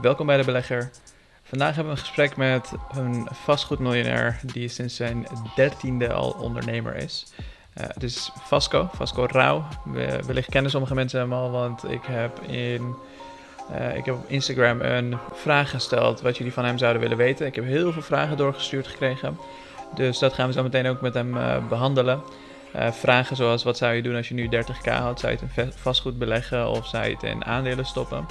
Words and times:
welkom 0.00 0.26
bij 0.26 0.36
de 0.36 0.44
belegger. 0.44 0.90
Vandaag 1.42 1.74
hebben 1.74 1.92
we 1.92 1.98
een 1.98 2.06
gesprek 2.06 2.36
met 2.36 2.72
een 2.94 3.28
vastgoedmiljonair 3.30 4.40
die 4.42 4.68
sinds 4.68 4.96
zijn 4.96 5.26
dertiende 5.54 6.12
al 6.12 6.30
ondernemer 6.30 6.96
is. 6.96 7.26
Uh, 7.80 7.86
het 7.86 8.02
is 8.02 8.30
Vasco, 8.34 8.88
Vasco 8.94 9.26
Rauw. 9.30 9.64
wellicht 10.26 10.50
kennen 10.50 10.70
sommige 10.70 10.94
mensen 10.94 11.20
hem 11.20 11.32
al, 11.32 11.50
want 11.50 11.90
ik 11.90 12.02
heb, 12.02 12.40
in, 12.40 12.94
uh, 13.70 13.96
ik 13.96 14.04
heb 14.04 14.14
op 14.14 14.24
Instagram 14.28 14.80
een 14.80 15.18
vraag 15.32 15.70
gesteld 15.70 16.20
wat 16.20 16.36
jullie 16.36 16.52
van 16.52 16.64
hem 16.64 16.78
zouden 16.78 17.02
willen 17.02 17.16
weten. 17.16 17.46
Ik 17.46 17.54
heb 17.54 17.64
heel 17.64 17.92
veel 17.92 18.02
vragen 18.02 18.36
doorgestuurd 18.36 18.86
gekregen, 18.86 19.38
dus 19.94 20.18
dat 20.18 20.32
gaan 20.32 20.46
we 20.46 20.52
zo 20.52 20.62
meteen 20.62 20.86
ook 20.86 21.00
met 21.00 21.14
hem 21.14 21.36
uh, 21.36 21.68
behandelen. 21.68 22.22
Vragen 22.74 23.36
zoals 23.36 23.62
wat 23.62 23.76
zou 23.76 23.94
je 23.94 24.02
doen 24.02 24.16
als 24.16 24.28
je 24.28 24.34
nu 24.34 24.46
30k 24.46 24.92
had? 24.92 25.20
Zou 25.20 25.32
je 25.32 25.38
het 25.38 25.66
in 25.66 25.72
vastgoed 25.76 26.18
beleggen 26.18 26.68
of 26.68 26.86
zou 26.86 27.04
je 27.04 27.14
het 27.14 27.22
in 27.22 27.44
aandelen 27.44 27.86
stoppen? 27.86 28.26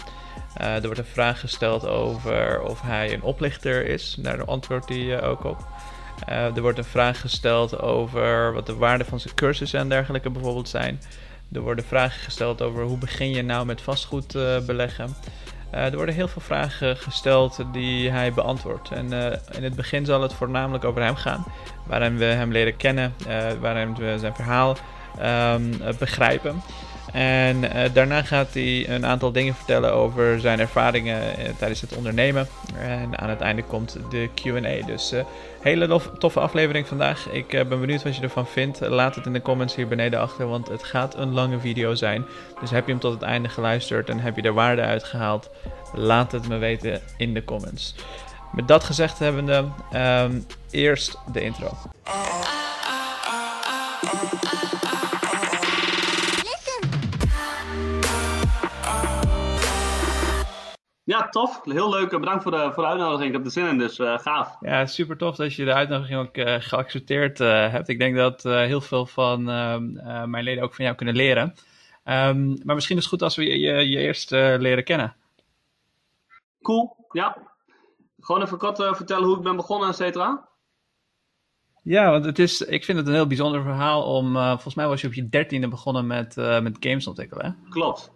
Uh, 0.62 0.76
er 0.76 0.82
wordt 0.82 0.98
een 0.98 1.06
vraag 1.06 1.40
gesteld 1.40 1.88
over 1.88 2.62
of 2.62 2.82
hij 2.82 3.14
een 3.14 3.22
oplichter 3.22 3.86
is. 3.86 4.16
Daar 4.20 4.46
antwoordt 4.46 4.90
hij 4.90 4.98
uh, 4.98 5.30
ook 5.30 5.44
op. 5.44 5.68
Er 6.26 6.62
wordt 6.62 6.78
een 6.78 6.84
vraag 6.84 7.22
gesteld 7.22 7.82
over 7.82 8.54
wat 8.54 8.66
de 8.66 8.76
waarde 8.76 9.06
van 9.06 9.20
zijn 9.20 9.36
cursussen 9.36 9.80
en 9.80 9.90
dergelijke 9.90 10.30
bijvoorbeeld 10.30 10.70
zijn. 10.70 11.02
Er 11.52 11.62
worden 11.62 11.86
vragen 11.86 12.22
gesteld 12.22 12.62
over 12.62 12.84
hoe 12.84 12.98
begin 12.98 13.30
je 13.30 13.42
nou 13.42 13.66
met 13.66 13.82
vastgoed 13.82 14.32
beleggen. 14.66 15.16
Er 15.72 15.96
worden 15.96 16.16
heel 16.16 16.28
veel 16.28 16.42
vragen 16.42 16.98
gesteld 16.98 17.64
die 17.72 18.10
hij 18.10 18.34
beantwoordt. 18.34 18.92
En 18.92 19.14
in 19.52 19.64
het 19.64 19.76
begin 19.76 20.06
zal 20.06 20.22
het 20.22 20.34
voornamelijk 20.34 20.84
over 20.84 21.04
hem 21.04 21.16
gaan. 21.16 21.46
Waarin 21.86 22.18
we 22.18 22.26
hem 22.26 22.52
leren 22.52 22.78
kennen, 22.78 23.16
waarin 23.60 23.96
we 23.96 24.16
zijn 24.20 24.36
verhaal 24.36 24.78
um, 25.54 25.78
begrijpen. 26.00 26.62
En 27.12 27.64
uh, 27.64 27.84
daarna 27.94 28.24
gaat 28.24 28.54
hij 28.54 28.90
een 28.90 29.06
aantal 29.06 29.32
dingen 29.32 29.56
vertellen 29.56 29.94
over 29.94 30.40
zijn 30.40 30.60
ervaringen 30.60 31.22
uh, 31.22 31.50
tijdens 31.58 31.82
het 31.82 31.96
ondernemen. 31.96 32.48
En 32.78 33.20
aan 33.20 33.30
het 33.30 33.42
einde 33.42 33.64
komt 33.64 33.98
de 34.10 34.30
QA. 34.36 34.86
Dus 34.86 35.14
uh, 35.14 35.24
hele 35.62 36.02
toffe 36.18 36.40
aflevering 36.40 36.88
vandaag. 36.88 37.30
Ik 37.32 37.48
ben 37.48 37.80
benieuwd 37.80 38.04
wat 38.04 38.16
je 38.16 38.22
ervan 38.22 38.48
vindt. 38.48 38.80
Laat 38.80 39.16
het 39.16 39.26
in 39.26 39.34
de 39.34 39.42
comments 39.42 39.76
hier 39.76 39.88
beneden 39.88 40.20
achter, 40.20 40.48
want 40.48 40.68
het 40.68 40.84
gaat 40.84 41.18
een 41.18 41.34
lange 41.34 41.60
video 41.60 41.96
zijn. 41.96 42.26
Dus 42.60 42.70
heb 42.70 42.86
je 42.86 42.92
hem 42.92 43.02
tot 43.02 43.14
het 43.14 43.22
einde 43.22 43.50
geluisterd 43.50 44.10
en 44.10 44.20
heb 44.20 44.36
je 44.36 44.42
er 44.42 44.54
waarde 44.54 44.82
uitgehaald? 44.82 45.50
Laat 45.94 46.32
het 46.32 46.48
me 46.48 46.58
weten 46.58 47.02
in 47.18 47.34
de 47.34 47.44
comments. 47.44 47.96
Met 48.52 48.68
dat 48.68 48.84
gezegd 48.84 49.20
hebbende, 49.20 49.66
um, 49.94 50.46
eerst 50.70 51.18
de 51.34 51.42
intro. 51.42 51.78
Ja, 61.04 61.30
tof. 61.30 61.62
Heel 61.64 61.90
leuk. 61.90 62.10
Bedankt 62.10 62.44
voor 62.44 62.52
de, 62.52 62.72
voor 62.74 62.84
de 62.84 62.90
uitnodiging. 62.90 63.28
Ik 63.28 63.34
heb 63.34 63.46
er 63.46 63.52
zin 63.52 63.68
in, 63.68 63.78
dus 63.78 64.00
uh, 64.00 64.18
gaaf. 64.18 64.58
Ja, 64.60 64.86
super 64.86 65.18
tof 65.18 65.36
dat 65.36 65.54
je 65.54 65.66
de 65.66 65.74
uitnodiging 65.74 66.20
ook 66.20 66.38
uh, 66.38 66.56
geaccepteerd 66.60 67.40
uh, 67.40 67.72
hebt. 67.72 67.88
Ik 67.88 68.00
denk 68.00 68.16
dat 68.16 68.44
heel 68.44 68.82
veel 68.82 69.06
van 69.06 69.50
ehm, 69.50 70.30
mijn 70.30 70.44
leden 70.44 70.64
ook 70.64 70.74
van 70.74 70.86
jou 70.86 70.98
kunnen 70.98 71.16
leren. 71.16 71.54
Um, 72.06 72.58
maar 72.64 72.76
misschien 72.76 72.98
is 72.98 73.04
het 73.04 73.12
goed 73.12 73.22
als 73.22 73.36
we 73.36 73.44
je, 73.44 73.60
je, 73.60 73.90
je 73.90 73.98
eerst 73.98 74.32
leren 74.32 74.84
kennen. 74.84 75.16
Cool, 76.62 76.96
ja. 77.12 77.38
Gewoon 78.20 78.42
even 78.42 78.58
kort 78.58 78.78
vertellen 78.78 79.28
hoe 79.28 79.38
ik 79.38 79.44
ben 79.44 79.56
begonnen, 79.56 79.90
et 79.90 79.96
cetera. 79.96 80.50
Ja, 81.84 82.12
want 82.12 82.26
het 82.26 82.40
is, 82.40 82.62
ik 82.62 82.86
vind 82.86 82.98
het 82.98 83.08
een 83.08 83.14
heel 83.14 83.28
bijzonder 83.28 83.62
verhaal 83.62 84.04
om, 84.04 84.34
volgens 84.34 84.76
mij 84.76 84.88
was 84.88 85.02
je 85.02 85.08
op 85.08 85.14
je 85.14 85.30
dertiende 85.30 85.68
begonnen 85.68 86.08
met, 86.08 86.36
met 86.36 86.78
games 86.80 87.08
ontwikkelen. 87.08 87.58
Klopt. 87.70 88.12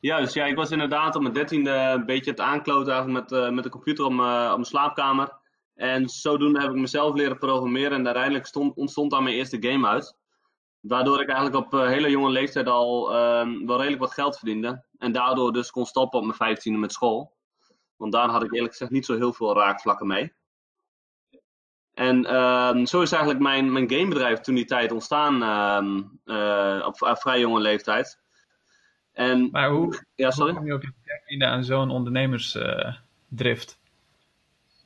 Juist, 0.00 0.34
ja, 0.34 0.44
ik 0.44 0.56
was 0.56 0.70
inderdaad 0.70 1.16
op 1.16 1.22
mijn 1.22 1.34
dertiende 1.34 1.70
een 1.70 2.06
beetje 2.06 2.30
het 2.30 2.40
aankloten 2.40 3.12
met, 3.12 3.32
uh, 3.32 3.50
met 3.50 3.64
de 3.64 3.70
computer 3.70 4.04
om, 4.04 4.20
op 4.20 4.26
mijn 4.26 4.64
slaapkamer. 4.64 5.38
En 5.74 6.08
zodoende 6.08 6.60
heb 6.60 6.70
ik 6.70 6.76
mezelf 6.76 7.14
leren 7.14 7.38
programmeren 7.38 7.92
en 7.92 8.04
uiteindelijk 8.04 8.46
stond, 8.46 8.76
ontstond 8.76 9.10
daar 9.10 9.22
mijn 9.22 9.34
eerste 9.34 9.56
game 9.60 9.88
uit. 9.88 10.16
Waardoor 10.80 11.20
ik 11.20 11.28
eigenlijk 11.28 11.66
op 11.66 11.74
uh, 11.74 11.86
hele 11.86 12.10
jonge 12.10 12.30
leeftijd 12.30 12.66
al 12.66 13.14
ehm, 13.14 13.66
wel 13.66 13.76
redelijk 13.76 14.02
wat 14.02 14.12
geld 14.12 14.36
verdiende. 14.36 14.84
En 14.98 15.12
daardoor 15.12 15.52
dus 15.52 15.70
kon 15.70 15.86
stoppen 15.86 16.18
op 16.18 16.24
mijn 16.24 16.36
vijftiende 16.36 16.78
met 16.78 16.92
school. 16.92 17.36
Want 17.96 18.12
daar 18.12 18.28
had 18.28 18.42
ik 18.42 18.52
eerlijk 18.52 18.72
gezegd 18.72 18.90
niet 18.90 19.04
zo 19.04 19.16
heel 19.16 19.32
veel 19.32 19.54
raakvlakken 19.54 20.06
mee. 20.06 20.32
En 21.92 22.24
ehm, 22.24 22.84
zo 22.84 23.02
is 23.02 23.12
eigenlijk 23.12 23.42
mijn, 23.42 23.72
mijn 23.72 23.90
gamebedrijf 23.90 24.40
toen 24.40 24.54
die 24.54 24.64
tijd 24.64 24.92
ontstaan 24.92 25.42
ehm, 25.42 26.82
op, 26.86 27.02
op 27.02 27.18
vrij 27.18 27.40
jonge 27.40 27.60
leeftijd. 27.60 28.19
En, 29.12 29.48
maar 29.50 29.70
hoe, 29.70 30.04
ja, 30.14 30.30
sorry? 30.30 30.54
kom 30.54 30.66
je 30.66 30.74
op 30.74 30.82
je 31.26 31.46
aan 31.46 31.64
zo'n 31.64 31.90
ondernemersdrift? 31.90 33.78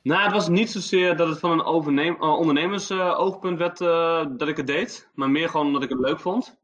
nou, 0.01 0.23
het 0.23 0.31
was 0.31 0.47
niet 0.47 0.71
zozeer 0.71 1.17
dat 1.17 1.27
het 1.27 1.39
van 1.39 1.51
een 1.51 1.97
uh, 1.99 2.21
ondernemersoogpunt 2.21 3.57
werd 3.57 3.81
uh, 3.81 4.25
dat 4.37 4.47
ik 4.47 4.57
het 4.57 4.67
deed, 4.67 5.09
maar 5.13 5.29
meer 5.29 5.49
gewoon 5.49 5.65
omdat 5.65 5.83
ik 5.83 5.89
het 5.89 5.99
leuk 5.99 6.19
vond. 6.19 6.57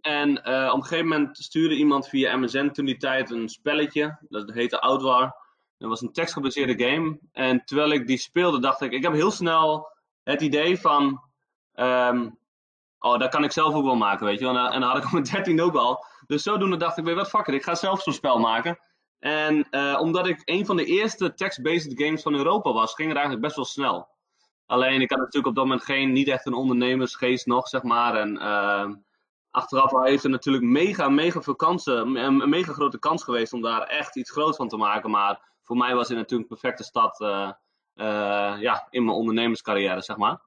En 0.00 0.28
uh, 0.28 0.68
op 0.72 0.76
een 0.76 0.82
gegeven 0.82 1.08
moment 1.08 1.38
stuurde 1.38 1.76
iemand 1.76 2.08
via 2.08 2.36
MSN 2.36 2.70
toen 2.70 2.84
die 2.84 2.96
tijd 2.96 3.30
een 3.30 3.48
spelletje, 3.48 4.18
dat 4.28 4.52
heette 4.52 4.80
Outwar. 4.80 5.36
Dat 5.78 5.88
was 5.88 6.00
een 6.00 6.12
tekstgebaseerde 6.12 6.84
game. 6.84 7.18
En 7.32 7.64
terwijl 7.64 7.90
ik 7.90 8.06
die 8.06 8.18
speelde, 8.18 8.60
dacht 8.60 8.80
ik, 8.80 8.92
ik 8.92 9.02
heb 9.02 9.12
heel 9.12 9.30
snel 9.30 9.88
het 10.22 10.40
idee 10.40 10.80
van, 10.80 11.22
um, 11.74 12.38
oh, 12.98 13.18
dat 13.18 13.30
kan 13.30 13.44
ik 13.44 13.52
zelf 13.52 13.74
ook 13.74 13.84
wel 13.84 13.96
maken, 13.96 14.26
weet 14.26 14.38
je 14.38 14.44
wel. 14.44 14.56
En 14.56 14.80
dan 14.80 14.90
had 14.90 14.98
ik 14.98 15.04
op 15.04 15.12
mijn 15.12 15.24
13 15.32 15.60
ook 15.60 15.74
al. 15.74 16.04
Dus 16.26 16.42
zodoende 16.42 16.76
dacht 16.76 16.98
ik 16.98 17.04
weer, 17.04 17.14
wat 17.14 17.28
fuck 17.28 17.46
ik 17.46 17.62
ga 17.62 17.74
zelf 17.74 18.02
zo'n 18.02 18.12
spel 18.12 18.38
maken. 18.38 18.78
En 19.18 19.66
uh, 19.70 19.98
omdat 20.00 20.26
ik 20.26 20.42
een 20.44 20.66
van 20.66 20.76
de 20.76 20.84
eerste 20.84 21.34
text-based 21.34 22.02
games 22.02 22.22
van 22.22 22.34
Europa 22.34 22.72
was, 22.72 22.94
ging 22.94 23.08
het 23.08 23.16
eigenlijk 23.16 23.46
best 23.46 23.56
wel 23.56 23.64
snel. 23.64 24.08
Alleen 24.66 25.00
ik 25.00 25.10
had 25.10 25.18
natuurlijk 25.18 25.46
op 25.46 25.54
dat 25.54 25.64
moment 25.64 25.84
geen, 25.84 26.12
niet 26.12 26.28
echt 26.28 26.46
een 26.46 26.54
ondernemersgeest 26.54 27.46
nog, 27.46 27.68
zeg 27.68 27.82
maar. 27.82 28.14
En 28.14 28.34
uh, 28.34 28.90
achteraf 29.50 30.04
heeft 30.04 30.24
er 30.24 30.30
natuurlijk 30.30 30.64
mega, 30.64 31.08
mega 31.08 31.42
veel 31.42 31.56
kansen, 31.56 32.16
een 32.16 32.48
mega 32.48 32.72
grote 32.72 32.98
kans 32.98 33.24
geweest 33.24 33.52
om 33.52 33.62
daar 33.62 33.82
echt 33.82 34.16
iets 34.16 34.30
groots 34.30 34.56
van 34.56 34.68
te 34.68 34.76
maken. 34.76 35.10
Maar 35.10 35.40
voor 35.62 35.76
mij 35.76 35.94
was 35.94 36.08
het 36.08 36.16
natuurlijk 36.16 36.50
een 36.50 36.58
perfecte 36.58 36.84
stad 36.84 37.20
uh, 37.20 37.50
ja, 38.60 38.86
in 38.90 39.04
mijn 39.04 39.16
ondernemerscarrière, 39.16 40.02
zeg 40.02 40.16
maar. 40.16 40.40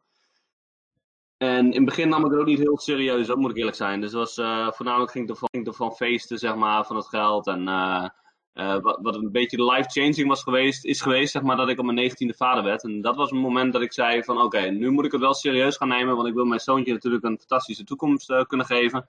En 1.38 1.66
in 1.66 1.76
het 1.76 1.86
begin 1.86 2.10
nam 2.10 2.26
ik 2.26 2.32
het 2.32 2.40
ook 2.40 2.46
niet 2.46 2.60
heel 2.60 2.78
serieus, 2.78 3.28
dat 3.28 3.38
moet 3.38 3.50
ik 3.50 3.58
eerlijk 3.58 3.76
zijn. 3.76 4.02
Dus 4.02 4.14
was, 4.14 4.38
uh, 4.38 4.72
voornamelijk 4.72 5.12
ging 5.12 5.30
ervan, 5.30 5.50
ging 5.52 5.96
feesten, 5.96 6.38
zeg 6.38 6.56
maar, 6.56 6.86
van 6.86 6.96
het 6.96 7.08
geld. 7.08 7.48
En 7.48 7.68
uh, 7.68 8.08
uh, 8.54 8.78
wat, 8.82 9.00
wat 9.02 9.16
een 9.16 9.32
beetje 9.32 9.72
life-changing 9.72 10.28
was 10.28 10.44
geweest, 10.44 10.86
is 10.86 11.02
geweest, 11.02 11.32
zeg 11.32 11.42
maar, 11.42 11.56
dat 11.56 11.70
ik 11.70 11.80
op 11.80 11.86
mijn 11.86 11.98
negentiende 11.98 12.34
vader 12.34 12.64
werd. 12.64 12.84
En 12.84 13.02
dat 13.02 13.16
was 13.16 13.32
een 13.32 13.38
moment 13.38 13.74
dat 13.74 13.82
ik 13.82 13.94
zei 13.94 14.24
van, 14.24 14.42
oké, 14.42 14.60
nu 14.60 14.90
moet 14.90 15.06
ik 15.06 15.12
het 15.12 15.22
wel 15.22 15.34
serieus 15.34 15.78
gaan 15.78 15.88
nemen. 15.88 16.16
Want 16.16 16.28
ik 16.28 16.34
wil 16.34 16.46
mijn 16.46 16.60
zoontje 16.60 16.94
natuurlijk 16.94 17.24
een 17.24 17.38
fantastische 17.40 17.84
toekomst 17.84 18.46
kunnen 18.48 18.66
geven. 18.66 19.08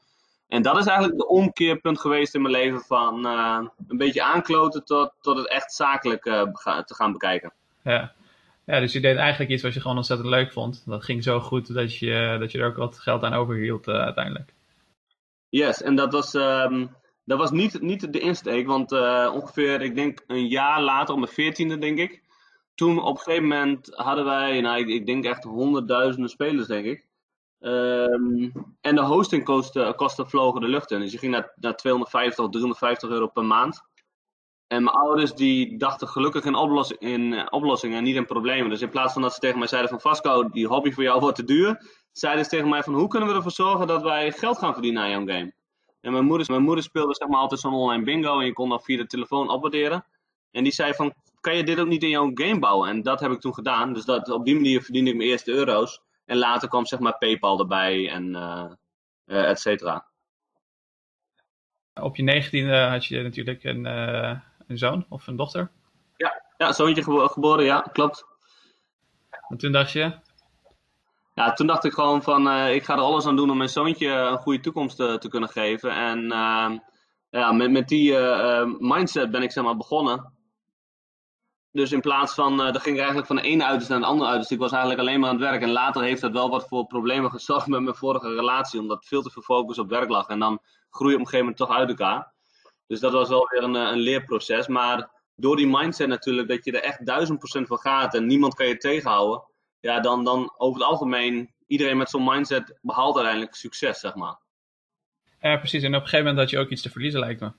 En 0.48 0.62
dat 0.62 0.78
is 0.78 0.86
eigenlijk 0.86 1.19
de 1.19 1.28
omkeerpunt 1.28 2.00
geweest 2.00 2.34
in 2.34 2.42
mijn 2.42 2.54
leven 2.54 2.81
van 2.81 3.25
een 3.25 3.97
beetje 3.97 4.22
aankloten 4.22 4.84
tot, 4.84 5.12
tot 5.20 5.36
het 5.36 5.48
echt 5.48 5.72
zakelijk 5.72 6.22
te 6.22 6.94
gaan 6.94 7.12
bekijken. 7.12 7.53
Ja. 7.82 8.12
Ja, 8.66 8.81
dus 8.81 8.93
je 8.93 9.00
deed 9.00 9.16
eigenlijk 9.16 9.50
iets 9.50 9.62
wat 9.62 9.75
je 9.75 9.81
gewoon 9.81 9.97
ontzettend 9.97 10.28
leuk 10.28 10.53
vond. 10.53 10.82
Dat 10.87 11.04
ging 11.04 11.22
zo 11.22 11.41
goed 11.41 11.75
dat 11.75 11.97
je, 11.97 12.37
dat 12.38 12.53
je 12.53 12.59
er 12.59 12.66
ook 12.66 12.77
wat 12.77 12.99
geld 12.99 13.22
aan 13.22 13.32
overhield 13.32 13.88
uh, 13.88 13.94
uiteindelijk. 13.94 14.54
Yes, 15.49 15.82
en 15.82 15.94
dat 15.94 16.12
was, 16.12 16.34
um, 16.34 16.97
dat 17.25 17.38
was 17.38 17.50
niet, 17.50 17.81
niet 17.81 18.12
de 18.12 18.19
insteek, 18.19 18.66
want 18.66 18.93
uh, 18.93 19.31
ongeveer, 19.34 19.82
ik 19.82 19.94
denk 19.94 20.25
een 20.27 20.47
jaar 20.47 20.82
later, 20.82 21.15
om 21.15 21.21
mijn 21.21 21.32
veertiende 21.32 21.78
denk 21.78 21.99
ik. 21.99 22.22
Toen 22.75 23.03
op 23.03 23.16
een 23.16 23.22
gegeven 23.22 23.49
moment 23.49 23.88
hadden 23.94 24.25
wij, 24.25 24.60
nou 24.60 24.91
ik, 24.91 25.06
denk 25.06 25.25
echt 25.25 25.44
honderdduizenden 25.44 26.31
spelers 26.31 26.66
denk 26.66 26.87
ik. 26.87 27.04
Um, 27.60 28.53
en 28.81 28.94
de 28.94 29.03
hostingkosten 29.03 29.94
kosten 29.94 30.28
vlogen 30.28 30.60
de 30.60 30.69
lucht 30.69 30.91
in. 30.91 31.00
Dus 31.00 31.12
je 31.12 31.19
ging 31.19 31.33
naar, 31.33 31.53
naar 31.56 31.77
250 31.77 32.44
of 32.44 32.50
350 32.50 33.10
euro 33.10 33.27
per 33.27 33.44
maand. 33.44 33.83
En 34.66 34.84
mijn 34.84 34.97
ouders 34.97 35.32
die 35.32 35.78
dachten 35.78 36.09
gelukkig 36.09 36.45
in, 36.45 36.54
oplossing, 36.54 37.01
in 37.01 37.33
uh, 37.33 37.47
oplossingen 37.51 37.98
en 37.98 38.04
niet 38.04 38.16
in 38.16 38.27
problemen. 38.27 38.71
Dus 38.71 38.80
in 38.80 38.89
plaats 38.89 39.13
van 39.13 39.22
dat 39.22 39.34
ze 39.34 39.41
tegen 39.41 39.59
mij 39.59 39.68
zeiden 39.68 39.91
van 39.91 40.01
Vasco, 40.01 40.48
die 40.48 40.66
hobby 40.66 40.92
voor 40.92 41.03
jou 41.03 41.21
wordt 41.21 41.36
te 41.36 41.45
duur. 41.45 41.83
Zeiden 42.13 42.45
ze 42.45 42.51
tegen 42.51 42.68
mij 42.68 42.83
van 42.83 42.95
hoe 42.95 43.09
kunnen 43.09 43.28
we 43.28 43.34
ervoor 43.34 43.51
zorgen 43.51 43.86
dat 43.86 44.03
wij 44.03 44.33
geld 44.33 44.59
gaan 44.59 44.72
verdienen 44.72 45.03
aan 45.03 45.10
jouw 45.10 45.27
game. 45.27 45.54
En 46.01 46.13
mijn 46.13 46.24
moeder, 46.24 46.47
mijn 46.51 46.63
moeder 46.63 46.84
speelde 46.84 47.15
zeg 47.15 47.28
maar 47.28 47.41
altijd 47.41 47.60
zo'n 47.60 47.74
online 47.74 48.04
bingo 48.04 48.41
en 48.41 48.47
je 48.47 48.53
kon 48.53 48.68
dan 48.68 48.80
via 48.80 48.97
de 48.97 49.07
telefoon 49.07 49.51
opwaarderen. 49.51 50.04
En 50.51 50.63
die 50.63 50.72
zei 50.72 50.95
van 50.95 51.15
kan 51.41 51.57
je 51.57 51.65
dit 51.65 51.80
ook 51.80 51.86
niet 51.86 52.03
in 52.03 52.09
jouw 52.09 52.30
game 52.34 52.59
bouwen? 52.59 52.89
En 52.89 53.03
dat 53.03 53.21
heb 53.21 53.30
ik 53.30 53.41
toen 53.41 53.54
gedaan. 53.54 53.92
Dus 53.92 54.04
dat, 54.04 54.30
op 54.30 54.45
die 54.45 54.54
manier 54.54 54.83
verdiende 54.83 55.10
ik 55.10 55.16
mijn 55.16 55.28
eerste 55.28 55.53
euro's. 55.53 56.01
En 56.24 56.36
later 56.36 56.68
kwam 56.68 56.86
zeg 56.86 56.98
maar 56.98 57.18
Paypal 57.18 57.59
erbij 57.59 58.10
en 58.10 58.28
uh, 59.27 59.48
et 59.51 59.60
cetera. 59.60 60.07
Op 62.01 62.16
je 62.16 62.22
negentiende 62.22 62.77
had 62.77 63.04
je 63.04 63.22
natuurlijk 63.22 63.65
een, 63.65 63.86
een 64.66 64.78
zoon 64.78 65.07
of 65.09 65.27
een 65.27 65.36
dochter? 65.36 65.71
Ja, 66.16 66.42
ja 66.57 66.72
zoontje 66.72 67.28
geboren, 67.28 67.65
ja, 67.65 67.80
klopt. 67.80 68.24
En 69.48 69.57
toen 69.57 69.72
dacht 69.72 69.92
je? 69.92 70.24
Ja, 71.34 71.53
toen 71.53 71.66
dacht 71.66 71.84
ik 71.84 71.92
gewoon 71.92 72.22
van, 72.22 72.47
uh, 72.47 72.74
ik 72.74 72.84
ga 72.84 72.95
er 72.95 73.01
alles 73.01 73.27
aan 73.27 73.36
doen 73.36 73.51
om 73.51 73.57
mijn 73.57 73.68
zoontje 73.68 74.09
een 74.09 74.39
goede 74.39 74.60
toekomst 74.60 74.97
te, 74.97 75.16
te 75.18 75.28
kunnen 75.28 75.48
geven. 75.48 75.91
En 75.91 76.24
uh, 76.24 76.78
ja, 77.30 77.53
met, 77.53 77.71
met 77.71 77.89
die 77.89 78.10
uh, 78.10 78.65
mindset 78.78 79.30
ben 79.30 79.42
ik 79.42 79.53
zeg 79.53 79.65
maar 79.65 79.77
begonnen. 79.77 80.33
dus 81.72 81.92
in 81.92 82.01
plaats 82.01 82.34
van, 82.34 82.57
dan 82.57 82.80
ging 82.80 82.95
ik 82.95 82.97
eigenlijk 82.97 83.27
van 83.27 83.36
de 83.36 83.42
ene 83.42 83.65
uiterste 83.65 83.92
naar 83.92 84.01
de 84.01 84.07
andere 84.07 84.28
uiterste. 84.28 84.54
Ik 84.54 84.60
was 84.60 84.71
eigenlijk 84.71 85.01
alleen 85.01 85.21
maar 85.21 85.28
aan 85.28 85.34
het 85.36 85.45
werk. 85.45 85.63
En 85.63 85.71
later 85.71 86.03
heeft 86.03 86.21
dat 86.21 86.33
wel 86.33 86.51
wat 86.51 86.68
voor 86.68 86.86
problemen 86.86 87.30
gezorgd 87.30 87.66
met 87.77 87.80
mijn 87.80 87.95
vorige 87.95 88.34
relatie. 88.34 88.80
Omdat 88.80 89.07
veel 89.07 89.22
te 89.22 89.30
veel 89.30 89.42
focus 89.42 89.78
op 89.78 89.89
werk 89.89 90.09
lag. 90.09 90.28
En 90.28 90.39
dan 90.39 90.60
groei 90.91 91.10
je 91.10 91.18
op 91.18 91.24
een 91.24 91.30
gegeven 91.30 91.39
moment 91.39 91.57
toch 91.57 91.71
uit 91.71 91.89
elkaar. 91.89 92.34
Dus 92.86 93.00
dat 93.00 93.12
was 93.12 93.28
wel 93.28 93.48
weer 93.50 93.62
een, 93.62 93.74
een 93.74 93.98
leerproces. 93.98 94.66
Maar 94.66 95.10
door 95.34 95.56
die 95.56 95.68
mindset 95.68 96.09
natuurlijk, 96.09 96.48
dat 96.48 96.65
je 96.65 96.72
er 96.72 96.83
echt 96.83 97.06
duizend 97.06 97.38
procent 97.38 97.66
van 97.66 97.78
gaat. 97.78 98.15
En 98.15 98.27
niemand 98.27 98.54
kan 98.54 98.66
je 98.66 98.77
tegenhouden. 98.77 99.42
Ja, 99.80 100.00
dan, 100.00 100.24
dan 100.24 100.54
over 100.56 100.80
het 100.80 100.91
algemeen, 100.91 101.54
iedereen 101.66 101.97
met 101.97 102.10
zo'n 102.10 102.24
mindset 102.24 102.78
behaalt 102.83 103.15
uiteindelijk 103.15 103.54
succes, 103.54 104.00
zeg 104.00 104.15
maar. 104.15 104.38
Ja, 105.41 105.56
precies. 105.56 105.83
En 105.83 105.94
op 105.94 106.03
een 106.03 106.09
gegeven 106.09 106.24
moment 106.24 106.38
had 106.38 106.50
je 106.50 106.59
ook 106.59 106.71
iets 106.71 106.83
te 106.83 106.91
verliezen, 106.91 107.21
lijkt 107.21 107.41
me. 107.41 107.53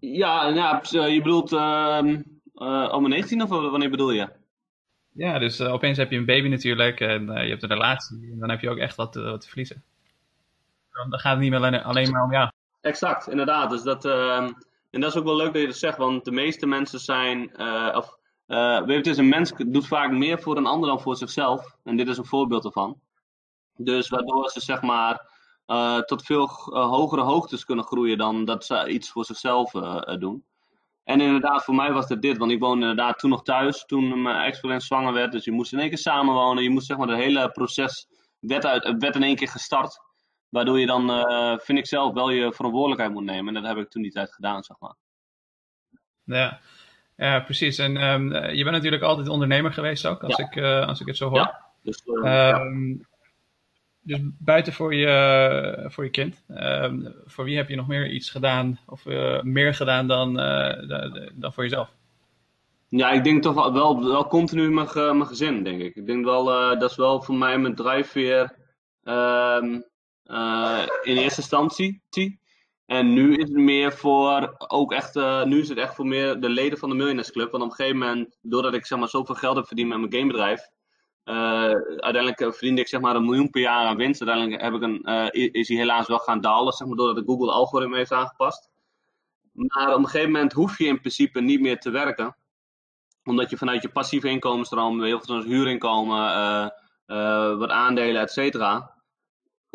Ja, 0.00 0.48
ja 0.48 0.80
je 1.06 1.22
bedoelt 1.22 1.52
uh, 1.52 2.00
uh, 2.54 2.92
om 2.92 3.08
19 3.08 3.42
of 3.42 3.48
wanneer 3.48 3.90
bedoel 3.90 4.10
je? 4.10 4.28
Ja, 5.12 5.38
dus 5.38 5.60
uh, 5.60 5.72
opeens 5.72 5.98
heb 5.98 6.10
je 6.10 6.16
een 6.16 6.24
baby 6.24 6.48
natuurlijk 6.48 7.00
en 7.00 7.26
je 7.26 7.48
hebt 7.48 7.62
een 7.62 7.68
relatie 7.68 8.30
en 8.32 8.38
dan 8.38 8.50
heb 8.50 8.60
je 8.60 8.70
ook 8.70 8.78
echt 8.78 8.96
wat, 8.96 9.14
wat 9.14 9.40
te 9.40 9.48
verliezen. 9.48 9.84
Dan, 10.92 11.10
dan 11.10 11.18
gaat 11.18 11.32
het 11.32 11.40
niet 11.40 11.50
meer 11.50 11.58
alleen, 11.58 11.82
alleen 11.82 12.10
maar 12.10 12.22
om 12.22 12.32
jou. 12.32 12.50
Exact, 12.86 13.28
inderdaad. 13.28 13.70
Dus 13.70 13.82
dat, 13.82 14.04
ehm, 14.04 14.52
en 14.90 15.00
dat 15.00 15.10
is 15.10 15.16
ook 15.18 15.24
wel 15.24 15.36
leuk 15.36 15.52
dat 15.52 15.60
je 15.60 15.66
dat 15.66 15.76
zegt, 15.76 15.98
want 15.98 16.24
de 16.24 16.30
meeste 16.30 16.66
mensen 16.66 17.00
zijn, 17.00 17.58
of 17.96 18.18
weet 18.46 18.86
je, 18.86 18.92
het 18.92 19.06
is 19.06 19.18
een 19.18 19.28
mens 19.28 19.52
doet 19.66 19.86
vaak 19.86 20.10
meer 20.10 20.40
voor 20.40 20.56
een 20.56 20.66
ander 20.66 20.88
dan 20.88 21.00
voor 21.00 21.16
zichzelf. 21.16 21.76
En 21.84 21.96
dit 21.96 22.08
is 22.08 22.18
een 22.18 22.26
voorbeeld 22.26 22.64
ervan. 22.64 23.00
Dus 23.76 24.08
waardoor 24.08 24.50
ze 24.50 24.60
zeg 24.60 24.82
maar 24.82 25.28
tot 26.04 26.22
veel 26.22 26.46
hogere 26.72 27.22
hoogtes 27.22 27.64
kunnen 27.64 27.84
groeien 27.84 28.18
dan 28.18 28.44
dat 28.44 28.64
ze 28.64 28.88
iets 28.88 29.10
voor 29.10 29.24
zichzelf 29.24 29.70
doen. 30.18 30.44
En 31.04 31.20
inderdaad, 31.20 31.64
voor 31.64 31.74
mij 31.74 31.92
was 31.92 32.08
het 32.08 32.22
dit, 32.22 32.38
want 32.38 32.50
ik 32.50 32.60
woonde 32.60 32.80
inderdaad 32.80 33.18
toen 33.18 33.30
nog 33.30 33.42
thuis, 33.42 33.84
toen 33.84 34.22
mijn 34.22 34.44
ex-vriendin 34.44 34.80
zwanger 34.80 35.12
werd. 35.12 35.32
Dus 35.32 35.44
je 35.44 35.52
moest 35.52 35.72
in 35.72 35.78
één 35.78 35.88
keer 35.88 35.98
samenwonen. 35.98 36.62
Je 36.62 36.70
moest 36.70 36.86
zeg 36.86 36.96
maar 36.96 37.08
het 37.08 37.18
hele 37.18 37.50
proces, 37.50 38.08
uit, 38.48 38.94
werd 38.98 39.14
in 39.14 39.22
één 39.22 39.36
keer 39.36 39.48
gestart. 39.48 40.00
Waardoor 40.48 40.80
je 40.80 40.86
dan, 40.86 41.10
uh, 41.10 41.58
vind 41.58 41.78
ik 41.78 41.86
zelf, 41.86 42.12
wel 42.12 42.30
je 42.30 42.52
verantwoordelijkheid 42.52 43.12
moet 43.12 43.24
nemen. 43.24 43.56
En 43.56 43.62
dat 43.62 43.74
heb 43.74 43.84
ik 43.84 43.90
toen 43.90 44.02
die 44.02 44.12
tijd 44.12 44.32
gedaan, 44.32 44.62
zeg 44.62 44.76
maar. 44.78 44.94
Ja, 46.24 46.60
ja 47.16 47.40
precies. 47.40 47.78
En 47.78 47.96
um, 47.96 48.34
je 48.34 48.62
bent 48.62 48.76
natuurlijk 48.76 49.02
altijd 49.02 49.28
ondernemer 49.28 49.72
geweest 49.72 50.06
ook, 50.06 50.22
als, 50.24 50.38
ik, 50.38 50.56
uh, 50.56 50.86
als 50.86 51.00
ik 51.00 51.06
het 51.06 51.16
zo 51.16 51.28
hoor. 51.28 51.38
Ja, 51.38 51.64
dus, 51.82 52.02
um, 52.06 52.22
ja 52.22 53.06
dus 54.00 54.20
buiten 54.38 54.72
voor 54.72 54.94
je, 54.94 55.86
voor 55.88 56.04
je 56.04 56.10
kind, 56.10 56.44
ehm, 56.48 57.10
voor 57.24 57.44
wie 57.44 57.56
heb 57.56 57.68
je 57.68 57.76
nog 57.76 57.86
meer 57.86 58.10
iets 58.10 58.30
gedaan 58.30 58.78
of 58.86 59.06
uh, 59.06 59.42
meer 59.42 59.74
gedaan 59.74 60.06
dan, 60.06 60.34
dan 61.34 61.52
voor 61.52 61.62
jezelf? 61.62 61.94
Ja, 62.88 63.10
ik 63.10 63.24
denk 63.24 63.42
toch 63.42 63.72
wel, 63.72 64.04
wel, 64.04 64.26
continu 64.26 64.70
mijn, 64.70 64.88
mijn 64.94 65.26
gezin, 65.26 65.62
denk 65.62 65.80
ik. 65.80 65.96
Ik 65.96 66.06
denk 66.06 66.24
wel, 66.24 66.44
dat 66.78 66.90
is 66.90 66.96
wel 66.96 67.22
voor 67.22 67.34
mij 67.34 67.58
mijn 67.58 67.74
drijfveer 67.74 68.54
um, 69.04 69.84
in 71.02 71.16
eerste 71.16 71.40
instantie. 71.40 72.02
En 72.86 73.12
nu 73.12 73.34
is 73.36 73.48
het 73.48 73.58
meer 73.58 73.92
voor, 73.92 74.54
ook 74.68 74.92
echt, 74.92 75.14
nu 75.44 75.60
is 75.60 75.68
het 75.68 75.78
echt 75.78 75.94
voor 75.94 76.06
meer 76.06 76.40
de 76.40 76.48
leden 76.48 76.78
van 76.78 76.88
de 76.88 76.94
Millionaires 76.94 77.32
Club. 77.32 77.50
Want 77.50 77.62
op 77.62 77.70
een 77.70 77.76
gegeven 77.76 77.98
moment, 77.98 78.38
doordat 78.42 78.74
ik 78.74 78.86
zeg 78.86 78.98
maar 78.98 79.08
zoveel 79.08 79.34
geld 79.34 79.56
heb 79.56 79.66
verdiend 79.66 79.88
met 79.88 79.98
mijn 79.98 80.12
gamebedrijf, 80.12 80.68
uh, 81.24 81.34
uiteindelijk 81.34 82.40
eh, 82.40 82.50
verdiende 82.50 82.80
ik 82.80 82.88
zeg 82.88 83.00
maar 83.00 83.16
een 83.16 83.24
miljoen 83.24 83.50
per 83.50 83.60
jaar 83.60 83.86
aan 83.86 83.96
winst. 83.96 84.22
Uiteindelijk 84.22 84.62
heb 84.62 84.74
ik 84.74 84.82
een, 84.82 85.32
is 85.52 85.68
hij 85.68 85.76
helaas 85.76 86.06
wel 86.06 86.18
gaan 86.18 86.40
dalen, 86.40 86.72
zeg 86.72 86.86
maar, 86.88 86.96
doordat 86.96 87.16
de 87.16 87.32
Google 87.32 87.52
algoritme 87.52 87.96
heeft 87.96 88.12
aangepast. 88.12 88.70
Maar 89.52 89.92
op 89.92 89.98
een 89.98 90.04
gegeven 90.04 90.30
moment 90.30 90.52
hoef 90.52 90.78
je 90.78 90.86
in 90.86 91.00
principe 91.00 91.40
niet 91.40 91.60
meer 91.60 91.78
te 91.78 91.90
werken. 91.90 92.36
Omdat 93.24 93.50
je 93.50 93.56
vanuit 93.56 93.82
je 93.82 93.88
passieve 93.88 94.28
inkomensstroom, 94.28 95.02
heel 95.02 95.20
veel 95.20 95.42
huurinkomen, 95.42 96.72
wat 97.58 97.70
aandelen, 97.70 98.20
et 98.20 98.30
cetera. 98.30 98.95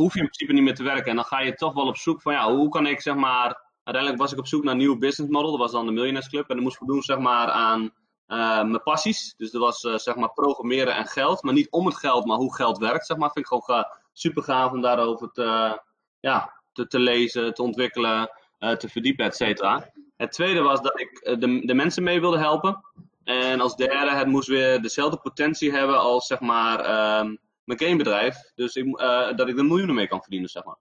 Hoef 0.02 0.14
je 0.14 0.20
in 0.20 0.26
principe 0.26 0.54
niet 0.54 0.64
meer 0.64 0.76
te 0.76 0.84
werken. 0.84 1.10
En 1.10 1.16
dan 1.16 1.26
ga 1.26 1.40
je 1.40 1.54
toch 1.54 1.74
wel 1.74 1.88
op 1.88 1.98
zoek 1.98 2.22
van, 2.22 2.34
ja, 2.34 2.54
hoe 2.54 2.70
kan 2.70 2.88
ik 2.88 3.02
zeg 3.02 3.16
maar... 3.16 3.70
Uiteindelijk 3.84 4.24
was 4.24 4.32
ik 4.32 4.40
op 4.40 4.48
zoek 4.48 4.64
naar 4.64 4.74
een 4.74 4.80
nieuw 4.80 4.98
business 4.98 5.34
model. 5.34 5.50
Dat 5.50 5.60
was 5.60 5.72
dan 5.72 5.86
de 5.86 5.92
Millionaires 5.92 6.30
Club. 6.30 6.50
En 6.50 6.56
dan 6.56 6.64
moest 6.64 6.82
ik 6.82 6.88
doen 6.88 7.02
zeg 7.02 7.18
maar 7.18 7.48
aan 7.48 7.82
uh, 7.82 8.64
mijn 8.64 8.84
passies. 8.84 9.34
Dus 9.38 9.52
dat 9.52 9.62
was 9.62 9.84
uh, 9.84 9.98
zeg 9.98 10.16
maar 10.16 10.34
programmeren 10.34 10.96
en 10.96 11.06
geld. 11.06 11.44
Maar 11.44 11.54
niet 11.54 11.72
om 11.72 11.86
het 11.86 11.96
geld, 11.96 12.26
maar 12.26 12.38
hoe 12.38 12.56
geld 12.56 12.78
werkt. 12.78 13.06
Zeg 13.06 13.18
maar. 13.18 13.32
Vind 13.32 13.46
ik 13.46 13.54
gewoon 13.54 13.86
super 14.14 14.44
gaaf 14.44 14.72
om 14.72 14.82
daarover 14.82 15.32
te, 15.32 15.82
ja, 16.20 16.54
te, 16.74 16.88
te 16.88 17.00
lezen, 17.00 17.54
te 17.54 17.64
ontwikkelen, 17.64 18.30
te 18.58 18.90
verdiepen, 18.90 19.26
et 19.26 19.36
cetera. 19.36 19.92
Het 20.18 20.32
tweede 20.32 20.62
was 20.62 20.82
dat 20.82 21.00
ik 21.00 21.40
de, 21.40 21.66
de 21.66 21.74
mensen 21.74 22.04
mee 22.04 22.20
wilde 22.20 22.38
helpen. 22.38 22.86
En 23.24 23.62
als 23.62 23.76
derde, 23.76 24.12
het 24.12 24.28
moest 24.28 24.48
weer 24.48 24.82
dezelfde 24.82 25.18
potentie 25.18 25.72
hebben 25.72 26.00
als 26.00 26.28
zeg 26.28 26.40
maar 26.40 26.80
ehm, 26.80 27.36
mijn 27.64 27.80
gamebedrijf. 27.80 28.52
Dus 28.56 28.76
ik, 28.76 28.98
dat 29.36 29.48
ik 29.48 29.58
er 29.58 29.66
miljoenen 29.66 29.96
mee 29.96 30.08
kan 30.08 30.22
verdienen, 30.22 30.50
zeg 30.50 30.64
maar. 30.64 30.78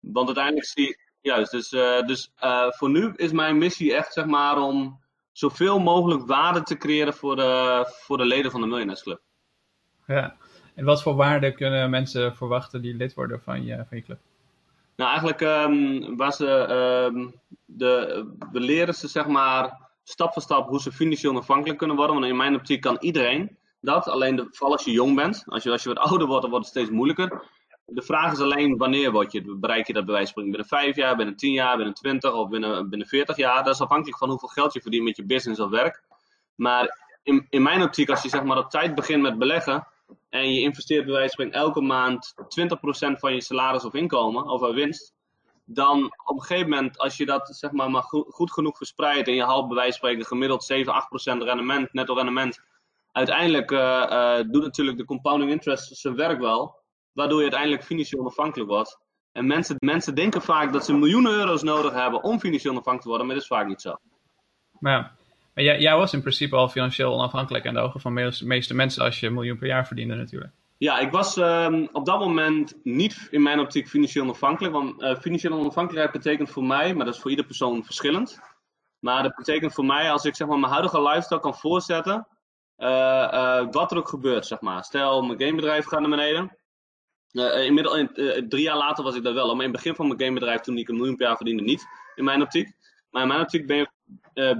Want 0.00 0.26
uiteindelijk 0.26 0.66
zie 0.66 0.88
ik, 0.88 1.12
juist, 1.20 1.50
dus, 1.50 1.68
dus 2.06 2.32
voor 2.68 2.90
nu 2.90 3.12
is 3.16 3.32
mijn 3.32 3.58
missie 3.58 3.94
echt 3.94 4.12
zeg 4.12 4.26
maar 4.26 4.58
om 4.58 5.00
zoveel 5.32 5.78
mogelijk 5.78 6.26
waarde 6.26 6.62
te 6.62 6.76
creëren 6.76 7.14
voor 7.14 7.36
de, 7.36 7.84
voor 7.88 8.18
de 8.18 8.24
leden 8.24 8.50
van 8.50 8.60
de 8.60 8.66
Millionaires 8.66 9.02
Club. 9.02 9.20
Ja, 10.06 10.36
en 10.74 10.84
wat 10.84 11.02
voor 11.02 11.14
waarde 11.14 11.52
kunnen 11.54 11.90
mensen 11.90 12.36
verwachten 12.36 12.82
die 12.82 12.94
lid 12.94 13.14
worden 13.14 13.42
van 13.42 13.64
je, 13.64 13.84
van 13.88 13.96
je 13.96 14.02
club? 14.02 14.18
Nou, 14.96 15.10
eigenlijk 15.10 15.40
um, 15.40 16.16
waar 16.16 16.32
ze, 16.32 16.48
um, 17.12 17.40
de, 17.64 18.24
we 18.52 18.60
leren 18.60 18.94
ze 18.94 19.08
zeg 19.08 19.26
maar 19.26 19.88
stap 20.02 20.32
voor 20.32 20.42
stap 20.42 20.68
hoe 20.68 20.80
ze 20.80 20.92
financieel 20.92 21.32
onafhankelijk 21.32 21.78
kunnen 21.78 21.96
worden. 21.96 22.14
Want 22.14 22.28
in 22.28 22.36
mijn 22.36 22.54
optiek 22.54 22.80
kan 22.80 22.96
iedereen 23.00 23.58
dat. 23.80 24.08
Alleen 24.08 24.36
de, 24.36 24.46
vooral 24.50 24.76
als 24.76 24.84
je 24.84 24.90
jong 24.90 25.16
bent. 25.16 25.42
Als 25.46 25.62
je, 25.62 25.70
als 25.70 25.82
je 25.82 25.88
wat 25.88 25.98
ouder 26.08 26.26
wordt, 26.26 26.42
dan 26.42 26.50
wordt 26.50 26.66
het 26.66 26.76
steeds 26.76 26.90
moeilijker. 26.90 27.42
De 27.84 28.02
vraag 28.02 28.32
is 28.32 28.40
alleen 28.40 28.76
wanneer 28.76 29.12
word 29.12 29.32
je, 29.32 29.56
bereik 29.56 29.86
je 29.86 29.92
dat 29.92 30.04
bij 30.04 30.14
wijze 30.14 30.32
van 30.32 30.42
binnen 30.42 30.66
5 30.66 30.96
jaar, 30.96 31.16
binnen 31.16 31.36
10 31.36 31.52
jaar, 31.52 31.76
binnen 31.76 31.94
20 31.94 32.32
of 32.32 32.48
binnen, 32.48 32.88
binnen 32.88 33.08
40 33.08 33.36
jaar. 33.36 33.64
Dat 33.64 33.74
is 33.74 33.80
afhankelijk 33.80 34.18
van 34.18 34.28
hoeveel 34.28 34.48
geld 34.48 34.72
je 34.72 34.80
verdient 34.80 35.04
met 35.04 35.16
je 35.16 35.24
business 35.24 35.60
of 35.60 35.70
werk. 35.70 36.02
Maar 36.54 37.08
in, 37.22 37.46
in 37.50 37.62
mijn 37.62 37.82
optiek, 37.82 38.10
als 38.10 38.22
je 38.22 38.28
zeg 38.28 38.42
maar 38.42 38.58
op 38.58 38.70
tijd 38.70 38.94
begint 38.94 39.22
met 39.22 39.38
beleggen 39.38 39.86
en 40.28 40.52
je 40.54 40.60
investeert 40.60 41.04
bij 41.04 41.14
wijze 41.14 41.50
elke 41.50 41.80
maand 41.80 42.34
20% 42.36 42.36
van 43.12 43.34
je 43.34 43.42
salaris 43.42 43.84
of 43.84 43.94
inkomen 43.94 44.44
of 44.44 44.72
winst, 44.72 45.14
dan 45.64 46.04
op 46.04 46.36
een 46.36 46.42
gegeven 46.42 46.70
moment, 46.70 46.98
als 46.98 47.16
je 47.16 47.26
dat 47.26 47.48
zeg 47.56 47.70
maar, 47.70 47.90
maar 47.90 48.02
goed, 48.02 48.52
genoeg 48.52 48.76
verspreidt 48.76 49.28
en 49.28 49.34
je 49.34 49.44
haalt 49.44 49.68
bij 49.68 49.76
wijze 49.76 50.24
gemiddeld 50.24 50.64
7, 50.64 50.94
8% 50.94 51.42
rendement, 51.42 51.92
netto 51.92 52.14
rendement, 52.14 52.60
uiteindelijk 53.12 53.70
uh, 53.70 53.78
uh, 54.10 54.36
doet 54.50 54.62
natuurlijk 54.62 54.98
de 54.98 55.04
compounding 55.04 55.50
interest 55.50 55.96
zijn 55.96 56.16
werk 56.16 56.40
wel. 56.40 56.78
Waardoor 57.12 57.36
je 57.36 57.42
uiteindelijk 57.42 57.84
financieel 57.84 58.20
onafhankelijk 58.20 58.70
wordt. 58.70 58.98
En 59.32 59.46
mensen, 59.46 59.76
mensen 59.78 60.14
denken 60.14 60.42
vaak 60.42 60.72
dat 60.72 60.84
ze 60.84 60.94
miljoenen 60.94 61.32
euro's 61.32 61.62
nodig 61.62 61.92
hebben 61.92 62.22
om 62.22 62.40
financieel 62.40 62.72
onafhankelijk 62.72 63.02
te 63.02 63.08
worden, 63.08 63.26
maar 63.26 63.34
dat 63.34 63.44
is 63.44 63.50
vaak 63.50 63.66
niet 63.66 63.80
zo. 63.80 63.96
Maar 64.78 64.92
ja, 64.92 65.12
maar 65.54 65.64
jij, 65.64 65.80
jij, 65.80 65.96
was 65.96 66.12
in 66.12 66.20
principe 66.20 66.56
al 66.56 66.68
financieel 66.68 67.12
onafhankelijk 67.12 67.64
in 67.64 67.74
de 67.74 67.80
ogen 67.80 68.00
van 68.00 68.14
de 68.14 68.40
meeste 68.44 68.74
mensen 68.74 69.04
als 69.04 69.20
je 69.20 69.26
een 69.26 69.34
miljoen 69.34 69.58
per 69.58 69.66
jaar 69.66 69.86
verdiende 69.86 70.14
natuurlijk. 70.14 70.52
Ja, 70.76 70.98
ik 70.98 71.10
was 71.10 71.36
um, 71.36 71.88
op 71.92 72.06
dat 72.06 72.18
moment 72.18 72.74
niet 72.82 73.28
in 73.30 73.42
mijn 73.42 73.58
optiek 73.58 73.88
financieel 73.88 74.24
onafhankelijk. 74.24 74.72
Want 74.72 75.02
uh, 75.02 75.16
financiële 75.16 75.54
onafhankelijkheid 75.54 76.22
betekent 76.22 76.50
voor 76.50 76.64
mij, 76.64 76.94
maar 76.94 77.04
dat 77.04 77.14
is 77.14 77.20
voor 77.20 77.30
ieder 77.30 77.46
persoon 77.46 77.84
verschillend. 77.84 78.40
Maar 78.98 79.22
dat 79.22 79.34
betekent 79.34 79.72
voor 79.72 79.84
mij, 79.84 80.10
als 80.10 80.24
ik 80.24 80.36
zeg 80.36 80.48
maar 80.48 80.58
mijn 80.58 80.72
huidige 80.72 81.02
lifestyle 81.02 81.40
kan 81.40 81.54
voorzetten, 81.54 82.26
wat 83.70 83.90
er 83.90 83.96
ook 83.96 84.08
gebeurt, 84.08 84.46
zeg 84.46 84.60
maar. 84.60 84.84
Stel, 84.84 85.22
mijn 85.22 85.40
gamebedrijf 85.40 85.86
gaat 85.86 86.00
naar 86.00 86.10
beneden. 86.10 86.58
Uh, 87.32 87.64
inmiddels, 87.64 88.06
drie 88.48 88.62
jaar 88.62 88.76
later 88.76 89.04
was 89.04 89.14
ik 89.14 89.22
dat 89.22 89.34
wel. 89.34 89.46
Maar 89.46 89.64
in 89.64 89.72
het 89.72 89.82
begin 89.82 89.94
van 89.94 90.06
mijn 90.06 90.20
gamebedrijf, 90.20 90.60
toen 90.60 90.78
ik 90.78 90.88
een 90.88 90.96
miljoen 90.96 91.16
per 91.16 91.26
jaar 91.26 91.36
verdiende, 91.36 91.62
niet. 91.62 91.86
In 92.14 92.24
mijn 92.24 92.42
optiek. 92.42 92.72
Maar 93.10 93.22
in 93.22 93.28
mijn 93.28 93.40
optiek 93.40 93.66
ben, 93.66 93.92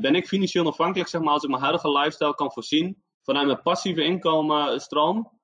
ben 0.01 0.15
ik 0.15 0.27
financieel 0.27 0.67
afhankelijk, 0.67 1.09
zeg 1.09 1.21
maar, 1.21 1.33
als 1.33 1.43
ik 1.43 1.49
mijn 1.49 1.63
huidige 1.63 1.91
lifestyle 1.91 2.35
kan 2.35 2.53
voorzien. 2.53 3.03
Vanuit 3.23 3.47
mijn 3.47 3.63
passieve 3.63 4.03
inkomenstroom. 4.03 5.41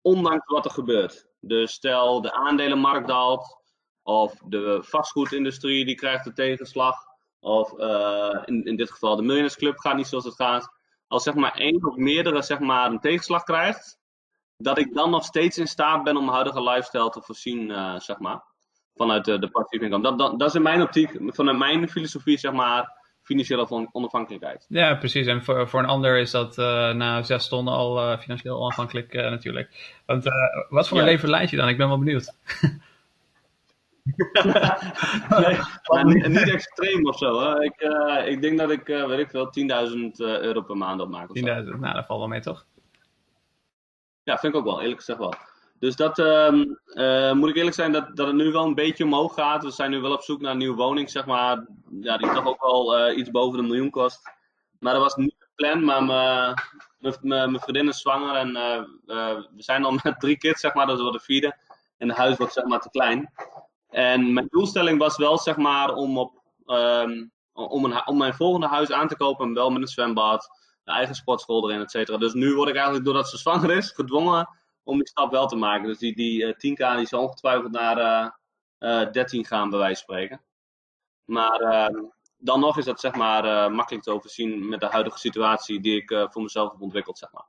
Ondanks 0.00 0.46
wat 0.46 0.64
er 0.64 0.70
gebeurt. 0.70 1.26
Dus 1.40 1.72
stel 1.72 2.20
de 2.20 2.32
aandelenmarkt 2.32 3.08
daalt. 3.08 3.60
Of 4.02 4.34
de 4.44 4.78
vastgoedindustrie 4.82 5.84
die 5.84 5.94
krijgt 5.94 6.24
de 6.24 6.32
tegenslag. 6.32 6.96
Of 7.40 7.72
in, 8.44 8.64
in 8.64 8.76
dit 8.76 8.90
geval 8.90 9.16
de 9.16 9.22
Millionaires 9.22 9.56
Club 9.56 9.78
gaat 9.78 9.96
niet 9.96 10.06
zoals 10.06 10.24
het 10.24 10.34
gaat. 10.34 10.80
Als 11.12 11.22
zeg 11.22 11.34
maar 11.34 11.54
één 11.54 11.84
of 11.84 11.96
meerdere 11.96 12.42
zeg 12.42 12.58
maar, 12.58 12.90
een 12.90 13.00
tegenslag 13.00 13.42
krijgt 13.42 13.98
dat 14.56 14.78
ik 14.78 14.94
dan 14.94 15.10
nog 15.10 15.24
steeds 15.24 15.58
in 15.58 15.66
staat 15.66 16.04
ben 16.04 16.16
om 16.16 16.22
mijn 16.22 16.34
huidige 16.34 16.62
lifestyle 16.62 17.10
te 17.10 17.20
voorzien, 17.22 17.70
uh, 17.70 17.98
zeg 17.98 18.18
maar. 18.18 18.42
Vanuit 18.94 19.24
de, 19.24 19.38
de 19.38 19.50
passieve 19.50 19.84
inkomen. 19.84 20.16
Dat, 20.16 20.18
dat, 20.18 20.38
dat 20.38 20.48
is 20.48 20.54
in 20.54 20.62
mijn 20.62 20.82
optiek, 20.82 21.16
vanuit 21.26 21.58
mijn 21.58 21.88
filosofie, 21.88 22.38
zeg 22.38 22.52
maar, 22.52 23.00
financiële 23.22 23.88
onafhankelijkheid. 23.92 24.66
Ja, 24.68 24.94
precies. 24.94 25.26
En 25.26 25.44
voor, 25.44 25.68
voor 25.68 25.80
een 25.80 25.86
ander 25.86 26.18
is 26.18 26.30
dat 26.30 26.58
uh, 26.58 26.92
na 26.92 27.22
zes 27.22 27.48
ton 27.48 27.68
al 27.68 28.12
uh, 28.12 28.18
financieel 28.18 28.60
onafhankelijk 28.60 29.12
natuurlijk. 29.12 30.00
Want 30.06 30.24
wat 30.68 30.88
voor 30.88 30.96
ja. 30.96 31.02
een 31.02 31.08
leven 31.08 31.28
leid 31.28 31.50
je 31.50 31.56
dan? 31.56 31.68
Ik 31.68 31.76
ben 31.76 31.88
wel 31.88 31.98
benieuwd. 31.98 32.34
nee, 35.42 35.58
maar 35.82 36.04
niet, 36.04 36.28
niet 36.28 36.50
extreem 36.50 37.06
of 37.06 37.18
zo. 37.18 37.40
Hè. 37.40 37.62
Ik, 37.62 37.80
uh, 37.80 38.26
ik 38.26 38.42
denk 38.42 38.58
dat 38.58 38.70
ik, 38.70 38.88
uh, 38.88 39.06
weet 39.06 39.18
ik 39.18 39.30
veel, 39.30 39.52
10.000 40.10 40.10
euro 40.16 40.60
per 40.60 40.76
maand 40.76 41.00
opmaak. 41.00 41.28
10.000, 41.28 41.42
nou 41.44 41.94
dat 41.94 42.06
valt 42.06 42.18
wel 42.18 42.28
mee 42.28 42.40
toch? 42.40 42.66
Ja, 44.22 44.38
vind 44.38 44.52
ik 44.52 44.58
ook 44.58 44.66
wel, 44.66 44.80
eerlijk 44.80 44.98
gezegd 44.98 45.18
wel. 45.18 45.34
Dus 45.78 45.96
dat 45.96 46.18
um, 46.18 46.78
uh, 46.86 47.32
moet 47.32 47.48
ik 47.48 47.56
eerlijk 47.56 47.74
zijn 47.74 47.92
dat, 47.92 48.16
dat 48.16 48.26
het 48.26 48.36
nu 48.36 48.52
wel 48.52 48.64
een 48.64 48.74
beetje 48.74 49.04
omhoog 49.04 49.34
gaat. 49.34 49.64
We 49.64 49.70
zijn 49.70 49.90
nu 49.90 50.00
wel 50.00 50.12
op 50.12 50.22
zoek 50.22 50.40
naar 50.40 50.50
een 50.50 50.58
nieuwe 50.58 50.76
woning, 50.76 51.10
zeg 51.10 51.26
maar. 51.26 51.66
Ja, 52.00 52.16
die 52.16 52.32
toch 52.32 52.46
ook 52.46 52.62
wel 52.62 53.10
iets 53.10 53.30
boven 53.30 53.58
de 53.60 53.66
miljoen 53.66 53.90
kost. 53.90 54.30
Maar 54.78 54.92
dat 54.92 55.02
was 55.02 55.16
niet 55.16 55.34
het 55.38 55.48
plan, 55.54 55.84
maar 55.84 56.04
mijn 57.20 57.60
vriendin 57.60 57.88
is 57.88 58.00
zwanger 58.00 58.34
en 58.34 58.52
we 59.06 59.46
zijn 59.56 59.84
al 59.84 59.92
met 60.02 60.20
drie 60.20 60.38
kids, 60.38 60.60
zeg 60.60 60.74
maar, 60.74 60.86
dat 60.86 60.96
is 60.96 61.02
wel 61.02 61.12
de 61.12 61.20
vierde. 61.20 61.56
En 61.98 62.08
het 62.08 62.16
huis 62.16 62.36
wordt 62.36 62.52
zeg 62.52 62.64
maar 62.64 62.80
te 62.80 62.90
klein. 62.90 63.30
En 63.92 64.32
mijn 64.32 64.46
doelstelling 64.48 64.98
was 64.98 65.16
wel, 65.16 65.38
zeg 65.38 65.56
maar, 65.56 65.94
om, 65.94 66.18
op, 66.18 66.42
um, 66.66 67.32
om, 67.52 67.84
een, 67.84 68.06
om 68.06 68.16
mijn 68.16 68.34
volgende 68.34 68.66
huis 68.66 68.90
aan 68.90 69.08
te 69.08 69.16
kopen, 69.16 69.54
wel 69.54 69.70
met 69.70 69.82
een 69.82 69.88
zwembad, 69.88 70.48
een 70.84 70.94
eigen 70.94 71.14
sportschool 71.14 71.70
erin, 71.70 71.82
et 71.82 71.90
cetera. 71.90 72.18
Dus 72.18 72.32
nu 72.32 72.54
word 72.54 72.68
ik 72.68 72.74
eigenlijk, 72.74 73.04
doordat 73.04 73.28
ze 73.28 73.38
zwanger 73.38 73.70
is, 73.70 73.90
gedwongen 73.90 74.48
om 74.82 74.96
die 74.96 75.08
stap 75.08 75.30
wel 75.30 75.46
te 75.46 75.56
maken. 75.56 75.86
Dus 75.86 75.98
die, 75.98 76.14
die 76.14 76.42
uh, 76.42 76.52
10k 76.52 76.96
die 76.96 77.06
zal 77.06 77.22
ongetwijfeld 77.22 77.72
naar 77.72 77.98
uh, 77.98 79.02
uh, 79.02 79.10
13 79.10 79.44
gaan, 79.44 79.70
bij 79.70 79.78
wijze 79.78 80.04
van 80.04 80.14
spreken. 80.14 80.42
Maar 81.24 81.60
ehm, 81.60 82.04
dan 82.36 82.60
nog 82.60 82.78
is 82.78 82.84
dat 82.84 83.00
zeg 83.00 83.14
maar 83.14 83.72
makkelijk 83.72 84.04
te 84.04 84.10
overzien 84.10 84.68
met 84.68 84.80
de 84.80 84.86
huidige 84.86 85.18
situatie 85.18 85.80
die 85.80 86.02
ik 86.02 86.28
voor 86.30 86.42
mezelf 86.42 86.72
heb 86.72 86.80
ontwikkeld, 86.80 87.18
zeg 87.18 87.32
maar. 87.32 87.46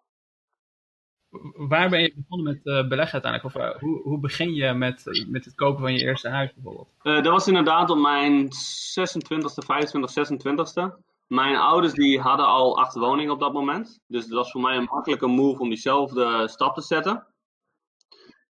Waar 1.55 1.89
ben 1.89 2.01
je 2.01 2.13
begonnen 2.15 2.53
met 2.53 2.65
uh, 2.65 2.87
beleggen 2.87 3.23
uiteindelijk? 3.23 3.55
Of 3.55 3.79
hoe, 3.79 4.01
hoe 4.01 4.19
begin 4.19 4.53
je 4.53 4.73
met, 4.73 5.25
met 5.27 5.45
het 5.45 5.55
kopen 5.55 5.81
van 5.81 5.93
je 5.93 6.03
eerste 6.03 6.29
huis 6.29 6.53
bijvoorbeeld? 6.53 6.89
dat 7.03 7.25
was 7.25 7.47
inderdaad 7.47 7.89
op 7.89 7.97
mijn 7.97 8.43
26e, 8.45 9.65
25, 9.65 10.11
26e. 10.11 11.03
Mijn 11.27 11.55
ouders 11.55 11.93
die 11.93 12.19
hadden 12.19 12.45
al 12.45 12.77
acht 12.77 12.95
woningen 12.95 13.33
op 13.33 13.39
dat 13.39 13.53
moment. 13.53 13.99
Dus 14.07 14.27
dat 14.27 14.37
was 14.37 14.51
voor 14.51 14.61
mij 14.61 14.75
een 14.77 14.87
makkelijke 14.91 15.27
move 15.27 15.61
om 15.61 15.69
diezelfde 15.69 16.47
stap 16.47 16.75
te 16.75 16.81
zetten. 16.81 17.25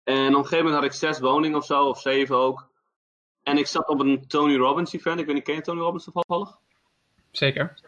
En 0.04 0.28
op 0.28 0.42
een 0.42 0.48
gegeven 0.48 0.58
moment 0.58 0.76
had 0.76 0.84
ik 0.84 0.92
zes 0.92 1.20
woningen 1.20 1.58
of 1.58 1.66
zo, 1.66 1.86
of 1.86 2.00
zeven 2.00 2.36
ook. 2.36 2.70
En 3.44 3.58
ik 3.58 3.68
zat 3.68 3.88
op 3.88 4.00
een 4.00 4.28
Tony 4.28 4.56
Robbins 4.56 4.94
event. 4.94 5.20
Ik 5.20 5.26
weet 5.26 5.36
niet, 5.36 5.44
ken 5.44 5.56
je 5.56 5.62
Tony 5.62 5.80
Robbins 5.80 6.04
toevallig? 6.04 6.58
Zeker. 7.32 7.80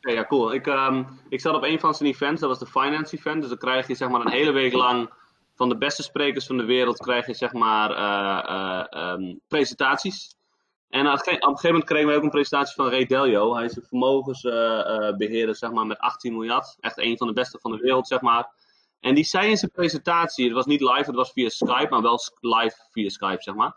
Ja, 0.00 0.24
cool. 0.24 0.52
Ik, 0.52 0.66
um, 0.66 1.06
ik 1.28 1.40
zat 1.40 1.54
op 1.54 1.62
een 1.62 1.80
van 1.80 1.94
zijn 1.94 2.08
events, 2.08 2.40
dat 2.40 2.48
was 2.48 2.58
de 2.58 2.80
Finance 2.80 3.16
Event. 3.16 3.40
Dus 3.40 3.48
dan 3.48 3.58
krijg 3.58 3.86
je 3.86 3.94
zeg 3.94 4.08
maar 4.08 4.20
een 4.20 4.30
hele 4.30 4.52
week 4.52 4.72
lang 4.72 5.10
van 5.54 5.68
de 5.68 5.78
beste 5.78 6.02
sprekers 6.02 6.46
van 6.46 6.56
de 6.56 6.64
wereld, 6.64 6.98
krijg 6.98 7.26
je 7.26 7.34
zeg 7.34 7.52
maar 7.52 7.90
uh, 7.90 8.84
uh, 8.92 9.12
um, 9.12 9.40
presentaties. 9.48 10.36
En 10.88 11.06
op 11.06 11.12
een 11.12 11.18
gegeven 11.18 11.52
moment 11.62 11.84
kregen 11.84 12.08
we 12.08 12.14
ook 12.14 12.22
een 12.22 12.30
presentatie 12.30 12.74
van 12.74 12.88
Ray 12.88 13.06
Dalio. 13.06 13.54
Hij 13.54 13.64
is 13.64 13.76
een 13.76 13.82
vermogensbeheerder 13.82 15.56
zeg 15.56 15.70
maar, 15.70 15.86
met 15.86 15.98
18 15.98 16.32
miljard. 16.32 16.76
Echt 16.80 16.98
een 16.98 17.16
van 17.16 17.26
de 17.26 17.32
beste 17.32 17.58
van 17.60 17.70
de 17.70 17.76
wereld, 17.76 18.06
zeg 18.06 18.20
maar. 18.20 18.50
En 19.00 19.14
die 19.14 19.24
zei 19.24 19.48
in 19.48 19.56
zijn 19.56 19.70
presentatie, 19.70 20.44
het 20.44 20.54
was 20.54 20.66
niet 20.66 20.80
live, 20.80 21.04
het 21.04 21.14
was 21.14 21.32
via 21.32 21.48
Skype, 21.48 21.86
maar 21.90 22.02
wel 22.02 22.18
live 22.40 22.76
via 22.90 23.08
Skype, 23.08 23.42
zeg 23.42 23.54
maar. 23.54 23.74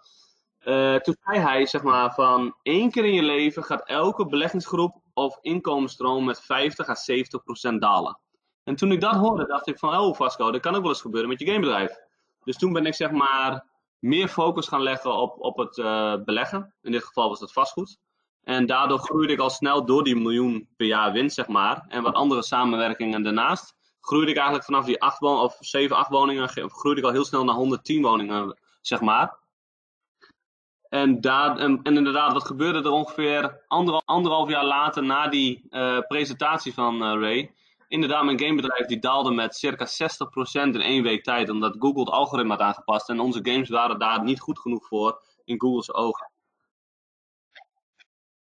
Uh, 0.65 0.96
toen 0.96 1.15
zei 1.24 1.39
hij, 1.39 1.65
zeg 1.65 1.84
maar, 1.84 2.13
van 2.13 2.56
één 2.62 2.92
keer 2.92 3.06
in 3.06 3.13
je 3.13 3.24
leven 3.24 3.63
gaat 3.63 3.88
elke 3.88 4.25
beleggingsgroep 4.25 5.02
of 5.13 5.38
inkomensstroom 5.41 6.25
met 6.25 6.41
50 6.41 6.89
à 6.89 6.96
70 6.96 7.43
procent 7.43 7.82
dalen. 7.82 8.20
En 8.63 8.75
toen 8.75 8.91
ik 8.91 9.01
dat 9.01 9.15
hoorde, 9.15 9.46
dacht 9.46 9.67
ik 9.67 9.79
van, 9.79 9.98
oh 9.98 10.15
Vasco, 10.15 10.51
dat 10.51 10.62
kan 10.62 10.75
ook 10.75 10.82
wel 10.82 10.91
eens 10.91 11.01
gebeuren 11.01 11.29
met 11.29 11.39
je 11.39 11.46
gamebedrijf. 11.46 11.98
Dus 12.43 12.58
toen 12.58 12.74
ben 12.74 12.86
ik, 12.86 12.93
zeg 12.93 13.12
maar, 13.12 13.65
meer 14.00 14.27
focus 14.27 14.67
gaan 14.67 14.82
leggen 14.82 15.13
op, 15.13 15.39
op 15.39 15.58
het 15.58 15.77
uh, 15.77 16.15
beleggen. 16.25 16.74
In 16.82 16.91
dit 16.91 17.03
geval 17.03 17.29
was 17.29 17.39
dat 17.39 17.53
vastgoed. 17.53 17.98
En 18.43 18.65
daardoor 18.65 19.00
groeide 19.00 19.34
ik 19.34 19.39
al 19.39 19.50
snel 19.50 19.86
door 19.86 20.03
die 20.03 20.15
miljoen 20.15 20.70
per 20.75 20.88
jaar 20.88 21.12
winst, 21.12 21.36
zeg 21.36 21.48
maar. 21.48 21.86
En 21.88 22.03
wat 22.03 22.13
andere 22.13 22.43
samenwerkingen 22.43 23.24
daarnaast. 23.24 23.75
Groeide 24.01 24.29
ik 24.29 24.36
eigenlijk 24.36 24.65
vanaf 24.65 24.86
die 24.86 25.01
8 25.01 25.22
of 25.22 25.58
7, 25.60 25.96
8 25.96 26.10
woningen, 26.10 26.50
groeide 26.50 27.01
ik 27.01 27.08
al 27.08 27.13
heel 27.13 27.25
snel 27.25 27.43
naar 27.43 27.55
110 27.55 28.01
woningen, 28.01 28.60
zeg 28.82 29.01
maar. 29.01 29.38
En, 30.94 31.20
en, 31.22 31.82
inderdaad, 31.84 32.34
wat 32.34 32.46
gebeurde 32.46 32.80
er 32.80 32.92
ongeveer 32.92 33.64
anderhalf, 34.06 34.50
jaar 34.50 34.66
later 34.66 35.04
na 35.04 35.28
die 35.28 35.68
uh, 35.70 36.00
presentatie 36.08 36.74
van 36.74 36.96
uh, 36.96 37.22
Ray? 37.22 37.52
Inderdaad, 37.88 38.24
mijn 38.24 38.40
gamebedrijf 38.40 38.86
die 38.88 39.00
daalde 39.00 39.32
met 39.32 39.56
circa 39.56 39.88
60% 39.88 39.90
in 40.54 40.82
één 40.82 41.04
week 41.04 41.24
tijd, 41.24 41.50
omdat 41.50 41.76
Google 41.80 42.00
het 42.00 42.10
algoritme 42.10 42.52
had 42.52 42.62
aangepast 42.62 43.10
en 43.10 43.20
onze 43.20 43.40
games 43.44 43.70
waren 43.70 44.00
daar 44.00 44.24
niet 44.24 44.40
goed 44.40 44.60
genoeg 44.60 44.88
voor 44.88 45.22
in 45.46 45.60
Google's 45.60 45.94
ogen. 45.94 46.32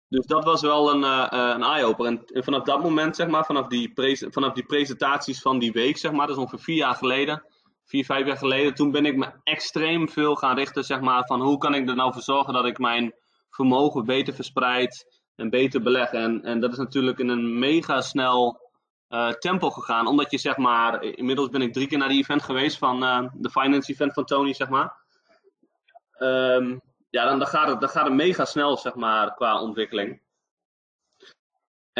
Dus 0.08 0.26
dat 0.26 0.44
was 0.44 0.60
wel 0.60 0.90
een, 0.90 1.02
uh, 1.02 1.26
een 1.30 1.62
eye-opener. 1.62 2.12
En, 2.12 2.26
en, 2.26 2.44
vanaf 2.44 2.62
dat 2.62 2.82
moment, 2.82 3.16
zeg 3.16 3.28
maar, 3.28 3.44
vanaf 3.44 3.66
die, 3.66 3.92
vanaf 4.30 4.52
die 4.52 4.66
presentaties 4.66 5.40
van 5.40 5.58
die 5.58 5.72
week, 5.72 5.96
zeg 5.96 6.12
maar, 6.12 6.26
dat 6.26 6.36
is 6.36 6.42
ongeveer 6.42 6.64
vier 6.64 6.76
jaar 6.76 6.94
geleden, 6.94 7.42
vier, 7.90 8.04
vijf 8.04 8.26
jaar 8.26 8.36
geleden, 8.36 8.74
toen 8.74 8.90
ben 8.90 9.06
ik 9.06 9.16
me 9.16 9.32
extreem 9.42 10.08
veel 10.08 10.34
gaan 10.34 10.56
richten, 10.56 10.84
zeg 10.84 11.00
maar, 11.00 11.26
van 11.26 11.40
hoe 11.40 11.58
kan 11.58 11.74
ik 11.74 11.88
er 11.88 11.96
nou 11.96 12.12
voor 12.12 12.22
zorgen 12.22 12.52
dat 12.52 12.66
ik 12.66 12.78
mijn 12.78 13.14
vermogen 13.50 14.04
beter 14.04 14.34
verspreid 14.34 15.20
en 15.36 15.50
beter 15.50 15.82
beleg. 15.82 16.12
En, 16.12 16.42
en 16.44 16.60
dat 16.60 16.72
is 16.72 16.78
natuurlijk 16.78 17.18
in 17.18 17.28
een 17.28 17.58
mega 17.58 18.00
snel 18.00 18.60
uh, 19.08 19.28
tempo 19.28 19.70
gegaan, 19.70 20.06
omdat 20.06 20.30
je, 20.30 20.38
zeg 20.38 20.56
maar, 20.56 21.02
inmiddels 21.02 21.48
ben 21.48 21.62
ik 21.62 21.72
drie 21.72 21.86
keer 21.86 21.98
naar 21.98 22.08
die 22.08 22.20
event 22.20 22.42
geweest 22.42 22.78
van 22.78 23.02
uh, 23.02 23.26
de 23.32 23.50
finance 23.50 23.92
event 23.92 24.12
van 24.12 24.24
Tony, 24.24 24.52
zeg 24.52 24.68
maar. 24.68 24.96
Um, 26.18 26.80
ja, 27.10 27.24
dan, 27.24 27.38
dan, 27.38 27.48
gaat 27.48 27.68
het, 27.68 27.80
dan 27.80 27.88
gaat 27.88 28.04
het 28.04 28.14
mega 28.14 28.44
snel, 28.44 28.76
zeg 28.76 28.94
maar, 28.94 29.34
qua 29.34 29.60
ontwikkeling. 29.60 30.20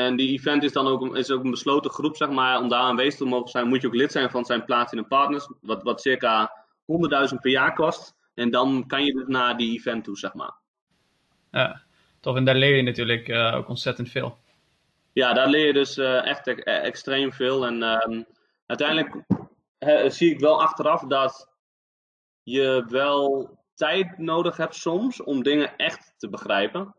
En 0.05 0.17
die 0.17 0.39
event 0.39 0.63
is 0.63 0.73
dan 0.73 0.87
ook, 0.87 1.01
een, 1.01 1.15
is 1.15 1.31
ook 1.31 1.45
een 1.45 1.51
besloten 1.51 1.91
groep, 1.91 2.17
zeg 2.17 2.31
maar. 2.31 2.61
Om 2.61 2.69
daar 2.69 2.81
aanwezig 2.81 3.19
te 3.19 3.25
mogen 3.25 3.49
zijn, 3.49 3.69
moet 3.69 3.81
je 3.81 3.87
ook 3.87 3.95
lid 3.95 4.13
zijn 4.13 4.31
van 4.31 4.45
zijn 4.45 4.65
Platinum 4.65 5.09
Partners. 5.09 5.49
Wat, 5.61 5.83
wat 5.83 6.01
circa 6.01 6.65
100.000 7.31 7.35
per 7.41 7.51
jaar 7.51 7.75
kost. 7.75 8.15
En 8.35 8.51
dan 8.51 8.85
kan 8.87 9.05
je 9.05 9.13
dus 9.13 9.27
naar 9.27 9.57
die 9.57 9.79
event 9.79 10.05
toe, 10.05 10.19
zeg 10.19 10.35
maar. 10.35 10.53
Ja, 11.51 11.83
tof. 12.21 12.37
En 12.37 12.45
daar 12.45 12.55
leer 12.55 12.77
je 12.77 12.83
natuurlijk 12.83 13.29
uh, 13.29 13.55
ook 13.55 13.69
ontzettend 13.69 14.11
veel. 14.11 14.39
Ja, 15.13 15.33
daar 15.33 15.49
leer 15.49 15.67
je 15.67 15.73
dus 15.73 15.99
uh, 15.99 16.27
echt 16.27 16.47
e 16.47 16.53
extreem 16.63 17.33
veel. 17.33 17.67
En 17.67 17.83
um, 17.83 18.27
uiteindelijk 18.67 19.25
zie 20.09 20.31
ik 20.31 20.41
wel 20.41 20.63
achteraf 20.63 21.03
dat 21.03 21.49
je 22.43 22.85
wel 22.89 23.51
tijd 23.75 24.19
nodig 24.19 24.57
hebt 24.57 24.75
soms 24.75 25.23
om 25.23 25.43
dingen 25.43 25.77
echt 25.77 26.15
te 26.17 26.29
begrijpen. 26.29 26.95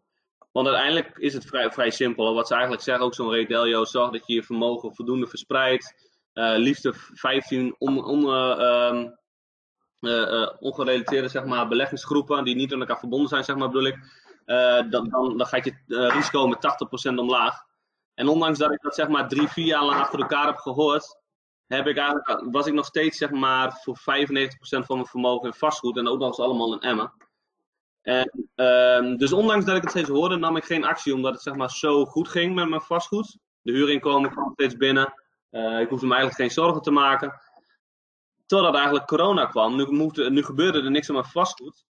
Want 0.51 0.67
uiteindelijk 0.67 1.17
is 1.17 1.33
het 1.33 1.45
vrij, 1.45 1.71
vrij 1.71 1.89
simpel. 1.89 2.33
Wat 2.33 2.47
ze 2.47 2.53
eigenlijk 2.53 2.83
zeggen, 2.83 3.05
ook 3.05 3.13
zo'n 3.13 3.31
Redelio, 3.31 3.85
zorg 3.85 4.11
dat 4.11 4.27
je 4.27 4.33
je 4.33 4.43
vermogen 4.43 4.95
voldoende 4.95 5.27
verspreidt. 5.27 6.09
Uh, 6.33 6.53
liefst 6.55 6.89
15 7.13 7.75
on, 7.77 8.03
on, 8.05 8.23
ongerelateerde 10.59 11.27
zeg 11.27 11.45
maar, 11.45 11.67
beleggingsgroepen 11.67 12.43
die 12.43 12.55
niet 12.55 12.73
aan 12.73 12.79
elkaar 12.79 12.99
verbonden 12.99 13.29
zijn, 13.29 13.43
zeg 13.43 13.55
maar, 13.55 13.69
bedoel 13.69 13.87
ik. 13.87 13.97
dan, 14.89 15.09
dan, 15.09 15.37
dan 15.37 15.47
gaat 15.47 15.65
je 15.65 15.73
risico 15.87 16.47
met 16.47 16.77
80% 17.11 17.15
omlaag. 17.15 17.63
En 18.13 18.27
ondanks 18.27 18.59
dat 18.59 18.71
ik 18.71 18.81
dat 18.81 18.95
zeg 18.95 19.07
maar 19.07 19.27
drie, 19.27 19.47
vier 19.47 19.65
jaar 19.65 19.83
lang 19.83 19.99
achter 19.99 20.19
elkaar 20.19 20.45
heb 20.45 20.57
gehoord, 20.57 21.19
heb 21.67 21.87
ik 21.87 21.97
eigenlijk, 21.97 22.51
was 22.51 22.67
ik 22.67 22.73
nog 22.73 22.85
steeds 22.85 23.17
zeg 23.17 23.29
maar 23.29 23.79
voor 23.81 23.97
95% 23.97 24.01
van 24.59 24.95
mijn 24.95 25.05
vermogen 25.05 25.47
in 25.47 25.53
vastgoed 25.53 25.97
en 25.97 26.07
ook 26.07 26.19
nog 26.19 26.27
eens 26.27 26.39
allemaal 26.39 26.73
in 26.73 26.79
Emmen. 26.79 27.13
En, 28.01 28.49
um, 28.55 29.17
dus 29.17 29.33
ondanks 29.33 29.65
dat 29.65 29.75
ik 29.75 29.81
het 29.81 29.91
steeds 29.91 30.09
hoorde, 30.09 30.37
nam 30.37 30.57
ik 30.57 30.63
geen 30.63 30.83
actie, 30.83 31.13
omdat 31.13 31.33
het 31.33 31.41
zeg 31.41 31.55
maar 31.55 31.69
zo 31.69 32.05
goed 32.05 32.27
ging 32.27 32.55
met 32.55 32.69
mijn 32.69 32.81
vastgoed. 32.81 33.37
De 33.61 33.71
huurinkomen 33.71 34.31
kwam 34.31 34.51
steeds 34.53 34.75
binnen. 34.75 35.13
Uh, 35.51 35.79
ik 35.79 35.89
hoefde 35.89 36.05
me 36.05 36.13
eigenlijk 36.13 36.41
geen 36.41 36.63
zorgen 36.63 36.81
te 36.81 36.91
maken. 36.91 37.41
Totdat 38.45 38.75
eigenlijk 38.75 39.07
corona 39.07 39.45
kwam. 39.45 39.75
Nu, 39.75 39.85
moest, 39.85 40.29
nu 40.29 40.43
gebeurde 40.43 40.81
er 40.81 40.91
niks 40.91 41.09
aan 41.09 41.15
mijn 41.15 41.27
vastgoed. 41.27 41.85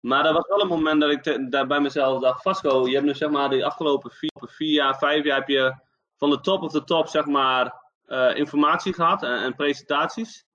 Maar 0.00 0.26
er 0.26 0.32
was 0.32 0.46
wel 0.48 0.60
een 0.60 0.68
moment 0.68 1.00
dat 1.00 1.10
ik 1.10 1.50
daar 1.50 1.66
bij 1.66 1.80
mezelf 1.80 2.20
dacht, 2.20 2.42
Vasco, 2.42 2.86
je 2.86 2.94
hebt 2.94 3.06
nu 3.06 3.14
zeg 3.14 3.30
maar 3.30 3.50
de 3.50 3.64
afgelopen 3.64 4.10
vier, 4.10 4.72
jaar, 4.72 4.98
vijf 4.98 5.24
jaar 5.24 5.38
heb 5.38 5.48
je 5.48 5.76
van 6.16 6.30
de 6.30 6.40
top 6.40 6.62
of 6.62 6.72
de 6.72 6.84
top 6.84 7.08
zeg 7.08 7.26
maar 7.26 7.82
uh, 8.06 8.36
informatie 8.36 8.94
gehad 8.94 9.22
en, 9.22 9.42
en 9.42 9.54
presentaties. 9.54 10.46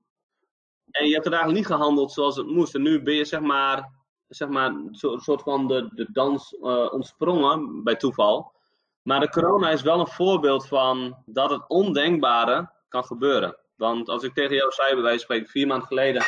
En 0.92 1.08
je 1.08 1.14
hebt 1.14 1.26
er 1.26 1.32
eigenlijk 1.32 1.62
niet 1.62 1.78
gehandeld 1.78 2.12
zoals 2.12 2.36
het 2.36 2.48
moest. 2.48 2.76
En 2.76 2.82
nu 2.82 3.04
ben 3.04 3.14
je 3.14 3.26
zeg 3.26 3.40
maar 3.40 3.99
zeg 4.30 4.48
maar, 4.48 4.68
een 4.68 5.20
soort 5.22 5.42
van 5.42 5.68
de, 5.68 5.90
de 5.92 6.08
dans 6.12 6.54
uh, 6.62 6.94
ontsprongen 6.94 7.84
bij 7.84 7.96
toeval. 7.96 8.52
Maar 9.02 9.20
de 9.20 9.30
corona 9.30 9.70
is 9.70 9.82
wel 9.82 10.00
een 10.00 10.08
voorbeeld 10.08 10.68
van 10.68 11.16
dat 11.26 11.50
het 11.50 11.68
ondenkbare 11.68 12.70
kan 12.90 13.04
gebeuren. 13.04 13.58
Want 13.76 14.10
als 14.10 14.24
ik 14.24 14.34
tegen 14.34 14.56
jou 14.56 14.72
zei, 14.72 14.94
bij 14.94 15.02
wijze 15.02 15.18
van 15.18 15.26
spreken, 15.26 15.50
vier 15.50 15.68
maanden 15.68 15.88
geleden, 15.88 16.24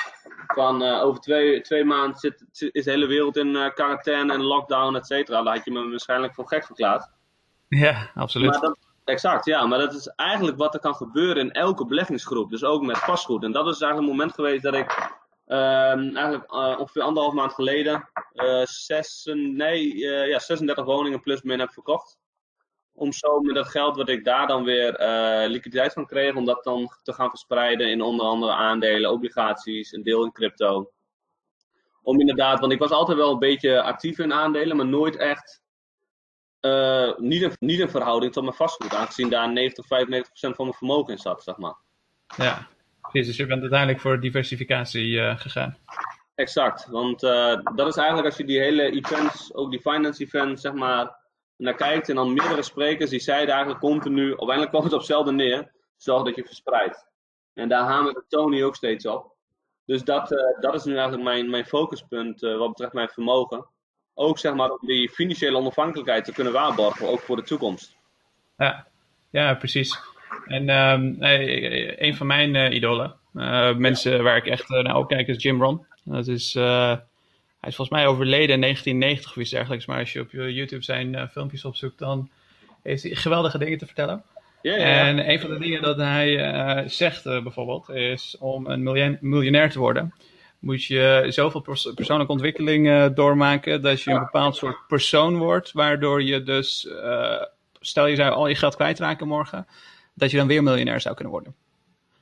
van 0.48 0.84
uh, 0.84 1.04
over 1.04 1.22
twee, 1.22 1.62
twee 1.62 1.86
maanden 1.86 2.18
zit, 2.18 2.46
is 2.52 2.84
de 2.84 2.92
hele 2.92 3.06
wereld 3.06 3.38
in 3.38 3.48
uh, 3.48 3.70
quarantaine 3.70 4.34
en 4.34 4.42
lockdown, 4.42 4.96
et 4.96 5.06
cetera, 5.06 5.44
dan 5.44 5.54
had 5.54 5.66
je 5.66 5.72
me 5.72 5.90
waarschijnlijk 5.90 6.34
voor 6.34 6.48
gek 6.48 6.66
verklaard. 6.66 7.10
Ja, 7.68 8.12
absoluut. 8.16 8.50
Maar 8.50 8.60
dat, 8.60 8.78
exact, 9.04 9.46
ja. 9.46 9.66
Maar 9.66 9.80
dat 9.80 9.94
is 9.94 10.08
eigenlijk 10.08 10.58
wat 10.58 10.74
er 10.74 10.80
kan 10.80 10.96
gebeuren 10.96 11.44
in 11.44 11.52
elke 11.52 11.86
beleggingsgroep. 11.86 12.50
Dus 12.50 12.64
ook 12.64 12.82
met 12.82 12.98
vastgoed. 12.98 13.44
En 13.44 13.52
dat 13.52 13.68
is 13.68 13.82
eigenlijk 13.82 14.12
het 14.12 14.18
moment 14.18 14.34
geweest 14.34 14.64
dat 14.64 14.74
ik 14.74 15.20
Ehm, 15.52 16.16
eigenlijk 16.16 16.54
uh, 16.54 16.76
ongeveer 16.80 17.02
anderhalf 17.02 17.34
maand 17.34 17.54
geleden 17.54 18.10
uh, 18.34 18.64
nee, 19.34 19.94
uh, 19.94 20.28
ja, 20.28 20.40
36 20.40 20.86
woningen 20.86 21.22
plus 21.22 21.42
min 21.42 21.60
heb 21.60 21.72
verkocht. 21.72 22.20
Om 22.94 23.14
zo 23.14 23.40
met 23.40 23.56
dat 23.56 23.68
geld 23.68 23.96
wat 23.96 24.10
ik 24.10 24.24
daar 24.24 24.48
dan 24.48 24.64
weer 24.64 24.92
liquiditeit 25.48 25.94
van 25.94 26.06
kreeg, 26.06 26.36
om 26.36 26.46
dat 26.46 26.64
dan 26.64 26.92
te 27.04 27.14
gaan 27.14 27.30
verspreiden 27.30 27.90
in 27.90 28.02
onder 28.02 28.26
andere 28.26 28.52
aandelen, 28.52 29.12
obligaties, 29.12 29.92
een 29.92 30.04
deel 30.04 30.24
in 30.24 30.32
crypto. 30.32 30.92
Om 32.02 32.20
inderdaad, 32.20 32.60
want 32.60 32.72
ik 32.72 32.80
was 32.80 32.92
altijd 32.92 33.18
wel 33.18 33.32
een 33.32 33.40
beetje 33.40 33.82
actief 33.82 34.20
in 34.20 34.34
aandelen, 34.34 34.78
maar 34.78 34.88
nooit 34.88 35.16
echt, 35.16 35.62
niet, 37.18 37.42
een, 37.42 37.56
niet 37.60 37.80
een 37.80 37.90
verhouding 37.90 38.34
tot 38.34 38.44
mijn 38.44 38.56
vastgoed, 38.56 38.94
aangezien 38.94 39.30
daar 39.30 39.52
90, 39.52 39.88
95 39.88 40.32
procent 40.32 40.56
van 40.56 40.66
mijn 40.66 40.78
vermogen 40.78 41.14
in 41.14 41.20
zat, 41.20 41.44
zeg 41.44 41.58
maar. 41.58 41.76
Ja, 42.38 42.68
precies. 43.12 43.28
Dus 43.28 43.38
je 43.38 43.46
bent 43.46 43.62
uiteindelijk 43.62 44.00
voor 44.00 44.20
diversificatie 44.20 45.08
uh, 45.08 45.38
gegaan. 45.38 45.78
Exact, 46.36 46.88
want 46.88 47.24
uh, 47.24 47.60
dat 47.76 47.88
is 47.88 47.96
eigenlijk 47.96 48.28
als 48.28 48.38
je 48.38 48.44
die 48.44 48.60
hele 48.60 48.92
events, 48.92 49.54
ook 49.54 49.72
die 49.72 49.82
finance 49.82 50.24
events, 50.24 50.62
zeg 50.62 50.74
maar, 50.74 51.16
naar 51.58 51.76
kijkt 51.76 52.10
en 52.10 52.16
dan 52.16 52.34
meerdere 52.34 52.62
sprekers, 52.62 53.10
die 53.10 53.20
zeiden 53.20 53.50
eigenlijk 53.50 53.80
continu, 53.84 54.28
uiteindelijk 54.28 54.70
kwam 54.70 54.84
het 54.84 54.94
op 54.94 55.00
hetzelfde 55.00 55.32
neer, 55.32 55.72
zorg 55.98 56.24
dat 56.24 56.36
je 56.36 56.46
verspreidt. 56.46 57.06
En 57.54 57.70
daar 57.70 57.84
hamerde 57.84 58.24
Tony 58.28 58.64
ook 58.64 58.76
steeds 58.76 59.06
op. 59.06 59.36
Dus 59.86 60.04
dat, 60.04 60.32
uh, 60.32 60.40
dat 60.60 60.74
is 60.74 60.84
nu 60.84 60.94
eigenlijk 60.94 61.24
mijn, 61.24 61.50
mijn 61.50 61.66
focuspunt 61.66 62.42
wat 62.42 62.68
betreft 62.68 62.94
mijn 62.94 63.10
vermogen. 63.10 63.66
Ook 64.14 64.40
zeg 64.40 64.54
maar 64.54 64.72
om 64.72 64.88
die 64.88 65.10
financiële 65.10 65.58
onafhankelijkheid 65.58 66.26
te 66.26 66.34
kunnen 66.34 66.54
waarborgen, 66.54 67.08
ook 67.08 67.20
voor 67.20 67.36
de 67.36 67.44
toekomst. 67.44 67.98
Ja, 68.58 68.88
ja 69.32 69.54
precies. 69.54 70.00
En 70.46 70.70
um, 70.70 71.16
een 71.98 72.16
van 72.16 72.28
mijn 72.28 72.56
uh, 72.56 72.74
idolen, 72.74 73.16
uh, 73.34 73.76
mensen 73.76 74.24
waar 74.24 74.38
ik 74.38 74.46
echt 74.46 74.70
uh, 74.70 74.84
naar 74.84 74.98
opkijk, 74.98 75.28
is 75.28 75.44
Jim 75.44 75.62
Ron. 75.62 75.86
Dat 76.04 76.28
is, 76.28 76.54
hij 76.54 77.70
is 77.70 77.76
volgens 77.76 77.90
mij 77.90 78.08
overleden 78.08 78.56
in 78.56 78.62
1990 78.62 79.32
of 79.32 79.38
iets 79.38 79.50
dergelijks. 79.50 79.86
Maar 79.86 80.00
als 80.00 80.14
je 80.14 80.20
op 80.20 80.32
YouTube 80.32 80.84
zijn 80.84 81.30
filmpjes 81.32 81.66
opzoekt, 81.66 82.00
dan 82.00 82.30
heeft 82.84 83.04
hij 83.04 83.16
geweldige 83.16 83.58
dingen 83.58 83.78
te 83.78 83.86
vertellen. 83.86 84.24
Yeah, 84.62 84.78
yeah. 84.78 85.08
En 85.08 85.30
een 85.30 85.40
van 85.40 85.50
de 85.50 85.60
dingen 85.60 85.82
dat 85.82 85.98
hij 85.98 86.84
zegt 86.88 87.24
bijvoorbeeld, 87.24 87.90
is 87.90 88.36
om 88.40 88.68
een 88.68 88.84
miljonair 89.22 89.70
te 89.70 89.80
worden, 89.80 90.14
moet 90.60 90.84
je 90.84 91.26
zoveel 91.30 91.62
pers 91.62 91.92
persoonlijke 91.96 92.32
ontwikkeling 92.32 93.14
doormaken 93.14 93.82
dat 93.82 94.02
je 94.02 94.12
een 94.12 94.20
bepaald 94.20 94.56
soort 94.56 94.78
persoon 94.88 95.38
wordt, 95.38 95.72
waardoor 95.72 96.24
je 96.24 96.44
dus, 96.44 96.88
stel 97.80 98.06
je 98.06 98.16
zou 98.16 98.32
al 98.32 98.48
je 98.48 98.56
geld 98.56 98.76
kwijtraken 98.76 99.28
morgen, 99.28 99.68
dat 100.14 100.32
je 100.32 100.38
dan 100.38 100.48
weer 100.48 100.64
miljonair 100.64 101.02
zou 101.02 101.16
kunnen 101.16 101.34
worden. 101.34 101.56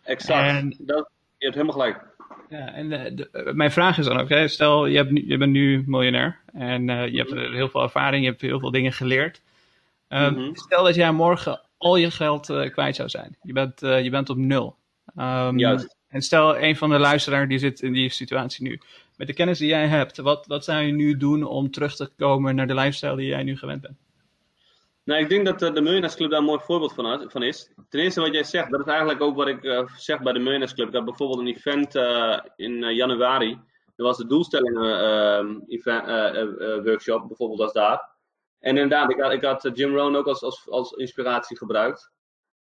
Exact. 0.03 0.47
En, 0.47 0.75
dat, 0.79 1.09
je 1.37 1.45
hebt 1.45 1.57
helemaal 1.57 1.75
gelijk. 1.75 2.07
Ja, 2.49 2.73
en 2.73 2.89
de, 2.89 3.13
de, 3.13 3.51
mijn 3.53 3.71
vraag 3.71 3.97
is 3.97 4.05
dan 4.05 4.19
ook, 4.19 4.29
hè, 4.29 4.47
stel 4.47 4.85
je, 4.85 4.97
hebt 4.97 5.11
nu, 5.11 5.27
je 5.27 5.37
bent 5.37 5.51
nu 5.51 5.83
miljonair 5.85 6.39
en 6.53 6.87
uh, 6.87 7.07
je 7.07 7.17
hebt 7.17 7.31
er 7.31 7.53
heel 7.53 7.69
veel 7.69 7.81
ervaring, 7.81 8.23
je 8.23 8.29
hebt 8.29 8.41
heel 8.41 8.59
veel 8.59 8.71
dingen 8.71 8.93
geleerd. 8.93 9.41
Mm 10.09 10.17
-hmm. 10.17 10.55
Stel 10.55 10.83
dat 10.83 10.95
jij 10.95 11.11
morgen 11.11 11.61
al 11.77 11.95
je 11.95 12.11
geld 12.11 12.49
uh, 12.49 12.69
kwijt 12.69 12.95
zou 12.95 13.09
zijn. 13.09 13.37
Je 13.41 13.53
bent, 13.53 13.83
uh, 13.83 14.03
je 14.03 14.09
bent 14.09 14.29
op 14.29 14.37
nul. 14.37 14.75
Um, 15.17 15.59
Juist. 15.59 15.97
En 16.07 16.21
stel 16.21 16.57
een 16.57 16.75
van 16.75 16.89
de 16.89 16.97
luisteraars 16.97 17.49
die 17.49 17.59
zit 17.59 17.81
in 17.81 17.93
die 17.93 18.09
situatie 18.09 18.63
nu. 18.63 18.79
Met 19.17 19.27
de 19.27 19.33
kennis 19.33 19.57
die 19.57 19.67
jij 19.67 19.87
hebt, 19.87 20.17
wat, 20.17 20.47
wat 20.47 20.63
zou 20.63 20.81
je 20.81 20.91
nu 20.91 21.17
doen 21.17 21.43
om 21.43 21.71
terug 21.71 21.95
te 21.95 22.09
komen 22.17 22.55
naar 22.55 22.67
de 22.67 22.73
lifestyle 22.73 23.15
die 23.15 23.27
jij 23.27 23.43
nu 23.43 23.57
gewend 23.57 23.81
bent? 23.81 23.97
Nou, 25.03 25.21
ik 25.21 25.29
denk 25.29 25.45
dat 25.45 25.75
de 25.75 25.81
Miljonairsclub 25.81 26.29
daar 26.29 26.39
een 26.39 26.45
mooi 26.45 26.59
voorbeeld 26.59 26.93
van, 27.31 27.43
is. 27.43 27.71
Ten 27.89 27.99
eerste 27.99 28.21
wat 28.21 28.33
jij 28.33 28.43
zegt, 28.43 28.71
dat 28.71 28.79
is 28.79 28.85
eigenlijk 28.85 29.21
ook 29.21 29.35
wat 29.35 29.47
ik 29.47 29.63
uh, 29.63 29.87
zeg 29.95 30.21
bij 30.21 30.33
de 30.33 30.39
Miljonairsclub. 30.39 30.87
Ik 30.87 30.93
had 30.93 31.05
bijvoorbeeld 31.05 31.39
een 31.39 31.47
event 31.47 31.95
uh, 31.95 32.39
in 32.55 32.93
januari. 32.93 33.51
Er 33.95 34.03
was 34.03 34.17
de 34.17 34.27
doelstellingen 34.27 34.99
ehm, 34.99 35.59
bijvoorbeeld 37.27 37.59
als 37.59 37.73
daar. 37.73 38.17
En 38.59 38.77
inderdaad, 38.77 39.11
ik 39.11 39.19
had, 39.19 39.31
ik 39.31 39.43
had 39.43 39.69
Jim 39.73 39.95
Rohn 39.95 40.15
ook 40.15 40.27
als, 40.27 40.43
als, 40.43 40.69
als 40.69 40.91
inspiratie 40.91 41.57
gebruikt. 41.57 42.11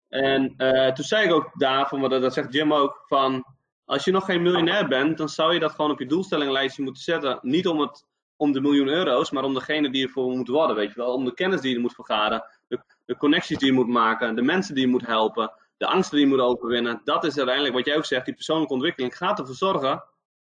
En 0.09 0.55
toen 0.95 1.05
zei 1.05 1.27
ik 1.27 1.33
ook 1.33 1.51
daar, 1.59 1.89
van, 1.89 2.09
dat, 2.09 2.33
zegt 2.33 2.53
Jim 2.53 2.73
ook, 2.73 3.03
van 3.07 3.45
als 3.91 4.05
je 4.05 4.11
nog 4.11 4.25
geen 4.25 4.43
miljonair 4.43 4.89
bent, 4.89 5.19
dan 5.19 5.29
zou 5.29 5.55
je 5.55 5.61
dat 5.61 5.71
gewoon 5.73 5.91
op 5.91 5.99
je 5.99 6.07
doelstellinglijstje 6.07 6.83
moeten 6.83 7.03
zetten. 7.03 7.39
Niet 7.43 7.69
om 7.69 7.81
het 7.81 8.07
om 8.41 8.53
de 8.53 8.61
miljoen 8.61 8.89
euro's, 8.89 9.31
maar 9.31 9.45
om 9.45 9.55
degene 9.55 9.91
die 9.91 10.07
ervoor 10.07 10.37
moet 10.37 10.49
worden, 10.49 10.77
weet 10.77 10.89
je 10.89 11.01
wel. 11.01 11.13
Om 11.13 11.25
de 11.25 11.35
kennis 11.35 11.61
die 11.61 11.73
je 11.73 11.79
moet 11.79 11.95
vergaren, 11.95 12.45
de, 12.69 12.81
de, 13.05 13.17
connecties 13.17 13.59
die 13.59 13.69
je 13.69 13.75
moet 13.75 13.89
maken, 13.89 14.35
de 14.35 14.43
mensen 14.43 14.75
die 14.75 14.85
je 14.85 14.91
moet 14.91 15.07
helpen, 15.07 15.53
de 15.77 15.87
angsten 15.87 16.17
die 16.17 16.27
je 16.27 16.33
moet 16.33 16.45
overwinnen. 16.45 17.01
Dat 17.05 17.25
is 17.25 17.37
uiteindelijk 17.37 17.75
wat 17.75 17.87
jij 17.87 17.97
ook 17.97 18.05
zegt, 18.05 18.25
die 18.25 18.35
persoonlijke 18.35 18.73
ontwikkeling 18.73 19.17
gaat 19.17 19.39
ervoor 19.39 19.55
zorgen 19.55 20.05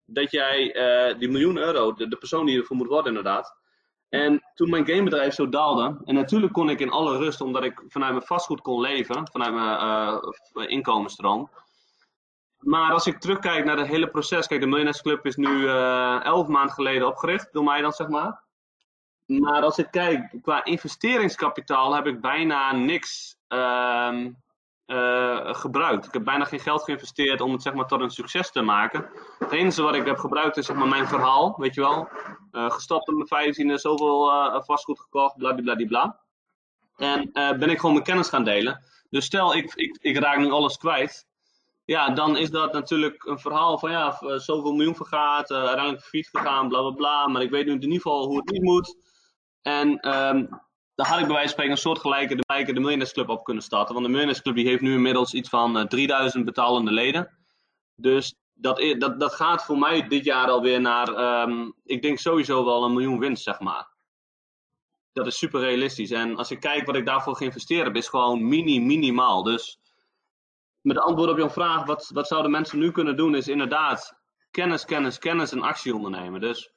dat 0.06 0.32
jij 0.32 0.76
uh, 0.76 1.20
die 1.20 1.30
miljoen 1.30 1.58
euro, 1.58 1.94
de, 1.94 2.08
de 2.08 2.18
persoon 2.18 2.46
die 2.46 2.60
ervoor 2.60 2.78
moet 2.78 2.88
worden 2.88 3.08
inderdaad. 3.08 3.56
En 4.10 4.42
toen 4.56 4.70
mijn 4.70 4.88
gamebedrijf 4.88 5.34
zo 5.34 5.50
daalde, 5.50 6.02
en 6.06 6.16
natuurlijk 6.16 6.54
kon 6.54 6.70
ik 6.70 6.80
in 6.80 6.92
alle 6.92 7.18
rust, 7.18 7.42
omdat 7.42 7.64
ik 7.64 7.84
vanuit 7.88 8.12
mijn 8.12 8.26
vastgoed 8.26 8.62
kon 8.62 8.82
leven, 8.82 9.28
vanuit 9.32 9.54
mijn 9.54 9.84
uh, 9.84 10.70
inkomensstroom, 10.70 11.50
maar 12.62 12.92
als 12.92 13.08
ik 13.08 13.20
terugkijk 13.20 13.66
naar 13.66 13.78
het 13.78 13.88
hele 13.88 14.08
proces, 14.08 14.48
kijk, 14.48 14.62
de 14.62 14.68
Miljonairsclub 14.68 15.26
is 15.26 15.36
nu 15.36 15.50
uh, 15.50 16.26
elf 16.26 16.48
maanden 16.48 16.74
geleden 16.74 17.08
opgericht, 17.08 17.50
door 17.52 17.64
mij 17.64 17.82
dan 17.82 17.92
zeg 17.92 18.08
maar. 18.08 18.42
Maar 19.26 19.62
als 19.62 19.78
ik 19.78 19.88
kijk, 19.92 20.36
qua 20.42 20.64
investeringskapitaal 20.64 21.94
heb 21.94 22.08
ik 22.08 22.22
bijna 22.22 22.72
niks 22.72 23.38
uh, 23.50 24.26
uh, 24.88 25.54
gebruikt. 25.54 26.06
Ik 26.06 26.14
heb 26.14 26.24
bijna 26.24 26.46
geen 26.46 26.60
geld 26.60 26.84
geïnvesteerd 26.84 27.42
om 27.42 27.52
het 27.52 27.62
zeg 27.62 27.74
maar 27.74 27.88
tot 27.88 28.02
een 28.02 28.10
succes 28.10 28.52
te 28.52 28.62
maken. 28.62 29.10
Het 29.40 29.52
enige 29.52 29.82
wat 29.82 29.96
ik 29.96 30.06
heb 30.06 30.18
gebruikt 30.18 30.58
is 30.58 30.66
zeg 30.66 30.76
maar 30.76 30.88
mijn 30.88 31.08
verhaal, 31.08 31.56
weet 31.58 31.74
je 31.74 31.82
wel. 31.82 32.10
Uh, 32.52 32.72
gestopt 32.72 33.08
op 33.08 33.30
mijn 33.30 33.54
15e, 33.54 33.74
zoveel 33.74 34.32
vastgoed 34.64 35.00
gekocht, 35.00 35.38
bladibladibla. 35.38 36.20
En 36.96 37.30
ben 37.34 37.70
ik 37.70 37.80
gewoon 37.80 37.94
mijn 37.94 38.06
kennis 38.06 38.30
gaan 38.30 38.44
delen. 38.44 38.84
Dus 39.10 39.26
stel, 39.26 39.56
ik, 39.56 39.74
ik, 39.74 39.98
ik 40.02 40.18
raak 40.18 40.38
nu 40.38 40.52
alles 40.52 40.78
kwijt 40.78 41.30
ja, 41.86 42.10
dan 42.10 42.38
is 42.38 42.50
dat 42.50 42.74
natuurlijk 42.74 43.24
een 43.24 43.40
verhaal 43.40 43.78
van 43.78 43.92
ja, 43.92 44.20
eh, 44.20 44.38
zoveel 44.38 44.74
miljoen 44.74 44.96
vergaat, 44.96 45.52
uh, 45.52 45.58
uiteindelijk 45.58 46.04
failliet 46.04 46.30
gegaan, 46.30 46.68
bla 46.68 46.80
bla 46.80 46.92
bla. 46.92 47.28
Maar 47.28 47.42
ik 47.42 47.50
weet 47.50 47.66
nu 47.66 47.72
in 47.72 47.82
ieder 47.82 47.96
geval 47.96 48.26
hoe 48.26 48.38
het 48.38 48.50
niet 48.50 48.64
moet. 48.64 48.96
En 49.62 49.88
um, 50.16 50.50
dan 50.96 51.06
had 51.06 51.20
ik 51.20 51.26
bij 51.26 51.36
wijze 51.36 51.42
van 51.42 51.50
spreken 51.50 51.72
een 51.72 51.78
soort 51.78 52.00
gelijke 52.00 52.36
de, 52.36 52.44
de 52.66 52.80
Millionairesclub 52.80 53.30
op 53.30 53.44
kunnen 53.44 53.64
starten. 53.64 53.94
Want 53.94 54.06
de 54.06 54.12
Millionairesclub 54.12 54.56
die 54.56 54.68
heeft 54.68 54.82
nu 54.82 54.94
inmiddels 54.94 55.34
iets 55.34 55.50
van 55.50 55.78
uh, 55.78 55.84
3000 55.84 56.46
betalende 56.46 56.92
leden. 56.92 57.38
Dus 57.96 58.36
dat, 58.54 58.96
dat, 58.98 59.20
dat 59.20 59.34
gaat 59.34 59.66
voor 59.66 59.78
mij 59.78 60.08
dit 60.08 60.24
jaar 60.24 60.50
alweer 60.50 60.82
naar, 60.82 61.42
um, 61.42 61.74
ik 61.84 62.02
denk 62.02 62.20
sowieso 62.20 62.66
wel 62.66 62.84
een 62.84 62.94
miljoen 62.94 63.20
winst, 63.20 63.44
zeg 63.44 63.60
maar. 63.60 63.90
Dat 65.14 65.28
is 65.28 65.38
super 65.38 65.60
realistisch. 65.60 66.12
En 66.12 66.38
als 66.38 66.52
ik 66.52 66.60
kijk 66.60 66.86
wat 66.86 66.96
ik 66.96 67.06
daarvoor 67.06 67.36
geïnvesteerd 67.36 67.86
heb, 67.86 67.96
is 67.96 68.08
gewoon 68.08 68.48
mini, 68.48 68.80
minimaal. 68.80 69.44
Dus 69.44 69.80
met 70.82 71.00
antwoord 71.00 71.30
op 71.30 71.38
jouw 71.38 71.50
vraag, 71.50 71.86
wat, 71.86 72.10
wat 72.14 72.28
zouden 72.28 72.52
mensen 72.52 72.80
nu 72.80 72.92
kunnen 72.92 73.18
doen, 73.18 73.36
is 73.36 73.48
inderdaad 73.48 74.20
kennis, 74.52 74.86
kennis, 74.86 75.18
kennis 75.18 75.52
en 75.52 75.62
actie 75.62 75.96
ondernemen. 75.96 76.42
Dus 76.42 76.74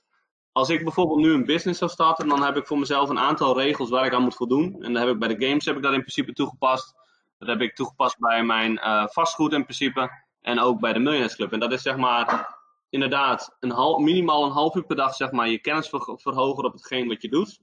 als 0.53 0.69
ik 0.69 0.83
bijvoorbeeld 0.83 1.19
nu 1.19 1.33
een 1.33 1.45
business 1.45 1.79
zou 1.79 1.91
starten, 1.91 2.29
dan 2.29 2.43
heb 2.43 2.57
ik 2.57 2.67
voor 2.67 2.79
mezelf 2.79 3.09
een 3.09 3.19
aantal 3.19 3.59
regels 3.59 3.91
waar 3.91 4.07
ik 4.07 4.15
aan 4.15 4.23
moet 4.23 4.37
voldoen. 4.37 4.83
En 4.83 4.93
dan 4.93 5.03
heb 5.03 5.15
ik 5.15 5.19
bij 5.19 5.35
de 5.35 5.47
games 5.47 5.65
heb 5.65 5.77
ik 5.77 5.83
dat 5.83 5.93
in 5.93 6.01
principe 6.01 6.33
toegepast. 6.33 6.95
Dat 7.39 7.49
heb 7.49 7.61
ik 7.61 7.75
toegepast 7.75 8.19
bij 8.19 8.45
mijn 8.45 8.73
uh, 8.73 9.07
vastgoed 9.07 9.53
in 9.53 9.63
principe. 9.63 10.11
En 10.41 10.61
ook 10.61 10.81
bij 10.81 10.93
de 10.93 10.99
Millionaires 10.99 11.37
Club. 11.37 11.53
En 11.53 11.61
dat 11.61 11.73
is 11.73 11.83
zeg 11.83 11.97
maar 11.97 12.57
inderdaad 12.89 13.57
een 13.61 13.71
half, 13.71 13.99
minimaal 13.99 14.45
een 14.45 14.51
half 14.51 14.75
uur 14.75 14.85
per 14.85 14.97
dag 14.97 15.15
zeg 15.15 15.31
maar, 15.31 15.49
je 15.49 15.59
kennis 15.59 15.89
verhogen 16.17 16.65
op 16.65 16.73
hetgeen 16.73 17.09
wat 17.09 17.23
je 17.23 17.29
doet. 17.29 17.61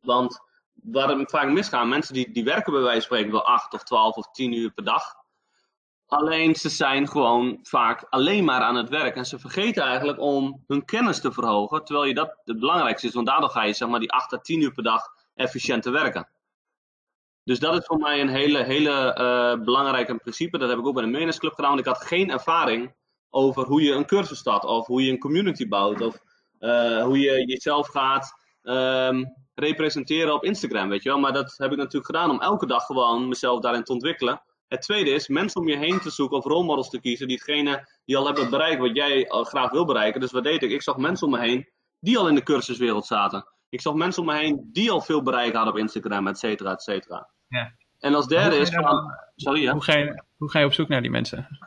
Want 0.00 0.40
waar 0.72 1.08
het 1.08 1.30
vaak 1.30 1.48
misgaan, 1.48 1.88
mensen 1.88 2.14
die, 2.14 2.32
die 2.32 2.44
werken 2.44 2.72
bij 2.72 2.82
wijze 2.82 3.06
van 3.08 3.16
spreken 3.16 3.32
wel 3.32 3.46
8 3.46 3.74
of 3.74 3.82
12 3.82 4.16
of 4.16 4.30
10 4.30 4.52
uur 4.52 4.70
per 4.70 4.84
dag. 4.84 5.02
Alleen 6.10 6.54
ze 6.54 6.68
zijn 6.68 7.08
gewoon 7.08 7.58
vaak 7.62 8.06
alleen 8.08 8.44
maar 8.44 8.60
aan 8.60 8.76
het 8.76 8.88
werk. 8.88 9.16
En 9.16 9.24
ze 9.24 9.38
vergeten 9.38 9.82
eigenlijk 9.82 10.20
om 10.20 10.64
hun 10.66 10.84
kennis 10.84 11.20
te 11.20 11.32
verhogen. 11.32 11.84
Terwijl 11.84 12.06
je 12.06 12.14
dat 12.14 12.36
het 12.44 12.58
belangrijkste 12.58 13.06
is. 13.06 13.14
Want 13.14 13.26
daardoor 13.26 13.48
ga 13.48 13.64
je 13.64 13.72
zeg 13.72 13.88
maar 13.88 14.00
die 14.00 14.12
8 14.12 14.32
à 14.32 14.38
10 14.38 14.60
uur 14.62 14.72
per 14.72 14.82
dag 14.82 15.02
efficiënt 15.34 15.82
te 15.82 15.90
werken. 15.90 16.28
Dus 17.44 17.58
dat 17.58 17.74
is 17.74 17.84
voor 17.84 17.98
mij 17.98 18.20
een 18.20 18.28
hele, 18.28 18.62
hele 18.62 19.16
uh, 19.18 19.64
belangrijke 19.64 20.16
principe. 20.16 20.58
Dat 20.58 20.68
heb 20.68 20.78
ik 20.78 20.86
ook 20.86 20.94
bij 20.94 21.02
de 21.02 21.10
Meners 21.10 21.38
Club 21.38 21.54
gedaan. 21.54 21.70
Want 21.70 21.86
ik 21.86 21.92
had 21.92 22.04
geen 22.04 22.30
ervaring 22.30 22.94
over 23.30 23.66
hoe 23.66 23.82
je 23.82 23.92
een 23.92 24.06
cursus 24.06 24.38
start. 24.38 24.64
Of 24.64 24.86
hoe 24.86 25.04
je 25.04 25.10
een 25.10 25.18
community 25.18 25.68
bouwt. 25.68 26.00
Of 26.00 26.18
uh, 26.60 27.02
hoe 27.02 27.18
je 27.18 27.44
jezelf 27.46 27.88
gaat 27.88 28.34
um, 28.62 29.34
representeren 29.54 30.34
op 30.34 30.44
Instagram. 30.44 30.88
Weet 30.88 31.02
je 31.02 31.08
wel. 31.08 31.18
Maar 31.18 31.32
dat 31.32 31.54
heb 31.56 31.70
ik 31.70 31.78
natuurlijk 31.78 32.06
gedaan 32.06 32.30
om 32.30 32.40
elke 32.40 32.66
dag 32.66 32.86
gewoon 32.86 33.28
mezelf 33.28 33.60
daarin 33.60 33.84
te 33.84 33.92
ontwikkelen. 33.92 34.42
Het 34.70 34.82
tweede 34.82 35.10
is 35.10 35.28
mensen 35.28 35.60
om 35.60 35.68
je 35.68 35.76
heen 35.76 36.00
te 36.00 36.10
zoeken 36.10 36.36
of 36.36 36.44
rolmodels 36.44 36.90
te 36.90 37.00
kiezen. 37.00 37.28
Diegene 37.28 37.88
die 38.04 38.16
al 38.16 38.26
hebben 38.26 38.50
bereikt 38.50 38.80
wat 38.80 38.96
jij 38.96 39.26
graag 39.28 39.70
wil 39.70 39.84
bereiken. 39.84 40.20
Dus 40.20 40.32
wat 40.32 40.44
deed 40.44 40.62
ik? 40.62 40.70
Ik 40.70 40.82
zag 40.82 40.96
mensen 40.96 41.26
om 41.26 41.32
me 41.32 41.40
heen 41.40 41.68
die 42.00 42.18
al 42.18 42.28
in 42.28 42.34
de 42.34 42.42
cursuswereld 42.42 43.06
zaten. 43.06 43.46
Ik 43.68 43.80
zag 43.80 43.94
mensen 43.94 44.22
om 44.22 44.28
me 44.28 44.36
heen 44.36 44.70
die 44.72 44.90
al 44.90 45.00
veel 45.00 45.22
bereikt 45.22 45.54
hadden 45.54 45.72
op 45.72 45.78
Instagram, 45.78 46.26
et 46.26 46.38
cetera, 46.38 46.72
et 46.72 46.82
cetera. 46.82 47.28
Ja. 47.48 47.72
En 47.98 48.14
als 48.14 48.26
derde 48.26 48.56
is 48.56 48.70
van... 48.70 49.12
Sorry, 49.36 49.68
hoe, 49.68 49.82
ga 49.82 49.96
je, 49.96 50.22
hoe 50.36 50.50
ga 50.50 50.58
je 50.58 50.64
op 50.66 50.72
zoek 50.72 50.88
naar 50.88 51.02
die 51.02 51.10
mensen? 51.10 51.58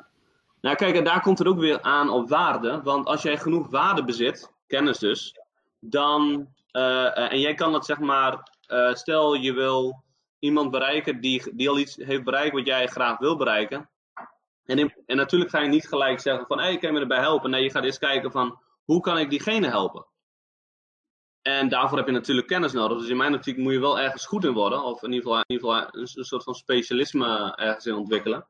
Nou, 0.61 0.75
kijk, 0.75 0.95
en 0.95 1.03
daar 1.03 1.21
komt 1.21 1.37
het 1.37 1.47
ook 1.47 1.59
weer 1.59 1.81
aan 1.81 2.09
op 2.09 2.29
waarde. 2.29 2.81
Want 2.83 3.05
als 3.05 3.21
jij 3.21 3.37
genoeg 3.37 3.69
waarde 3.69 4.03
bezit, 4.03 4.51
kennis 4.67 4.97
dus, 4.97 5.39
dan. 5.79 6.47
eh, 6.71 7.31
en 7.31 7.39
jij 7.39 7.53
kan 7.53 7.71
dat 7.71 7.85
zeg 7.85 7.99
maar. 7.99 8.51
eh, 8.67 8.93
stel 8.93 9.33
je 9.33 9.53
wil 9.53 10.03
iemand 10.43 10.71
bereiken 10.71 11.21
die, 11.21 11.55
die 11.55 11.69
al 11.69 11.79
iets 11.79 11.95
heeft 11.95 12.23
bereikt 12.23 12.55
wat 12.55 12.65
jij 12.65 12.87
graag 12.87 13.17
wil 13.17 13.37
bereiken. 13.37 13.89
En, 14.65 14.93
en 15.05 15.15
natuurlijk 15.17 15.51
ga 15.51 15.59
je 15.59 15.69
niet 15.69 15.87
gelijk 15.87 16.19
zeggen 16.19 16.47
van 16.47 16.57
hé, 16.57 16.63
hey, 16.63 16.77
kan 16.77 16.89
je 16.89 16.95
me 16.95 17.01
erbij 17.01 17.19
helpen? 17.19 17.49
Nee, 17.49 17.63
je 17.63 17.71
gaat 17.71 17.83
eerst 17.83 17.99
kijken 17.99 18.31
van 18.31 18.59
hoe 18.83 19.01
kan 19.01 19.17
ik 19.17 19.29
diegene 19.29 19.67
helpen? 19.67 20.05
En 21.41 21.69
daarvoor 21.69 21.97
heb 21.97 22.07
je 22.07 22.13
natuurlijk 22.13 22.47
kennis 22.47 22.71
nodig. 22.71 22.97
Dus 22.97 23.09
in 23.09 23.17
mijn 23.17 23.33
optiek 23.33 23.57
moet 23.57 23.73
je 23.73 23.79
wel 23.79 23.99
ergens 23.99 24.25
goed 24.25 24.43
in 24.43 24.53
worden. 24.53 24.83
Of 24.83 25.03
in 25.03 25.11
ieder 25.11 25.23
geval, 25.23 25.37
in 25.37 25.55
ieder 25.55 25.69
geval 25.69 25.87
een, 25.91 26.25
soort 26.25 26.43
van 26.43 26.55
specialisme 26.55 27.55
ergens 27.55 27.85
in 27.85 27.93
ontwikkelen. 27.93 28.47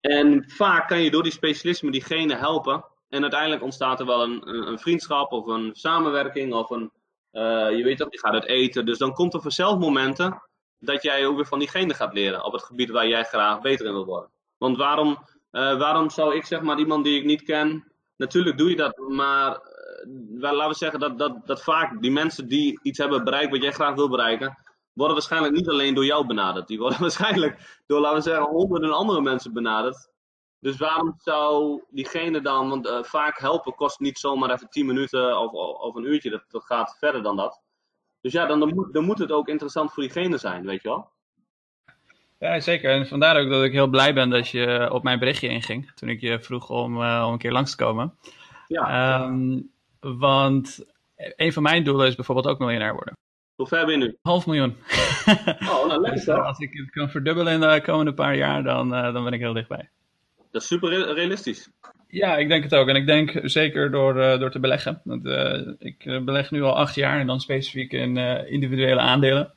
En 0.00 0.50
vaak 0.50 0.88
kan 0.88 1.00
je 1.00 1.10
door 1.10 1.22
die 1.22 1.32
specialisme 1.32 1.90
diegene 1.90 2.34
helpen. 2.34 2.84
En 3.08 3.22
uiteindelijk 3.22 3.62
ontstaat 3.62 4.00
er 4.00 4.06
wel 4.06 4.22
een, 4.22 4.48
een, 4.68 4.78
vriendschap 4.78 5.32
of 5.32 5.46
een 5.46 5.70
samenwerking. 5.74 6.54
Of 6.54 6.70
een, 6.70 6.90
eh, 7.30 7.76
je 7.76 7.84
weet 7.84 7.98
toch, 7.98 8.12
je 8.12 8.18
gaat 8.18 8.32
uit 8.32 8.46
eten. 8.46 8.86
Dus 8.86 8.98
dan 8.98 9.12
komt 9.12 9.34
er 9.34 9.42
vanzelf 9.42 9.78
momenten 9.78 10.42
dat 10.78 11.02
jij 11.02 11.26
ook 11.26 11.36
weer 11.36 11.46
van 11.46 11.58
diegene 11.58 11.94
gaat 11.94 12.12
leren. 12.12 12.44
Op 12.44 12.52
het 12.52 12.62
gebied 12.62 12.90
waar 12.90 13.08
jij 13.08 13.24
graag 13.24 13.60
beter 13.60 13.86
in 13.86 13.92
wil 13.92 14.04
worden. 14.04 14.30
Want 14.58 14.76
waarom, 14.76 15.18
eh, 15.50 15.78
waarom 15.78 16.10
zou 16.10 16.34
ik 16.34 16.44
zeg 16.44 16.60
maar 16.60 16.78
iemand 16.78 17.04
die 17.04 17.18
ik 17.18 17.24
niet 17.24 17.42
ken. 17.42 17.92
Natuurlijk 18.16 18.58
doe 18.58 18.70
je 18.70 18.76
dat, 18.76 18.98
maar 19.08 19.56
eh, 19.56 20.52
laten 20.52 20.68
we 20.68 20.74
zeggen 20.74 21.00
dat, 21.00 21.18
dat, 21.18 21.46
dat 21.46 21.62
vaak 21.62 22.02
die 22.02 22.10
mensen 22.10 22.48
die 22.48 22.80
iets 22.82 22.98
hebben 22.98 23.24
bereikt 23.24 23.50
wat 23.50 23.62
jij 23.62 23.72
graag 23.72 23.94
wil 23.94 24.08
bereiken, 24.08 24.58
worden 24.92 25.16
waarschijnlijk 25.16 25.54
niet 25.54 25.68
alleen 25.68 25.94
door 25.94 26.04
jou 26.04 26.26
benaderd. 26.26 26.66
Die 26.66 26.78
worden 26.78 27.00
waarschijnlijk 27.08 27.82
door, 27.86 28.00
laten 28.00 28.16
we 28.16 28.22
zeggen, 28.22 28.44
honderden 28.44 28.92
andere 28.92 29.20
mensen 29.20 29.52
benaderd. 29.52 30.12
Dus 30.60 30.76
waarom 30.76 31.14
zou 31.18 31.82
diegene 31.90 32.40
dan, 32.40 32.68
want 32.68 32.86
eh, 32.86 33.02
vaak 33.02 33.38
helpen 33.38 33.74
kost 33.74 34.00
niet 34.00 34.18
zomaar 34.18 34.50
even 34.50 34.68
10 34.68 34.86
minuten 34.86 35.38
of, 35.38 35.52
of, 35.52 35.76
of 35.78 35.94
een 35.94 36.04
uurtje, 36.04 36.30
dat, 36.30 36.44
dat 36.48 36.64
gaat 36.64 36.96
verder 36.98 37.22
dan 37.22 37.36
dat. 37.36 37.62
Dus 38.24 38.32
ja, 38.32 38.46
dan, 38.46 38.60
dan, 38.60 38.74
moet, 38.74 38.92
dan 38.92 39.04
moet 39.04 39.18
het 39.18 39.32
ook 39.32 39.48
interessant 39.48 39.92
voor 39.92 40.02
diegene 40.02 40.38
zijn, 40.38 40.66
weet 40.66 40.82
je 40.82 40.88
wel. 40.88 41.08
Ja, 42.38 42.60
zeker. 42.60 42.90
En 42.90 43.06
vandaar 43.06 43.40
ook 43.40 43.48
dat 43.50 43.64
ik 43.64 43.72
heel 43.72 43.86
blij 43.86 44.14
ben 44.14 44.30
dat 44.30 44.48
je 44.48 44.88
op 44.92 45.02
mijn 45.02 45.18
berichtje 45.18 45.48
inging. 45.48 45.90
Toen 45.94 46.08
ik 46.08 46.20
je 46.20 46.40
vroeg 46.40 46.70
om, 46.70 47.02
eh, 47.02 47.24
om 47.26 47.32
een 47.32 47.38
keer 47.38 47.52
langs 47.52 47.70
te 47.70 47.84
komen. 47.84 48.14
Ja, 48.68 48.88
Ehm, 49.20 49.60
want 50.00 50.84
een 51.36 51.52
van 51.52 51.62
mijn 51.62 51.84
doelen 51.84 52.06
is 52.06 52.14
bijvoorbeeld 52.14 52.46
ook 52.46 52.58
miljonair 52.58 52.92
worden. 52.92 53.16
hoe 53.56 53.66
ver 53.66 53.86
ben 53.86 53.98
je 54.00 54.04
nu? 54.06 54.16
Half 54.22 54.46
miljoen. 54.46 54.76
Oh, 55.60 55.86
nou 55.86 56.00
lekker 56.00 56.10
Dus 56.14 56.24
toch? 56.24 56.44
als 56.44 56.58
ik 56.58 56.72
het 56.72 56.90
kan 56.90 57.10
verdubbelen 57.10 57.52
in 57.52 57.60
de 57.60 57.80
komende 57.84 58.14
paar 58.14 58.36
jaar, 58.36 58.62
dan, 58.62 58.94
eh, 58.94 59.12
dan 59.12 59.24
ben 59.24 59.32
ik 59.32 59.40
heel 59.40 59.52
dichtbij. 59.52 59.88
Dat 60.50 60.62
is 60.62 60.68
super 60.68 60.88
re- 60.88 61.12
realistisch. 61.12 61.70
Ja, 62.14 62.36
ik 62.36 62.48
denk 62.48 62.62
het 62.62 62.74
ook. 62.74 62.88
En 62.88 62.96
ik 62.96 63.06
denk 63.06 63.40
zeker 63.42 63.90
door, 63.90 64.20
eh, 64.20 64.38
door 64.38 64.50
te 64.50 64.58
beleggen. 64.58 65.00
Want, 65.04 65.26
eh, 65.26 65.60
ik 65.78 66.04
eh, 66.04 66.20
beleg 66.20 66.50
nu 66.50 66.62
al 66.62 66.76
acht 66.76 66.94
jaar 66.94 67.20
en 67.20 67.26
dan 67.26 67.40
specifiek 67.40 67.92
in 67.92 68.16
individuele 68.48 69.00
aandelen. 69.00 69.52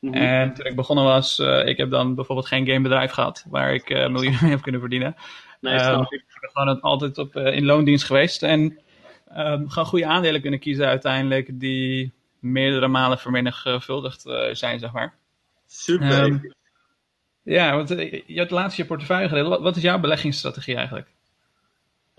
Mhm. 0.00 0.14
En 0.14 0.54
toen 0.54 0.66
ik 0.66 0.76
begonnen 0.76 1.04
was, 1.04 1.38
ik 1.64 1.76
heb 1.76 1.90
dan 1.90 2.14
bijvoorbeeld 2.14 2.48
geen 2.48 2.66
gamebedrijf 2.66 3.10
gehad 3.10 3.44
waar 3.48 3.74
ik 3.74 3.88
miljoenen 3.88 4.38
mee 4.42 4.50
heb 4.50 4.62
kunnen 4.62 4.80
verdienen. 4.80 5.16
Nee, 5.60 5.78
snap 5.78 6.12
ik 6.12 6.24
ben 6.40 6.50
gewoon 6.52 6.80
altijd 6.80 7.18
op, 7.18 7.36
in 7.36 7.64
loondienst 7.64 8.04
geweest 8.04 8.42
en 8.42 8.60
um, 9.36 9.68
gewoon 9.68 9.88
goede 9.88 10.06
aandelen 10.06 10.40
kunnen 10.40 10.60
kiezen 10.60 10.86
uiteindelijk 10.86 11.60
die 11.60 12.12
meerdere 12.38 12.88
malen 12.88 13.18
vermenigvuldigd 13.18 14.20
zijn, 14.52 14.78
zeg 14.78 14.92
maar. 14.92 15.14
Super. 15.66 16.24
Um, 16.24 16.54
ja, 17.42 17.76
want 17.76 17.88
je 18.26 18.34
had 18.34 18.50
laatst 18.50 18.76
je 18.76 18.84
portefeuille 18.84 19.28
gedeeld. 19.28 19.60
Wat 19.60 19.76
is 19.76 19.82
jouw 19.82 19.98
beleggingsstrategie 19.98 20.76
eigenlijk? 20.76 21.08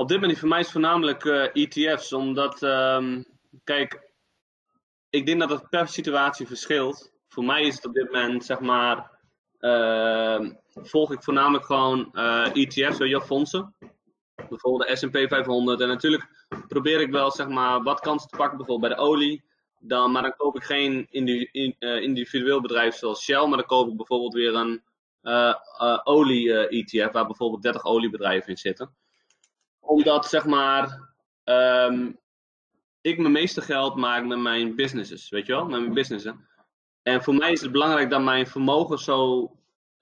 Op 0.03 0.09
dit 0.09 0.19
moment 0.19 0.39
voor 0.39 0.49
mij 0.49 0.59
is 0.59 0.65
het 0.65 0.73
voornamelijk 0.73 1.25
ETF's, 1.53 2.13
omdat, 2.13 2.61
um, 2.61 3.25
kijk, 3.63 4.11
ik 5.09 5.25
denk 5.25 5.39
dat 5.39 5.49
het 5.49 5.69
per 5.69 5.87
situatie 5.87 6.47
verschilt 6.47 7.13
voor 7.27 7.43
mij 7.43 7.61
is 7.61 7.75
het 7.75 7.85
op 7.85 7.93
dit 7.93 8.11
moment, 8.11 8.45
zeg 8.45 8.59
maar, 8.59 9.19
uh, 9.59 10.49
volg 10.73 11.11
ik 11.11 11.23
voornamelijk 11.23 11.65
gewoon 11.65 12.13
ETF's, 12.53 12.97
weet 12.97 13.09
je, 13.09 13.21
fondsen. 13.21 13.75
Bijvoorbeeld 14.49 14.89
de 14.89 14.95
S&P 14.95 15.27
500. 15.27 15.81
En 15.81 15.87
natuurlijk 15.87 16.47
probeer 16.67 17.01
ik 17.01 17.11
wel, 17.11 17.31
zeg 17.31 17.47
maar, 17.47 17.83
wat 17.83 17.99
kansen 17.99 18.29
te 18.29 18.37
pakken, 18.37 18.57
bijvoorbeeld 18.57 18.89
bij 18.89 18.97
de 18.97 19.09
olie. 19.09 19.43
Dan, 19.79 20.11
maar 20.11 20.21
dan 20.21 20.35
koop 20.35 20.55
ik 20.55 20.63
geen 20.63 21.07
individueel 22.01 22.61
bedrijf 22.61 22.95
zoals 22.95 23.23
Shell, 23.23 23.47
maar 23.47 23.57
dan 23.57 23.65
koop 23.65 23.89
ik 23.89 23.97
bijvoorbeeld 23.97 24.33
weer 24.33 24.55
een 24.55 24.83
olie-ETF, 26.03 27.11
waar 27.11 27.25
bijvoorbeeld 27.25 27.61
30 27.61 27.85
oliebedrijven 27.85 28.49
in 28.49 28.57
zitten. 28.57 29.01
Omdat, 29.85 30.25
zeg 30.25 30.45
maar, 30.45 31.11
um, 31.43 32.19
ik 33.01 33.17
mijn 33.17 33.31
meeste 33.31 33.61
geld 33.61 33.95
maak 33.95 34.25
met 34.25 34.39
mijn 34.39 34.75
businesses, 34.75 35.29
weet 35.29 35.45
je 35.45 35.53
wel, 35.53 35.65
met 35.65 35.79
mijn 35.79 35.93
businessen. 35.93 36.47
En 37.01 37.23
voor 37.23 37.35
mij 37.35 37.51
is 37.51 37.61
het 37.61 37.71
belangrijk 37.71 38.09
dat 38.09 38.21
mijn 38.21 38.47
vermogen 38.47 38.97
zo, 38.97 39.51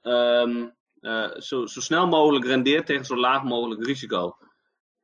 um, 0.02 0.76
uh, 1.02 1.32
zo, 1.38 1.66
zo, 1.66 1.80
snel 1.80 2.08
mogelijk 2.08 2.46
rendeert 2.46 2.86
tegen 2.86 3.06
zo 3.06 3.16
laag 3.16 3.44
mogelijk 3.44 3.86
risico. 3.86 4.38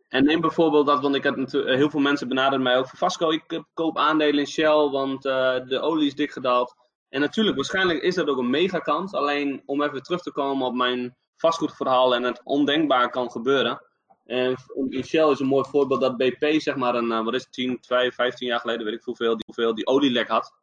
En 0.07 0.23
neem 0.23 0.41
bijvoorbeeld 0.41 0.85
dat, 0.85 1.01
want 1.01 1.15
ik 1.15 1.23
heb 1.23 1.35
natuurlijk 1.35 1.75
heel 1.75 1.89
veel 1.89 1.99
mensen 1.99 2.27
benaderen 2.27 2.63
mij 2.63 2.77
ook 2.77 2.87
van 2.87 2.97
Vasco, 2.97 3.31
ik 3.31 3.63
koop 3.73 3.97
aandelen 3.97 4.39
in 4.39 4.47
Shell, 4.47 4.89
want 4.89 5.25
uh, 5.25 5.55
de 5.65 5.79
olie 5.79 6.07
is 6.07 6.15
dik 6.15 6.31
gedaald. 6.31 6.75
En 7.09 7.19
natuurlijk, 7.19 7.55
waarschijnlijk 7.55 8.01
is 8.01 8.15
dat 8.15 8.27
ook 8.27 8.37
een 8.37 8.49
mega 8.49 8.79
kans. 8.79 9.13
Alleen 9.13 9.63
om 9.65 9.81
even 9.81 10.03
terug 10.03 10.21
te 10.21 10.31
komen 10.31 10.67
op 10.67 10.75
mijn 10.75 11.15
vastgoedverhaal 11.35 12.15
en 12.15 12.23
het 12.23 12.41
ondenkbaar 12.43 13.09
kan 13.09 13.31
gebeuren. 13.31 13.81
En 14.27 14.57
Shell 15.03 15.29
is 15.29 15.39
een 15.39 15.47
mooi 15.47 15.65
voorbeeld 15.69 16.01
dat 16.01 16.17
BP, 16.17 16.61
zeg 16.61 16.75
maar, 16.75 16.95
een, 16.95 17.23
wat 17.23 17.33
is 17.33 17.43
het, 17.43 17.53
10, 17.53 17.77
5, 17.81 18.15
15 18.15 18.47
jaar 18.47 18.59
geleden, 18.59 18.85
weet 18.85 18.93
ik 18.93 19.03
hoeveel, 19.03 19.35
die, 19.35 19.43
hoeveel 19.45 19.75
die 19.75 19.87
olielek 19.87 20.27
had. 20.27 20.53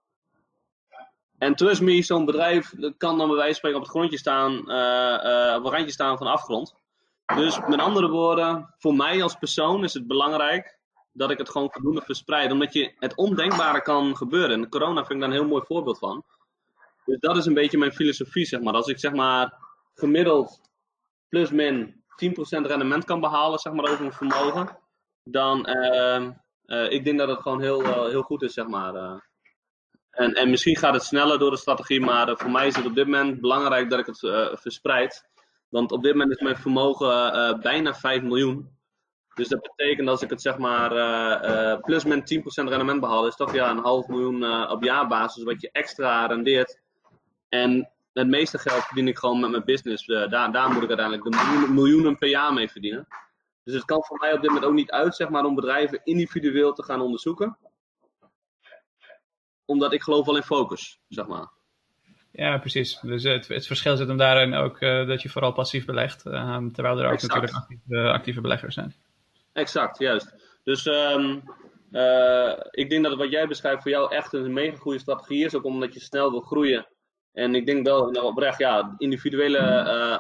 En 1.39 1.55
trust 1.55 1.81
me, 1.81 2.03
zo'n 2.03 2.25
bedrijf 2.25 2.73
kan 2.97 3.19
dan 3.19 3.29
bij 3.29 3.37
wijze 3.37 3.45
van 3.47 3.55
spreken 3.55 3.79
op 3.79 3.85
het 3.85 3.93
grondje 3.93 4.19
staan, 4.19 4.53
uh, 4.53 4.61
uh, 4.61 5.55
op 5.57 5.65
een 5.65 5.71
randje 5.71 5.93
staan 5.93 6.19
van 6.19 6.27
afgrond. 6.27 6.75
Dus 7.35 7.61
met 7.67 7.81
andere 7.81 8.09
woorden, 8.09 8.75
voor 8.79 8.95
mij 8.95 9.23
als 9.23 9.35
persoon 9.35 9.85
is 9.85 9.95
het 9.95 10.07
belangrijk 10.07 10.79
dat 11.13 11.31
ik 11.31 11.39
het 11.39 11.49
gewoon 11.49 11.71
voldoende 11.71 12.03
verspreid. 12.03 12.53
Omdat 12.53 12.73
je 12.73 12.93
het 12.99 13.17
ondenkbare 13.17 13.83
kan 13.83 14.17
gebeuren. 14.17 14.63
En 14.63 14.69
corona 14.69 15.05
vind 15.05 15.11
ik 15.11 15.21
daar 15.21 15.29
een 15.29 15.35
heel 15.35 15.49
mooi 15.49 15.65
voorbeeld 15.67 15.99
van. 15.99 16.25
Dus 17.05 17.19
dat 17.19 17.37
is 17.37 17.47
een 17.47 17.55
beetje 17.55 17.79
mijn 17.79 17.93
filosofie, 17.93 18.45
zeg 18.45 18.61
maar. 18.61 18.75
Als 18.75 18.87
ik 18.87 18.99
zeg 18.99 19.13
maar 19.13 19.55
gemiddeld 19.95 20.61
plus 21.29 21.51
min 21.51 22.04
10% 22.15 22.67
rendement 22.67 23.05
kan 23.05 23.21
behalen, 23.21 23.59
zeg 23.59 23.73
maar, 23.73 23.85
over 23.85 24.01
mijn 24.01 24.13
vermogen. 24.13 24.79
Dan, 25.23 25.69
uh, 26.67 26.91
ik 26.91 27.05
denk 27.05 27.19
dat 27.19 27.29
het 27.29 27.41
gewoon 27.41 27.61
heel, 27.61 27.83
uh, 27.83 28.05
heel 28.05 28.23
goed 28.23 28.43
is, 28.43 28.55
zeg 28.55 28.67
maar. 28.67 28.95
Uh. 28.95 29.15
En, 30.11 30.33
en 30.33 30.51
misschien 30.51 30.77
gaat 30.77 30.95
het 30.95 31.03
sneller 31.03 31.39
door 31.39 31.51
de 31.51 31.57
strategie, 31.57 32.01
maar 32.01 32.37
voor 32.37 32.51
mij 32.51 32.67
is 32.67 32.77
het 32.77 32.87
op 32.87 32.95
dit 32.95 33.05
moment 33.05 33.41
belangrijk 33.41 33.91
dat 33.91 33.99
ik 33.99 34.07
het 34.07 34.19
verspreid. 34.61 35.29
Want 35.69 35.93
op 35.93 36.03
dit 36.03 36.13
moment 36.13 36.31
is 36.31 36.41
mijn 36.41 36.57
vermogen 36.57 37.61
bijna 37.61 37.95
5 37.95 38.23
miljoen. 38.23 38.79
Dus 39.35 39.49
dat 39.49 39.63
betekent 39.63 40.09
als 40.09 40.23
ik 40.23 40.31
het 40.31 40.43
zeg 40.43 40.59
maar 40.59 40.91
plus 41.81 42.05
min 42.05 42.21
10% 42.21 42.45
rendement 42.45 43.01
behaal, 43.01 43.27
is 43.27 43.37
toch 43.37 43.55
ja 43.55 43.71
een 43.71 43.79
half 43.79 44.07
miljoen 44.07 44.69
op 44.71 44.83
jaarbasis 44.85 45.43
wat 45.45 45.61
je 45.61 45.69
extra 45.73 46.27
rendeert. 46.27 46.81
En 47.49 47.94
het 48.15 48.29
meeste 48.29 48.59
geld 48.59 48.83
verdien 48.85 49.09
ik 49.09 49.19
gewoon 49.19 49.41
met 49.41 49.51
mijn 49.51 49.65
business. 49.65 50.07
daar, 50.07 50.53
daar 50.53 50.71
moet 50.71 50.83
ik 50.83 50.89
uiteindelijk 50.89 51.25
de 51.25 51.37
miljoenen, 51.37 51.75
miljoenen 51.75 52.19
per 52.19 52.29
jaar 52.29 52.53
mee 52.53 52.69
verdienen. 52.69 53.07
Dus 53.65 53.75
het 53.75 53.85
kan 53.85 54.05
voor 54.05 54.19
mij 54.19 54.33
op 54.33 54.41
dit 54.41 54.51
moment 54.51 54.67
ook 54.67 54.75
niet 54.75 54.91
uit 54.91 55.15
zeg 55.15 55.29
maar, 55.29 55.45
om 55.45 55.55
bedrijven 55.55 56.01
individueel 56.05 56.73
te 56.73 56.83
gaan 56.83 57.01
onderzoeken 57.01 57.59
omdat 59.65 59.93
ik 59.93 60.03
geloof 60.03 60.27
wel 60.27 60.37
in 60.37 60.43
focus, 60.43 61.01
zeg 61.09 61.27
maar. 61.27 61.49
Ja, 62.33 62.59
precies. 62.59 62.99
Dus 63.01 63.23
het, 63.23 63.49
het 63.49 63.67
verschil 63.67 63.97
zit 63.97 64.09
hem 64.09 64.17
daarin 64.17 64.55
ook 64.55 64.81
uh, 64.81 65.07
dat 65.07 65.23
je 65.23 65.29
vooral 65.29 65.53
passief 65.53 65.85
belegt, 65.85 66.27
uh, 66.27 66.67
terwijl 66.73 66.99
er 66.99 67.07
ook 67.07 67.13
exact. 67.13 67.35
natuurlijk 67.35 67.53
actieve, 67.53 68.11
actieve, 68.11 68.41
beleggers 68.41 68.75
zijn. 68.75 68.95
Exact, 69.53 69.99
juist. 69.99 70.59
Dus 70.65 70.87
um, 70.87 71.43
uh, 71.91 72.53
ik 72.71 72.91
denk 72.91 73.05
dat 73.05 73.17
wat 73.17 73.31
jij 73.31 73.47
beschrijft 73.47 73.83
voor 73.83 73.91
jou 73.91 74.15
echt 74.15 74.33
een 74.33 74.53
mega 74.53 74.77
goede 74.77 74.99
strategie 74.99 75.45
is, 75.45 75.55
ook 75.55 75.65
omdat 75.65 75.95
je 75.95 76.01
snel 76.01 76.31
wil 76.31 76.41
groeien. 76.41 76.87
En 77.35 77.55
ik 77.55 77.67
denk 77.67 77.87
wel, 77.87 78.11
nou, 78.11 78.27
oprecht, 78.27 78.59
ja, 78.59 78.95
individuele 78.99 79.59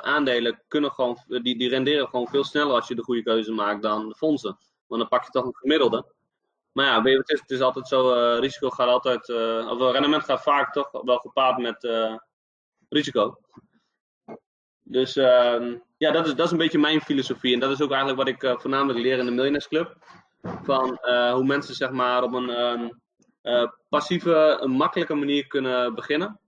aandelen 0.02 0.62
kunnen 0.68 0.90
gewoon, 0.90 1.18
die, 1.26 1.58
die 1.58 1.68
renderen 1.68 2.08
gewoon 2.08 2.28
veel 2.28 2.44
sneller 2.44 2.74
als 2.74 2.88
je 2.88 2.94
de 2.94 3.02
goede 3.02 3.22
keuze 3.22 3.52
maakt 3.52 3.82
dan 3.82 4.08
de 4.08 4.14
fondsen. 4.14 4.58
Want 4.86 5.00
dan 5.00 5.08
pak 5.08 5.24
je 5.24 5.30
toch 5.30 5.44
een 5.44 5.56
gemiddelde. 5.56 6.12
Maar 6.72 6.86
ja, 6.86 7.02
weet 7.02 7.12
je, 7.12 7.18
het, 7.18 7.30
is, 7.30 7.40
het 7.40 7.50
is 7.50 7.60
altijd 7.60 7.88
zo, 7.88 8.14
uh, 8.14 8.38
risico 8.40 8.70
gaat 8.70 8.88
altijd, 8.88 9.28
uh, 9.28 9.70
of 9.70 9.92
rendement 9.92 10.24
gaat 10.24 10.42
vaak 10.42 10.72
toch 10.72 10.88
wel 10.90 11.16
gepaard 11.16 11.58
met 11.58 11.88
risico. 12.88 13.38
Dus 14.82 15.16
uh, 15.16 15.74
ja, 15.96 16.10
dat 16.10 16.26
is, 16.26 16.34
dat 16.34 16.46
is 16.46 16.52
een 16.52 16.58
beetje 16.58 16.78
mijn 16.78 17.00
filosofie. 17.00 17.54
En 17.54 17.60
dat 17.60 17.70
is 17.70 17.82
ook 17.82 17.90
eigenlijk 17.92 18.18
wat 18.18 18.28
ik 18.28 18.60
voornamelijk 18.60 18.98
leer 18.98 19.18
in 19.18 19.24
de 19.24 19.30
Millionaires 19.30 19.68
Club. 19.68 19.96
Van 20.62 20.98
hoe 21.32 21.44
mensen 21.44 21.74
zeg 21.74 21.90
maar 21.90 22.22
op 22.22 22.32
een 22.32 23.00
passieve, 23.88 24.58
een 24.60 24.70
makkelijke 24.70 25.14
manier 25.14 25.46
kunnen 25.46 25.94
beginnen. 25.94 26.40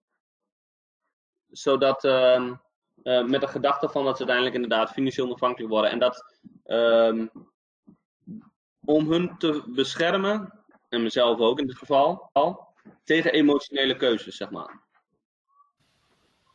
Zodat, 1.51 2.05
ehm, 2.05 2.55
met 3.03 3.41
de 3.41 3.49
gedachte 3.49 3.89
van 3.89 4.05
dat 4.05 4.17
ze 4.17 4.27
uiteindelijk 4.27 4.55
inderdaad 4.55 4.91
financieel 4.91 5.27
onafhankelijk 5.27 5.71
worden. 5.73 5.91
En 5.91 5.99
dat 5.99 6.41
ehm, 6.65 7.27
om 8.85 9.11
hun 9.11 9.39
te 9.39 9.63
beschermen, 9.67 10.53
en 10.89 11.03
mezelf 11.03 11.39
ook 11.39 11.59
in 11.59 11.67
dit 11.67 11.79
geval, 11.79 12.31
al, 12.33 12.75
tegen 13.05 13.33
emotionele 13.33 13.97
keuzes, 13.97 14.37
zeg 14.37 14.51
maar. 14.51 14.85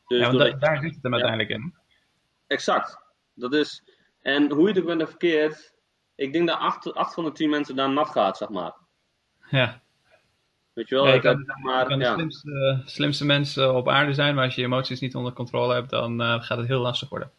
Dus 0.08 0.20
ja, 0.20 0.32
want 0.32 0.62
daar 0.62 0.82
zit 0.82 0.94
het 0.94 1.04
hem 1.04 1.14
uiteindelijk 1.14 1.50
in. 1.50 1.76
Exact. 2.48 3.00
Dat 3.34 3.54
is, 3.54 3.84
en 4.22 4.52
hoe 4.52 4.62
je 4.62 4.68
het 4.68 4.80
ook 4.80 4.86
bent 4.86 5.10
verkeerd, 5.10 5.74
ik 6.16 6.34
denk 6.34 6.48
dat 6.48 6.58
8, 6.94 7.14
van 7.14 7.24
de 7.24 7.32
10 7.32 7.50
mensen 7.50 7.76
daar 7.76 7.90
nat 7.90 8.10
gaat, 8.10 8.38
zeg 8.38 8.50
maar. 8.50 8.74
Ja. 9.50 9.82
Weet 10.74 10.90
je 10.90 10.96
wel? 10.96 11.08
Ja, 11.08 11.14
je 11.14 11.20
kan, 11.20 11.54
maar, 11.62 11.86
kan 11.86 12.00
de 12.00 12.06
slimste, 12.06 12.82
slimste, 12.86 13.26
mensen 13.26 13.76
op 13.76 13.90
aarde 13.90 14.14
zijn, 14.14 14.36
maar 14.36 14.46
als 14.46 14.56
je 14.56 14.64
emoties 14.64 15.00
niet 15.00 15.16
onder 15.16 15.34
controle 15.34 15.74
hebt, 15.74 15.90
dan 15.90 16.22
uh, 16.22 16.42
gaat 16.42 16.58
het 16.58 16.68
heel 16.68 16.82
lastig 16.82 17.10
worden. 17.10 17.32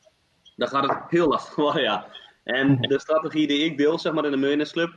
Dan 0.56 0.68
gaat 0.68 0.88
het 0.88 0.98
heel 1.08 1.28
lastig 1.28 1.54
worden, 1.54 1.82
ja. 1.82 2.06
En 2.44 2.80
de 2.80 3.00
strategie 3.00 3.46
die 3.46 3.64
ik 3.64 3.76
deel, 3.76 3.98
zeg 3.98 4.12
maar, 4.12 4.24
in 4.24 4.30
de 4.30 4.36
Millionaires 4.36 4.72
Club, 4.72 4.94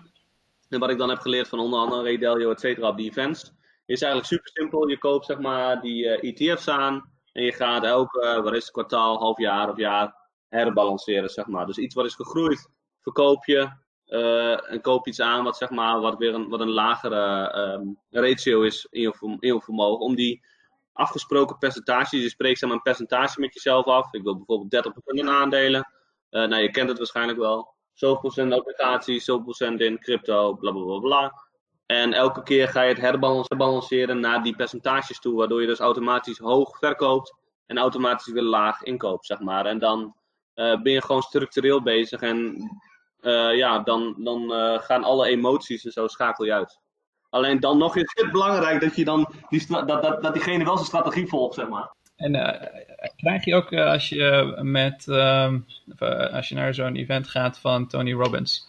en 0.69 0.79
wat 0.79 0.89
ik 0.89 0.97
dan 0.97 1.09
heb 1.09 1.19
geleerd 1.19 1.47
van 1.47 1.59
onder 1.59 1.79
andere 1.79 2.03
Ray 2.03 2.17
Dalio, 2.17 2.51
et 2.51 2.59
cetera, 2.59 2.87
op 2.87 2.97
die 2.97 3.09
events, 3.09 3.53
is 3.85 4.01
eigenlijk 4.01 4.31
super 4.33 4.51
simpel. 4.53 4.89
Je 4.89 4.97
koopt, 4.97 5.25
zeg 5.25 5.39
maar, 5.39 5.81
die 5.81 6.03
uh, 6.03 6.13
eh, 6.13 6.51
ETF's 6.51 6.67
aan 6.67 7.13
en 7.31 7.43
je 7.43 7.53
gaat 7.53 7.83
elke, 7.83 8.41
wat 8.43 8.53
is 8.53 8.63
het, 8.63 8.71
kwartaal, 8.71 9.17
half 9.17 9.37
jaar 9.37 9.69
of 9.69 9.77
jaar 9.77 10.15
herbalanceren, 10.49 11.29
zeg 11.29 11.47
maar. 11.47 11.65
Dus 11.65 11.77
iets 11.77 11.95
wat 11.95 12.05
is 12.05 12.15
gegroeid, 12.15 12.69
verkoop 13.01 13.45
je 13.45 13.69
uh, 14.07 14.71
en 14.71 14.81
koop 14.81 15.07
iets 15.07 15.21
aan 15.21 15.43
wat, 15.43 15.57
zeg 15.57 15.69
maar, 15.69 15.99
wat 15.99 16.17
weer 16.17 16.33
een, 16.33 16.49
wat 16.49 16.59
een 16.59 16.71
lagere 16.71 17.55
um, 17.57 17.99
ratio 18.09 18.61
is 18.61 18.87
in 18.89 19.01
je, 19.01 19.37
in 19.39 19.61
vermogen. 19.61 20.05
Om 20.05 20.15
die 20.15 20.45
afgesproken 20.93 21.57
percentages, 21.57 22.21
je 22.21 22.29
spreekt 22.29 22.59
zeg 22.59 22.69
een 22.69 22.81
percentage 22.81 23.39
met 23.39 23.53
jezelf 23.53 23.85
af. 23.85 24.13
Ik 24.13 24.23
wil 24.23 24.35
bijvoorbeeld 24.35 24.87
30% 24.87 24.91
in 25.05 25.29
aandelen. 25.29 25.89
Uh, 26.31 26.47
nou, 26.47 26.61
je 26.61 26.71
kent 26.71 26.89
het 26.89 26.97
waarschijnlijk 26.97 27.39
wel. 27.39 27.73
Zoveel 27.93 28.19
procent 28.19 28.53
obligaties, 28.53 29.25
zoveel 29.25 29.43
procent 29.43 29.81
in 29.81 29.99
crypto, 29.99 30.53
bla 30.53 30.71
bla 30.71 30.83
bla 30.83 30.99
bla. 30.99 31.43
En 31.85 32.13
elke 32.13 32.43
keer 32.43 32.67
ga 32.67 32.81
je 32.81 32.93
het 32.93 33.01
herbalanceren 33.01 34.19
naar 34.19 34.43
die 34.43 34.55
percentages 34.55 35.19
toe, 35.19 35.35
waardoor 35.35 35.61
je 35.61 35.67
dus 35.67 35.79
automatisch 35.79 36.37
hoog 36.37 36.77
verkoopt 36.77 37.33
en 37.65 37.77
automatisch 37.77 38.33
weer 38.33 38.43
laag 38.43 38.83
inkoopt, 38.83 39.25
zeg 39.25 39.39
maar. 39.39 39.65
En 39.65 39.79
dan 39.79 40.15
uh, 40.55 40.81
ben 40.81 40.91
je 40.91 41.01
gewoon 41.01 41.21
structureel 41.21 41.81
bezig 41.81 42.21
en 42.21 42.55
uh, 43.25 43.55
ja, 43.57 43.79
dan, 43.79 44.15
dan 44.17 44.41
uh, 44.51 44.79
gaan 44.79 45.03
alle 45.03 45.27
emoties 45.27 45.85
en 45.85 45.91
zo 45.91 46.07
schakel 46.07 46.45
je 46.45 46.53
uit. 46.53 46.79
Alleen 47.29 47.59
dan 47.59 47.77
nog 47.77 47.95
is 47.95 48.11
het 48.13 48.31
belangrijk 48.31 48.81
dat, 48.81 48.95
je 48.95 49.05
dan 49.05 49.33
die, 49.49 49.65
dat, 49.67 49.87
dat, 49.87 50.21
dat 50.21 50.33
diegene 50.33 50.63
wel 50.63 50.75
zijn 50.75 50.87
strategie 50.87 51.27
volgt, 51.27 51.55
zeg 51.55 51.67
maar. 51.69 51.93
En 52.15 52.59
krijg 53.15 53.45
je 53.45 53.55
ook 53.55 53.73
als 53.73 54.09
je 54.09 54.57
met 54.61 55.07
ehm, 55.07 55.59
als 56.31 56.49
je 56.49 56.55
naar 56.55 56.73
zo'n 56.73 56.95
event 56.95 57.27
gaat 57.27 57.59
van 57.59 57.87
Tony 57.87 58.13
Robbins, 58.13 58.67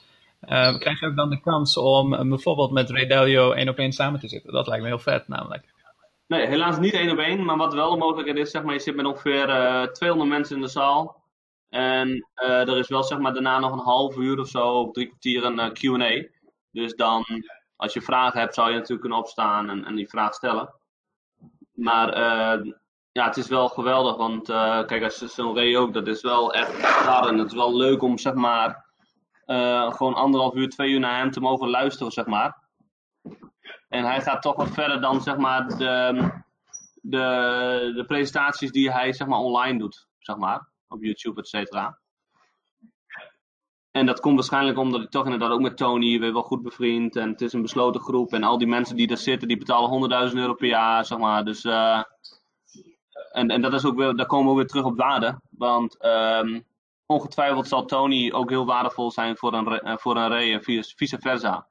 krijg 0.78 1.00
je 1.00 1.06
ook 1.06 1.16
dan 1.16 1.30
de 1.30 1.40
kans 1.40 1.76
om 1.76 2.28
bijvoorbeeld 2.28 2.70
met 2.70 2.90
Ray 2.90 3.06
Dalio 3.06 3.52
één 3.52 3.68
op 3.68 3.78
één 3.78 3.92
samen 3.92 4.20
te 4.20 4.28
zitten? 4.28 4.52
Dat 4.52 4.66
lijkt 4.66 4.82
me 4.82 4.88
heel 4.88 4.98
vet 4.98 5.28
namelijk. 5.28 5.64
Nee, 6.26 6.46
helaas 6.46 6.78
niet 6.78 6.94
één 6.94 7.10
op 7.10 7.18
één, 7.18 7.44
maar 7.44 7.56
wat 7.56 7.74
wel 7.74 7.92
een 7.92 7.98
mogelijkheid 7.98 8.38
is, 8.38 8.50
zeg 8.50 8.62
maar, 8.62 8.74
je 8.74 8.80
zit 8.80 8.96
met 8.96 9.06
ongeveer 9.06 9.46
200 9.92 10.30
mensen 10.30 10.56
in 10.56 10.62
de 10.62 10.68
zaal. 10.68 11.24
En 11.76 12.26
uh, 12.42 12.68
er 12.68 12.78
is 12.78 12.88
wel 12.88 13.02
zeg 13.02 13.18
maar 13.18 13.32
daarna 13.32 13.58
nog 13.58 13.72
een 13.72 13.78
half 13.78 14.16
uur 14.16 14.38
of 14.38 14.48
zo, 14.48 14.68
of 14.68 14.92
drie 14.92 15.06
kwartier 15.06 15.44
een 15.44 15.58
eh, 15.58 15.72
Q&A. 15.72 16.28
Dus 16.70 16.94
dan, 16.94 17.24
als 17.76 17.92
je 17.92 18.02
vragen 18.02 18.40
hebt, 18.40 18.54
zou 18.54 18.68
je 18.68 18.74
natuurlijk 18.74 19.00
kunnen 19.00 19.18
opstaan 19.18 19.70
en, 19.70 19.84
en 19.84 19.94
die 19.94 20.08
vraag 20.08 20.34
stellen. 20.34 20.74
Maar 21.72 22.08
uh, 22.08 22.72
ja, 23.12 23.24
het 23.24 23.36
is 23.36 23.48
wel 23.48 23.68
geweldig, 23.68 24.16
want 24.16 24.46
kijk, 24.86 25.02
als 25.02 25.18
zo'n 25.18 25.54
Ray 25.54 25.76
ook, 25.76 25.94
dat 25.94 26.06
is 26.06 26.22
wel 26.22 26.52
echt 26.52 26.80
raar 26.80 27.26
en 27.26 27.38
het 27.38 27.46
is 27.46 27.56
wel 27.56 27.76
leuk 27.76 28.02
om 28.02 28.18
zeg 28.18 28.34
maar 28.34 28.84
gewoon 29.94 30.14
anderhalf 30.14 30.54
uur, 30.54 30.68
twee 30.68 30.90
uur 30.90 31.00
naar 31.00 31.18
hem 31.18 31.30
te 31.30 31.40
mogen 31.40 31.68
luisteren, 31.68 32.12
zeg 32.12 32.26
maar. 32.26 32.58
En 33.88 34.04
hij 34.04 34.20
gaat 34.20 34.42
toch 34.42 34.56
wat 34.56 34.70
verder 34.70 35.00
dan 35.00 35.22
zeg 35.22 35.36
maar 35.36 35.66
de, 35.68 36.30
de, 37.02 37.92
de 37.96 38.04
presentaties 38.06 38.70
die 38.70 38.92
hij 38.92 39.12
zeg 39.12 39.26
maar 39.26 39.38
online 39.38 39.78
doet, 39.78 40.06
zeg 40.18 40.36
maar 40.36 40.74
op 40.88 41.02
YouTube, 41.02 41.40
et 41.40 41.48
cetera. 41.48 41.98
En 43.90 44.06
dat 44.06 44.20
komt 44.20 44.34
waarschijnlijk 44.34 44.78
omdat 44.78 45.02
ik 45.02 45.10
toch 45.10 45.24
inderdaad 45.24 45.50
ook 45.50 45.60
met 45.60 45.76
Tony 45.76 46.18
weer 46.18 46.32
wel 46.32 46.42
goed 46.42 46.62
bevriend. 46.62 47.16
En 47.16 47.28
het 47.28 47.40
is 47.40 47.52
een 47.52 47.62
besloten 47.62 48.00
groep. 48.00 48.32
En 48.32 48.42
al 48.42 48.58
die 48.58 48.66
mensen 48.66 48.96
die 48.96 49.06
daar 49.06 49.16
zitten, 49.16 49.48
die 49.48 49.56
betalen 49.56 50.28
100.000 50.30 50.34
euro 50.34 50.54
per 50.54 50.68
jaar, 50.68 51.04
zeg 51.04 51.18
maar. 51.18 51.44
Dus, 51.44 51.64
uh, 51.64 52.02
en, 53.32 53.48
en 53.48 53.62
dat 53.62 53.72
is 53.72 53.84
ook 53.84 53.96
weer, 53.96 54.16
daar 54.16 54.26
komen 54.26 54.50
we 54.50 54.56
weer 54.56 54.66
terug 54.66 54.84
op 54.84 54.96
waarde. 54.96 55.40
Want 55.50 56.04
um, 56.04 56.64
ongetwijfeld 57.06 57.68
zal 57.68 57.84
Tony 57.84 58.32
ook 58.32 58.50
heel 58.50 58.66
waardevol 58.66 59.10
zijn 59.10 59.36
voor 59.36 59.52
een, 59.52 59.66
eh, 59.66 59.96
voor 59.96 60.16
een 60.16 60.28
Ray 60.28 60.52
en 60.52 60.62
vice 60.96 61.18
versa. 61.20 61.66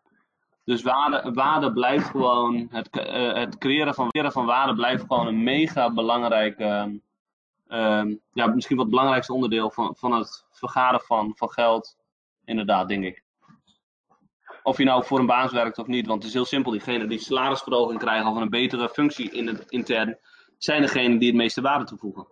Dus 0.63 0.81
waarde, 0.81 1.31
waarde 1.33 1.73
blijft 1.73 2.05
gewoon, 2.05 2.67
het, 2.71 2.97
uh, 2.97 3.33
het 3.33 3.57
creëren 3.57 3.93
van, 3.93 4.09
van 4.11 4.45
waarde 4.45 4.73
blijft 4.73 5.05
gewoon 5.07 5.27
een 5.27 5.43
mega 5.43 5.93
belangrijk 5.93 6.59
uh, 6.59 6.85
um, 7.67 8.21
ja, 8.31 8.47
misschien 8.47 8.75
wat 8.75 8.85
het 8.85 8.95
belangrijkste 8.95 9.33
onderdeel 9.33 9.71
van, 9.71 9.95
van 9.95 10.11
het 10.11 10.45
vergaren 10.51 11.01
van, 11.01 11.33
van 11.35 11.49
geld. 11.49 11.95
Inderdaad, 12.45 12.87
denk 12.87 13.03
ik. 13.03 13.23
Of 14.63 14.77
je 14.77 14.83
nou 14.83 15.05
voor 15.05 15.19
een 15.19 15.25
baas 15.25 15.51
werkt 15.51 15.77
of 15.77 15.87
niet. 15.87 16.07
Want 16.07 16.19
het 16.19 16.27
is 16.27 16.33
heel 16.33 16.45
simpel. 16.45 16.71
Diegenen 16.71 17.09
die 17.09 17.19
salarisverhoging 17.19 17.99
krijgen 17.99 18.31
of 18.31 18.37
een 18.37 18.49
betere 18.49 18.89
functie 18.89 19.31
in 19.31 19.47
het 19.47 19.71
intern, 19.71 20.17
zijn 20.57 20.81
degenen 20.81 21.17
die 21.17 21.27
het 21.27 21.37
meeste 21.37 21.61
waarde 21.61 21.85
toevoegen. 21.85 22.27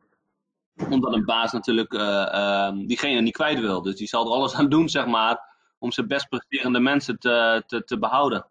Omdat 0.89 1.13
een 1.13 1.25
baas 1.25 1.51
natuurlijk 1.51 1.93
uh, 1.93 2.71
diegene 2.85 3.21
niet 3.21 3.33
kwijt 3.33 3.59
wil. 3.59 3.81
Dus 3.81 3.95
die 3.95 4.07
zal 4.07 4.25
er 4.25 4.31
alles 4.31 4.55
aan 4.55 4.69
doen, 4.69 4.89
zeg 4.89 5.05
maar, 5.05 5.39
om 5.77 5.91
zijn 5.91 6.07
best 6.07 6.29
presterende 6.29 6.79
mensen 6.79 7.19
te, 7.19 7.63
te, 7.67 7.83
te 7.83 7.99
behouden. 7.99 8.47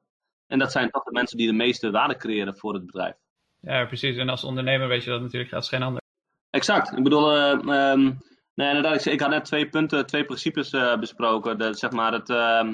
En 0.46 0.58
dat 0.58 0.72
zijn 0.72 0.90
toch 0.90 1.02
de 1.02 1.12
mensen 1.12 1.36
die 1.36 1.46
de 1.46 1.52
meeste 1.52 1.90
waarde 1.90 2.16
creëren 2.16 2.56
voor 2.56 2.74
het 2.74 2.86
bedrijf. 2.86 3.14
Ja, 3.60 3.84
precies. 3.84 4.16
En 4.16 4.28
als 4.28 4.44
ondernemer 4.44 4.88
weet 4.88 5.04
je 5.04 5.10
dat 5.10 5.20
natuurlijk 5.20 5.52
als 5.52 5.68
geen 5.68 5.82
ander. 5.82 6.01
Exact. 6.52 6.96
Ik 6.96 7.02
bedoel, 7.02 7.36
uh, 7.36 7.90
um, 7.92 8.18
nee, 8.54 8.68
inderdaad, 8.68 9.06
ik, 9.06 9.12
ik, 9.12 9.20
had 9.20 9.30
net 9.30 9.44
twee 9.44 9.68
punten, 9.68 10.06
twee 10.06 10.24
principes 10.24 10.72
uh, 10.72 10.98
besproken. 10.98 11.58
De, 11.58 11.74
zeg 11.74 11.90
maar 11.90 12.12
het, 12.12 12.28
uh, 12.28 12.72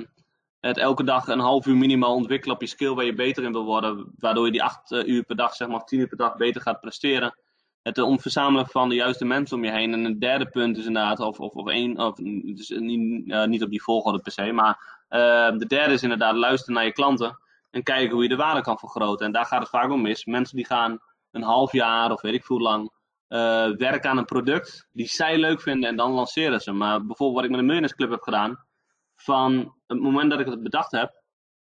het 0.61 0.79
elke 0.79 1.05
dag 1.05 1.29
een 1.29 1.39
half 1.39 1.67
uur 1.67 1.77
minimaal 1.77 2.15
ontwikkelen 2.15 2.55
op 2.55 2.61
je 2.61 2.69
skill 2.69 2.95
waar 2.95 3.05
je 3.05 3.15
beter 3.15 3.45
in 3.45 3.53
wil 3.53 3.65
worden. 3.65 4.13
Waardoor 4.17 4.45
je 4.45 4.53
die 4.53 4.63
acht 4.63 4.91
uh, 4.91 5.07
uur 5.07 5.25
per 5.25 5.37
dag, 5.37 5.55
zeg 5.55 5.69
maar, 5.69 5.77
of 5.77 5.85
tien 5.85 5.99
uur 5.99 6.09
per 6.09 6.17
dag 6.17 6.37
beter 6.37 6.61
gaat 6.61 6.81
presteren. 6.81 7.39
Het 7.83 7.99
omverzamelen 7.99 8.67
van 8.67 8.89
de 8.89 8.95
juiste 8.95 9.25
mensen 9.25 9.57
om 9.57 9.65
je 9.65 9.71
heen. 9.71 9.93
En 9.93 10.05
een 10.05 10.19
derde 10.19 10.47
punt 10.49 10.77
is 10.77 10.87
inderdaad, 10.87 11.21
of, 11.21 11.41
of, 11.41 11.53
of 11.53 11.69
één, 11.69 11.99
of, 11.99 12.15
dus 12.17 12.69
niet, 12.69 13.47
niet 13.47 13.63
op 13.63 13.71
die 13.71 13.83
volgorde 13.83 14.19
per 14.19 14.33
se. 14.33 14.53
Maar 14.53 15.05
ehm, 15.09 15.59
de 15.59 15.67
derde 15.67 15.93
is 15.93 16.03
inderdaad 16.03 16.35
luisteren 16.35 16.75
naar 16.75 16.85
je 16.85 16.93
klanten. 16.93 17.39
En 17.71 17.83
kijken 17.83 18.15
hoe 18.15 18.23
je 18.23 18.29
de 18.29 18.37
waarde 18.37 18.61
kan 18.61 18.79
vergroten. 18.79 19.27
En 19.27 19.33
daar 19.33 19.47
gaat 19.47 19.61
het 19.61 19.69
vaak 19.69 19.91
om 19.91 20.03
mis. 20.03 20.25
Mensen 20.25 20.57
die 20.57 20.67
gaan 20.67 20.99
een 21.31 21.43
half 21.43 21.73
jaar 21.73 22.13
of 22.13 22.21
weet 22.21 22.35
ik 22.35 22.45
veel 22.45 22.61
lang 22.61 22.91
uh, 23.29 23.77
werken 23.77 24.11
aan 24.11 24.19
een 24.19 24.25
product 24.25 24.89
die 24.93 25.07
zij 25.07 25.39
leuk 25.39 25.61
vinden 25.61 25.89
en 25.89 25.97
dan 25.97 26.13
lanceren 26.13 26.61
ze. 26.61 26.73
Maar 26.73 27.07
bijvoorbeeld 27.07 27.35
wat 27.35 27.45
ik 27.45 27.51
met 27.51 27.59
de 27.59 27.67
Millionaires 27.67 27.99
Club 27.99 28.11
heb 28.11 28.23
gedaan, 28.23 28.67
van 29.15 29.75
het 29.87 30.01
moment 30.01 30.31
dat 30.31 30.41
ik 30.41 30.47
het 30.47 30.63
bedacht 30.63 30.91
heb, 30.91 31.23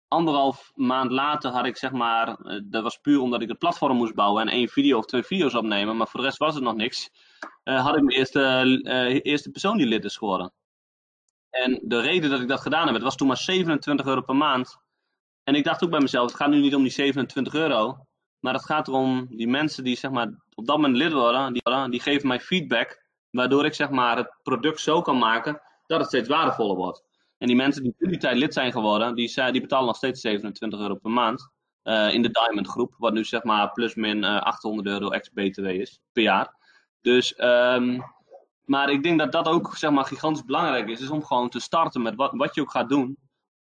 anderhalf 0.09 0.71
maand 0.75 1.11
later 1.11 1.51
had 1.51 1.67
ik 1.67 1.77
zeg 1.77 1.93
maar, 1.93 2.29
uh, 2.29 2.61
dat 2.65 2.83
was 2.83 2.99
puur 2.99 3.21
omdat 3.21 3.43
ik 3.43 3.49
het 3.49 3.59
platform 3.59 3.97
moest 3.97 4.15
bouwen 4.15 4.43
en 4.43 4.53
één 4.53 4.69
video 4.69 4.99
of 4.99 5.05
twee 5.05 5.23
video's 5.23 5.55
opnemen, 5.55 5.97
maar 5.97 6.09
voor 6.09 6.21
de 6.21 6.27
rest 6.27 6.39
was 6.39 6.55
het 6.55 6.65
nog 6.65 6.75
niks, 6.75 7.11
uh, 7.65 7.85
had 7.85 7.97
ik 7.97 8.03
mijn 8.03 8.19
eerste, 8.19 9.21
eerste 9.23 9.51
persoon 9.51 9.77
die 9.77 9.87
lid 9.87 10.05
is 10.05 10.17
geworden. 10.17 10.53
En 11.51 11.81
de 11.83 12.01
reden 12.01 12.31
dat 12.31 12.41
ik 12.41 12.49
dat 12.49 12.61
gedaan 12.61 12.87
heb, 12.87 12.95
het 12.95 13.03
was 13.03 13.17
toen 13.17 13.27
maar 13.27 13.37
27 13.37 14.07
euro 14.07 14.21
per 14.21 14.37
maand. 14.37 14.79
En 15.45 15.55
ik 15.55 15.65
dacht 15.65 15.85
ook 15.85 15.91
bij 15.91 16.01
mezelf, 16.01 16.27
het 16.31 16.41
gaat 16.41 16.51
nu 16.51 16.61
niet 16.61 16.75
om 16.75 16.83
die 16.83 16.93
27 16.93 17.55
euro, 17.55 18.07
maar 18.45 18.55
het 18.55 18.65
gaat 18.65 18.89
erom 18.89 19.27
die 19.31 19.49
mensen 19.49 19.85
die 19.85 19.97
zeg 19.97 20.11
maar, 20.11 20.35
op 20.55 20.67
dat 20.67 20.77
moment 20.77 20.97
lid 20.97 21.13
worden, 21.13 21.53
die, 21.53 21.63
die 21.91 22.01
geven 22.01 22.29
mij 22.29 22.41
feedback. 22.41 23.03
Waardoor 23.31 23.65
ik 23.65 23.75
zeg 23.75 23.91
maar, 23.91 24.17
het 24.17 24.35
product 24.43 24.81
zo 24.81 25.03
kan 25.03 25.19
maken 25.19 25.61
dat 25.87 25.99
het 25.99 26.09
steeds 26.09 26.29
waardevoller 26.29 26.77
wordt. 26.77 27.05
En 27.39 27.47
die 27.47 27.57
mensen 27.57 27.83
die 27.83 27.95
in 27.99 28.09
die 28.09 28.19
tijd 28.19 28.37
lid 28.37 28.53
zijn 28.53 28.73
geworden, 28.73 29.15
die, 29.15 29.51
die 29.53 29.61
betalen 29.61 29.87
nog 29.87 29.97
steeds 29.97 30.21
27 30.21 30.81
euro 30.81 30.95
per 30.95 31.11
maand. 31.11 31.49
Uh, 31.85 32.13
in 32.13 32.23
de 32.23 32.31
Diamond 32.31 32.69
groep, 32.69 32.95
wat 32.99 33.13
nu 33.13 33.25
zeg 33.25 33.43
maar 33.43 33.73
plus 33.73 33.95
min 33.95 34.23
uh, 34.23 34.41
800 34.41 34.89
euro 34.89 35.11
ex-BTW 35.11 35.67
is 35.67 36.01
per 36.13 36.23
jaar. 36.23 36.55
Dus, 37.01 37.35
um, 37.39 38.03
maar 38.65 38.91
ik 38.91 39.03
denk 39.03 39.19
dat 39.19 39.33
dat 39.33 39.49
ook 39.49 39.77
zeg 39.77 39.91
maar 39.91 40.05
gigantisch 40.05 40.45
belangrijk 40.45 40.89
is, 40.89 41.01
is 41.01 41.11
om 41.11 41.25
gewoon 41.25 41.49
te 41.49 41.61
starten 41.61 42.03
met 42.03 42.15
wat, 42.15 42.33
wat 42.35 42.55
je 42.55 42.61
ook 42.61 42.71
gaat 42.71 42.89
doen. 42.89 43.17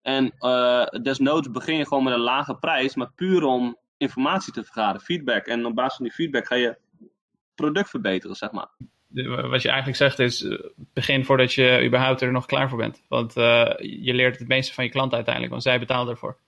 En 0.03 0.35
uh, 0.39 0.85
desnoods 0.87 1.51
begin 1.51 1.77
je 1.77 1.87
gewoon 1.87 2.05
met 2.05 2.13
een 2.13 2.21
lage 2.21 2.55
prijs, 2.55 2.95
maar 2.95 3.13
puur 3.15 3.45
om 3.45 3.79
informatie 4.01 4.53
te 4.53 4.65
vergaren, 4.65 5.01
feedback. 5.01 5.47
En 5.47 5.67
op 5.67 5.75
basis 5.75 5.97
van 5.97 6.05
die 6.05 6.15
feedback 6.15 6.47
ga 6.47 6.55
je 6.55 6.77
product 7.55 7.91
verbeteren, 7.91 8.37
zeg 8.37 8.51
maar. 8.51 8.69
Wat 9.51 9.63
je 9.63 9.69
eigenlijk 9.69 9.97
zegt 9.97 10.19
is, 10.19 10.43
eh, 10.43 10.59
begin 10.77 11.25
voordat 11.25 11.53
je 11.53 11.85
überhaupt 11.87 12.21
er 12.21 12.33
nog 12.33 12.47
klaar 12.47 12.69
voor 12.69 12.79
bent. 12.79 13.03
Want 13.09 13.37
uh, 13.37 13.71
je 13.79 14.15
leert 14.15 14.39
het 14.39 14.49
meeste 14.49 14.75
van 14.75 14.85
je 14.85 14.91
klant 14.91 15.13
uiteindelijk, 15.13 15.53
want 15.53 15.65
zij 15.65 15.79
betalen 15.79 16.13
ervoor. 16.13 16.39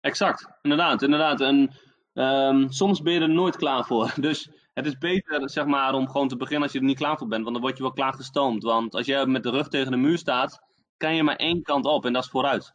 Exact, 0.00 0.48
inderdaad. 0.62 1.02
inderdaad. 1.02 1.40
En 1.40 1.70
um, 2.14 2.72
soms 2.72 3.02
ben 3.02 3.12
je 3.12 3.20
er 3.20 3.28
nooit 3.28 3.56
klaar 3.56 3.84
voor. 3.84 4.12
Dus 4.20 4.50
het 4.74 4.86
is 4.86 4.98
beter 4.98 5.50
zeg 5.50 5.66
maar, 5.66 5.94
om 5.94 6.08
gewoon 6.08 6.28
te 6.28 6.36
beginnen 6.36 6.62
als 6.62 6.72
je 6.72 6.78
er 6.78 6.84
niet 6.84 6.98
klaar 6.98 7.16
voor 7.16 7.28
bent. 7.28 7.42
Want 7.42 7.54
dan 7.54 7.64
word 7.64 7.76
je 7.76 7.82
wel 7.82 7.92
klaar 7.92 8.14
gestoomd. 8.14 8.62
Want 8.62 8.94
als 8.94 9.06
jij 9.06 9.26
met 9.26 9.42
de 9.42 9.50
rug 9.50 9.68
tegen 9.68 9.90
de 9.90 9.96
muur 9.96 10.18
staat, 10.18 10.60
kan 10.96 11.14
je 11.14 11.22
maar 11.22 11.36
één 11.36 11.62
kant 11.62 11.84
op 11.84 12.04
en 12.04 12.12
dat 12.12 12.24
is 12.24 12.30
vooruit. 12.30 12.74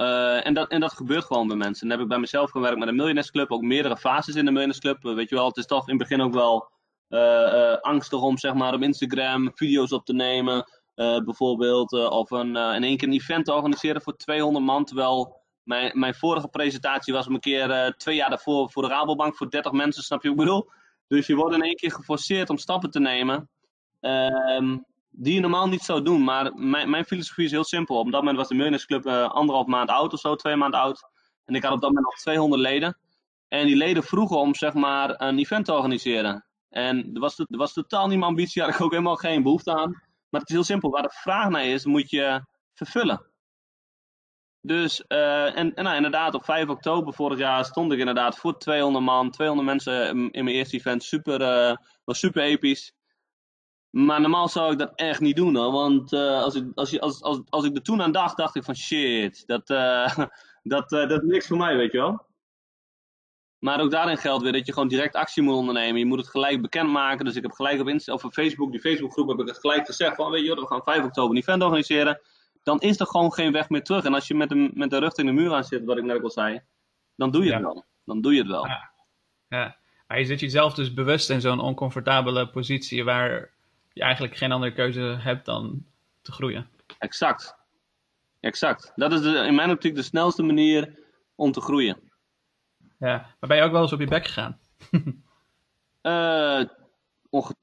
Uh, 0.00 0.46
en, 0.46 0.54
dat, 0.54 0.70
en 0.70 0.80
dat 0.80 0.92
gebeurt 0.92 1.24
gewoon 1.24 1.48
bij 1.48 1.56
mensen. 1.56 1.82
En 1.82 1.88
dan 1.88 1.96
heb 1.96 2.00
ik 2.00 2.12
bij 2.12 2.18
mezelf 2.18 2.50
gewerkt 2.50 2.78
met 2.78 2.88
een 2.88 2.96
miljonairsclub, 2.96 3.50
ook 3.50 3.62
meerdere 3.62 3.96
fases 3.96 4.34
in 4.34 4.44
de 4.44 4.50
miljonairsclub. 4.50 5.02
weet 5.02 5.28
je 5.28 5.34
wel, 5.34 5.46
het 5.46 5.56
is 5.56 5.66
toch 5.66 5.88
in 5.88 5.98
het 5.98 6.08
begin 6.08 6.24
ook 6.24 6.34
wel 6.34 6.70
uh, 7.08 7.76
angstig 7.80 8.20
om 8.22 8.38
zeg 8.38 8.54
maar 8.54 8.74
op 8.74 8.82
Instagram 8.82 9.50
video's 9.54 9.92
op 9.92 10.04
te 10.04 10.12
nemen. 10.12 10.64
bijvoorbeeld, 10.94 11.92
of 11.92 12.30
een, 12.30 12.56
in 12.56 12.82
één 12.82 12.96
keer 12.96 13.08
een 13.08 13.14
event 13.14 13.44
te 13.44 13.52
organiseren 13.52 14.02
voor 14.02 14.16
200 14.16 14.64
man. 14.64 14.84
Terwijl 14.84 15.36
mijn, 15.62 15.98
mijn 15.98 16.14
vorige 16.14 16.48
presentatie 16.48 17.12
was 17.12 17.26
een 17.26 17.40
keer 17.40 17.94
twee 17.96 18.16
jaar 18.16 18.28
daarvoor 18.28 18.70
voor 18.70 18.82
de 18.82 18.88
Rabobank 18.88 19.36
voor 19.36 19.50
30 19.50 19.72
mensen, 19.72 20.02
snap 20.02 20.22
je 20.22 20.28
wat 20.28 20.38
ik 20.38 20.44
bedoel? 20.44 20.70
Dus 21.06 21.26
je 21.26 21.34
wordt 21.34 21.54
in 21.54 21.62
één 21.62 21.76
keer 21.76 21.92
geforceerd 21.92 22.50
om 22.50 22.58
stappen 22.58 22.90
te 22.90 23.00
nemen. 23.00 23.48
Ehm, 24.00 24.78
die 25.22 25.34
je 25.34 25.40
normaal 25.40 25.68
niet 25.68 25.82
zou 25.82 26.02
doen. 26.02 26.24
Maar 26.24 26.54
mijn, 26.54 26.90
mijn 26.90 27.04
filosofie 27.04 27.44
is 27.44 27.50
heel 27.50 27.64
simpel. 27.64 27.98
Op 27.98 28.10
dat 28.10 28.20
moment 28.20 28.36
was 28.36 28.48
de 28.48 28.54
Millionairesclub 28.54 29.06
uh, 29.06 29.30
anderhalf 29.30 29.66
maand 29.66 29.90
oud 29.90 30.12
of 30.12 30.20
zo, 30.20 30.34
twee 30.34 30.56
maanden 30.56 30.80
oud. 30.80 31.08
En 31.44 31.54
ik 31.54 31.62
had 31.62 31.72
op 31.72 31.80
dat 31.80 31.90
moment 31.90 32.06
nog 32.06 32.18
200 32.18 32.62
leden. 32.62 32.98
En 33.48 33.66
die 33.66 33.76
leden 33.76 34.02
vroegen 34.02 34.38
om 34.38 34.54
zeg 34.54 34.74
maar 34.74 35.20
een 35.20 35.38
event 35.38 35.64
te 35.64 35.72
organiseren. 35.72 36.46
En 36.68 37.10
er 37.14 37.20
was, 37.20 37.38
er 37.38 37.46
was 37.48 37.72
totaal 37.72 38.06
niet 38.06 38.18
mijn 38.18 38.30
ambitie, 38.30 38.62
had 38.62 38.74
ik 38.74 38.80
ook 38.80 38.90
helemaal 38.90 39.16
geen 39.16 39.42
behoefte 39.42 39.74
aan. 39.74 39.90
Maar 40.28 40.40
het 40.40 40.48
is 40.48 40.54
heel 40.54 40.64
simpel. 40.64 40.90
Waar 40.90 41.02
de 41.02 41.18
vraag 41.22 41.48
naar 41.48 41.64
is, 41.64 41.84
moet 41.84 42.10
je 42.10 42.44
vervullen. 42.74 43.26
Dus, 44.62 45.04
uh, 45.08 45.58
en, 45.58 45.72
nou, 45.74 45.96
inderdaad, 45.96 46.34
op 46.34 46.44
5 46.44 46.68
oktober 46.68 47.14
vorig 47.14 47.38
jaar 47.38 47.64
stond 47.64 47.92
ik 47.92 47.98
inderdaad 47.98 48.36
voor 48.36 48.58
200 48.58 49.04
man, 49.04 49.30
200 49.30 49.68
mensen 49.68 50.08
in 50.30 50.44
mijn 50.44 50.56
eerste 50.56 50.76
event. 50.76 51.02
Super, 51.02 51.40
uh, 51.40 51.76
was 52.04 52.18
super 52.18 52.42
episch. 52.42 52.92
Maar 53.90 54.20
normaal 54.20 54.48
zou 54.48 54.72
ik 54.72 54.78
dat 54.78 54.92
echt 54.94 55.20
niet 55.20 55.36
doen 55.36 55.56
hoor. 55.56 55.72
Want 55.72 56.12
uh, 56.12 56.42
als, 56.42 56.54
ik, 56.54 56.64
als, 56.74 56.90
je, 56.90 57.00
als, 57.00 57.22
als, 57.22 57.40
als 57.48 57.64
ik 57.64 57.76
er 57.76 57.82
toen 57.82 58.02
aan 58.02 58.12
dacht, 58.12 58.36
dacht 58.36 58.56
ik 58.56 58.64
van 58.64 58.76
shit, 58.76 59.46
dat, 59.46 59.70
uh, 59.70 60.16
dat, 60.62 60.92
uh, 60.92 61.08
dat 61.08 61.22
is 61.22 61.28
niks 61.28 61.46
voor 61.46 61.56
mij, 61.56 61.76
weet 61.76 61.92
je 61.92 61.98
wel. 61.98 62.28
Maar 63.58 63.80
ook 63.80 63.90
daarin 63.90 64.16
geldt 64.16 64.42
weer 64.42 64.52
dat 64.52 64.66
je 64.66 64.72
gewoon 64.72 64.88
direct 64.88 65.14
actie 65.14 65.42
moet 65.42 65.54
ondernemen. 65.54 65.98
Je 65.98 66.06
moet 66.06 66.18
het 66.18 66.28
gelijk 66.28 66.62
bekendmaken. 66.62 67.24
Dus 67.24 67.36
ik 67.36 67.42
heb 67.42 67.52
gelijk 67.52 67.80
op, 67.80 67.88
Insta 67.88 68.12
of 68.12 68.24
op 68.24 68.32
Facebook, 68.32 68.70
die 68.70 68.80
Facebookgroep, 68.80 69.28
heb 69.28 69.40
ik 69.40 69.46
het 69.46 69.58
gelijk 69.58 69.86
gezegd 69.86 70.16
van, 70.16 70.30
weet 70.30 70.44
je, 70.44 70.54
we 70.54 70.66
gaan 70.66 70.82
5 70.82 71.04
oktober 71.04 71.30
een 71.30 71.42
event 71.42 71.62
organiseren. 71.62 72.20
Dan 72.62 72.80
is 72.80 73.00
er 73.00 73.06
gewoon 73.06 73.32
geen 73.32 73.52
weg 73.52 73.68
meer 73.68 73.82
terug. 73.82 74.04
En 74.04 74.14
als 74.14 74.28
je 74.28 74.34
met 74.34 74.48
de, 74.48 74.70
met 74.74 74.90
de 74.90 74.98
rug 74.98 75.14
in 75.14 75.26
de 75.26 75.32
muur 75.32 75.54
aan 75.54 75.64
zit, 75.64 75.84
wat 75.84 75.96
ik 75.96 76.04
net 76.04 76.22
al 76.22 76.30
zei, 76.30 76.60
dan 77.16 77.30
doe 77.30 77.44
je 77.44 77.52
het 77.52 77.62
wel. 77.62 77.84
Dan 78.04 78.20
doe 78.20 78.32
je 78.32 78.38
het 78.38 78.48
wel. 78.48 78.66
Ja. 78.66 78.90
ja. 79.48 79.76
Maar 80.06 80.18
je 80.18 80.24
zit 80.24 80.40
jezelf 80.40 80.74
dus 80.74 80.94
bewust 80.94 81.30
in 81.30 81.40
zo'n 81.40 81.60
oncomfortabele 81.60 82.50
positie 82.50 83.04
waar 83.04 83.54
je 83.92 84.02
eigenlijk 84.02 84.36
geen 84.36 84.52
andere 84.52 84.72
keuze 84.72 85.16
hebt 85.20 85.44
dan 85.44 85.84
te 86.22 86.32
groeien. 86.32 86.68
Exact. 86.98 87.58
Exact. 88.40 88.92
Dat 88.94 89.12
is 89.12 89.20
de, 89.20 89.38
in 89.38 89.54
mijn 89.54 89.70
optiek 89.70 89.94
de 89.94 90.02
snelste 90.02 90.42
manier 90.42 90.98
om 91.34 91.52
te 91.52 91.60
groeien. 91.60 92.10
Ja, 92.98 93.16
maar 93.40 93.48
ben 93.48 93.56
je 93.56 93.62
ook 93.62 93.72
wel 93.72 93.82
eens 93.82 93.92
op 93.92 94.00
je 94.00 94.06
bek 94.06 94.26
gegaan? 94.26 94.58
uh, 96.02 96.62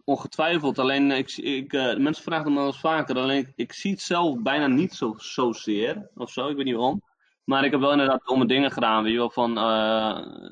ongetwijfeld. 0.04 0.80
Alleen, 0.80 1.12
ik, 1.12 1.38
ik, 1.38 1.74
uh, 1.74 1.98
mensen 1.98 2.24
vragen 2.24 2.52
me 2.52 2.58
wel 2.58 2.68
eens 2.68 2.80
vaker. 2.80 3.18
Alleen, 3.18 3.38
ik, 3.38 3.54
ik, 3.56 3.74
zie 3.74 3.92
het 3.92 4.02
zelf 4.02 4.42
bijna 4.42 4.68
niet 4.68 4.94
zo, 4.94 5.13
zozeer. 5.18 6.10
Of 6.16 6.32
zo, 6.32 6.48
ik 6.48 6.56
weet 6.56 6.66
niet 6.66 6.76
waarom. 6.76 7.04
Maar 7.44 7.66
ik 7.66 7.72
heb 7.72 7.80
wel 7.80 7.92
inderdaad 7.92 8.26
domme 8.26 8.46
dingen 8.46 8.72
gedaan. 8.72 9.04
Weet 9.04 9.12
je 9.12 9.18
wel, 9.18 9.30
van 9.30 9.58
uh, 9.58 10.50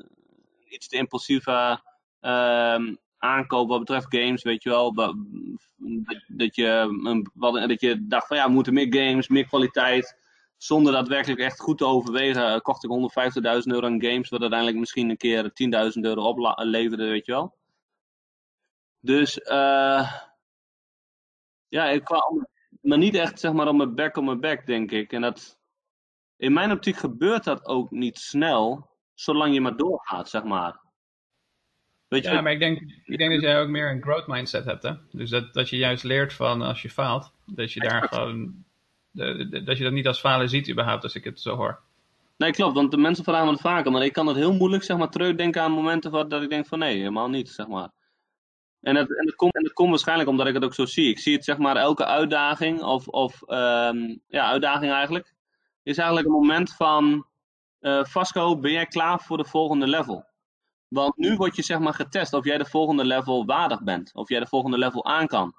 iets 0.68 0.88
te 0.88 0.96
impulsieve 0.96 1.80
ehm, 2.20 2.94
aankoop 3.26 3.68
wat 3.68 3.78
betreft 3.78 4.16
games, 4.16 4.42
weet 4.42 4.62
je 4.62 4.68
wel. 4.68 4.94
Dat, 4.94 5.14
dat, 6.26 6.54
je, 6.56 7.64
dat 7.68 7.80
je 7.80 8.06
dacht 8.06 8.26
van 8.26 8.36
ja, 8.36 8.46
we 8.46 8.52
moeten 8.52 8.74
meer 8.74 8.94
games, 8.94 9.28
meer 9.28 9.46
kwaliteit. 9.46 10.24
Zonder 10.56 10.92
daadwerkelijk 10.92 11.40
echt 11.40 11.60
goed 11.60 11.78
te 11.78 11.86
overwegen, 11.86 12.52
eh, 12.52 12.60
kocht 12.60 12.84
ik 12.84 12.90
150.000 12.90 13.72
euro 13.72 13.86
aan 13.86 14.02
games, 14.02 14.28
wat 14.28 14.40
uiteindelijk 14.40 14.78
misschien 14.78 15.10
een 15.10 15.16
keer 15.16 15.52
10.000 15.52 16.04
euro 16.04 16.22
opleverde, 16.22 17.06
weet 17.06 17.26
je 17.26 17.32
wel. 17.32 17.56
Dus, 19.00 19.38
uh, 19.38 20.12
ja, 21.68 21.84
ik 21.84 22.04
kwam, 22.04 22.46
maar 22.80 22.98
niet 22.98 23.14
echt 23.14 23.40
zeg 23.40 23.52
maar 23.52 23.68
op 23.68 23.76
mijn 23.76 23.94
back 23.94 24.16
op 24.16 24.24
mijn 24.24 24.40
back, 24.40 24.66
denk 24.66 24.90
ik. 24.90 25.12
En 25.12 25.20
dat, 25.20 25.58
in 26.36 26.52
mijn 26.52 26.72
optiek 26.72 26.96
gebeurt 26.96 27.44
dat 27.44 27.66
ook 27.66 27.90
niet 27.90 28.18
snel, 28.18 28.90
zolang 29.14 29.54
je 29.54 29.60
maar 29.60 29.76
doorgaat, 29.76 30.28
zeg 30.28 30.44
maar. 30.44 30.85
Weet 32.08 32.24
je, 32.24 32.30
ja, 32.30 32.40
maar 32.40 32.52
ik 32.52 32.58
denk, 32.58 32.80
ik 33.04 33.18
denk 33.18 33.32
dat 33.32 33.40
jij 33.40 33.60
ook 33.60 33.68
meer 33.68 33.90
een 33.90 34.02
growth 34.02 34.26
mindset 34.26 34.64
hebt. 34.64 34.82
Hè? 34.82 34.92
Dus 35.10 35.30
dat, 35.30 35.54
dat 35.54 35.68
je 35.68 35.76
juist 35.76 36.04
leert 36.04 36.32
van 36.32 36.62
als 36.62 36.82
je 36.82 36.90
faalt, 36.90 37.32
dat 37.44 37.72
je 37.72 37.80
daar 37.80 38.08
gewoon. 38.08 38.64
dat 39.64 39.78
je 39.78 39.84
dat 39.84 39.92
niet 39.92 40.06
als 40.06 40.20
falen 40.20 40.48
ziet, 40.48 40.70
überhaupt, 40.70 41.02
als 41.02 41.14
ik 41.14 41.24
het 41.24 41.40
zo 41.40 41.56
hoor. 41.56 41.80
Nee, 42.36 42.52
klopt, 42.52 42.74
want 42.74 42.90
de 42.90 42.96
mensen 42.96 43.24
vragen 43.24 43.44
me 43.44 43.52
het 43.52 43.60
vaker, 43.60 43.92
maar 43.92 44.04
ik 44.04 44.12
kan 44.12 44.26
het 44.26 44.36
heel 44.36 44.52
moeilijk 44.52 44.82
zeg 44.82 44.96
maar, 44.96 45.08
terugdenken 45.08 45.62
aan 45.62 45.72
momenten 45.72 46.10
waar, 46.10 46.28
dat 46.28 46.42
ik 46.42 46.48
denk 46.48 46.66
van 46.66 46.78
nee, 46.78 46.96
helemaal 46.96 47.28
niet, 47.28 47.48
zeg 47.48 47.66
maar. 47.66 47.88
En 48.80 48.96
het, 48.96 49.18
en, 49.18 49.26
het 49.26 49.34
komt, 49.34 49.54
en 49.54 49.64
het 49.64 49.72
komt 49.72 49.90
waarschijnlijk 49.90 50.28
omdat 50.28 50.46
ik 50.46 50.54
het 50.54 50.64
ook 50.64 50.74
zo 50.74 50.86
zie. 50.86 51.10
Ik 51.10 51.18
zie 51.18 51.34
het 51.34 51.44
zeg 51.44 51.58
maar 51.58 51.76
elke 51.76 52.04
uitdaging, 52.04 52.82
of, 52.82 53.08
of 53.08 53.42
um, 53.48 54.20
ja, 54.28 54.50
uitdaging 54.50 54.92
eigenlijk, 54.92 55.34
is 55.82 55.96
eigenlijk 55.96 56.26
een 56.26 56.32
moment 56.32 56.74
van 56.74 57.26
uh, 57.80 58.04
Vasco, 58.04 58.58
ben 58.58 58.72
jij 58.72 58.86
klaar 58.86 59.20
voor 59.20 59.36
de 59.36 59.44
volgende 59.44 59.86
level? 59.86 60.24
Want 60.88 61.16
nu 61.16 61.36
word 61.36 61.56
je 61.56 61.62
zeg 61.62 61.78
maar 61.78 61.94
getest 61.94 62.32
of 62.32 62.44
jij 62.44 62.58
de 62.58 62.64
volgende 62.64 63.04
level 63.04 63.46
waardig 63.46 63.82
bent. 63.82 64.14
Of 64.14 64.28
jij 64.28 64.40
de 64.40 64.46
volgende 64.46 64.78
level 64.78 65.04
aan 65.04 65.26
kan. 65.26 65.54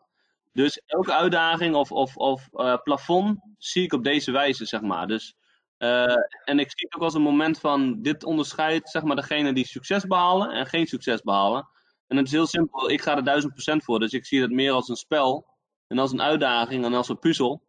Dus 0.54 0.82
elke 0.86 1.14
uitdaging 1.14 1.76
of, 1.76 1.92
of, 1.92 2.18
of 2.18 2.48
uh, 2.54 2.78
plafond 2.84 3.40
zie 3.58 3.84
ik 3.84 3.94
op 3.94 4.04
deze 4.04 4.32
wijze, 4.32 4.66
zeg 4.66 4.82
maar. 4.82 5.08
Dus, 5.08 5.36
uh, 5.78 6.16
en 6.44 6.60
ik 6.60 6.72
zie 6.72 6.88
het 6.90 6.96
ook 6.96 7.02
als 7.02 7.14
een 7.14 7.22
moment 7.22 7.60
van, 7.60 8.02
dit 8.02 8.24
onderscheidt 8.24 8.90
zeg 8.90 9.04
maar 9.04 9.16
degene 9.16 9.54
die 9.54 9.66
succes 9.66 10.06
behalen 10.06 10.52
en 10.52 10.66
geen 10.66 10.88
succes 10.88 11.22
behalen. 11.22 11.70
En 12.08 12.18
het 12.18 12.26
is 12.26 12.32
heel 12.32 12.48
simpel, 12.48 12.90
ik 12.90 13.02
ga 13.02 13.16
er 13.16 13.24
duizend 13.24 13.54
procent 13.54 13.84
voor. 13.84 14.00
Dus 14.00 14.12
ik 14.12 14.26
zie 14.26 14.42
het 14.42 14.52
meer 14.52 14.72
als 14.72 14.90
een 14.90 14.96
spel 14.96 15.48
en 15.88 16.00
als 16.00 16.12
een 16.12 16.22
uitdaging 16.22 16.86
en 16.86 16.94
als 16.94 17.10
een 17.10 17.20
puzzel. 17.20 17.62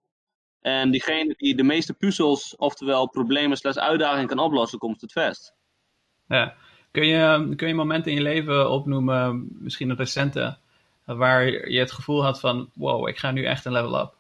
En 0.61 0.91
diegene 0.91 1.35
die 1.37 1.57
de 1.57 1.63
meeste 1.63 1.95
puzzels, 1.95 2.57
oftewel 2.57 3.09
problemen 3.09 3.57
slash 3.57 3.77
uitdagingen 3.77 4.27
kan 4.27 4.39
oplossen, 4.39 4.79
komt 4.79 5.01
het 5.01 5.13
vast. 5.13 5.55
Ja, 6.27 6.55
Kun 6.91 7.07
je, 7.07 7.55
kun 7.57 7.69
je 7.69 7.75
momenten 7.75 8.11
in 8.11 8.17
je 8.17 8.23
leven 8.23 8.71
opnoemen, 8.71 9.49
misschien 9.51 9.91
een 9.91 9.97
recente, 9.97 10.57
waar 11.05 11.71
je 11.71 11.79
het 11.79 11.93
gevoel 11.93 12.25
had 12.25 12.41
van, 12.41 12.71
wow, 12.75 13.09
ik 13.09 13.19
ga 13.19 13.31
nu 13.31 13.45
echt 13.45 13.65
een 13.65 13.73
level 13.73 14.01
up? 14.01 14.17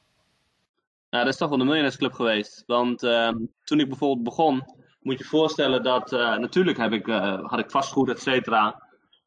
Nou, 1.10 1.24
dat 1.24 1.32
is 1.32 1.38
toch 1.38 1.48
wel 1.48 1.58
de 1.58 1.64
Millionairesclub 1.64 2.12
geweest. 2.12 2.64
Want 2.66 3.02
uh, 3.02 3.30
toen 3.64 3.80
ik 3.80 3.88
bijvoorbeeld 3.88 4.24
begon, 4.24 4.64
moet 5.00 5.18
je 5.18 5.24
voorstellen 5.24 5.82
dat, 5.82 6.12
uh, 6.12 6.36
natuurlijk 6.36 6.78
heb 6.78 6.92
ik, 6.92 7.06
uh, 7.06 7.48
had 7.48 7.58
ik 7.58 7.70
vastgoed, 7.70 8.08
et 8.08 8.20
cetera. 8.20 8.82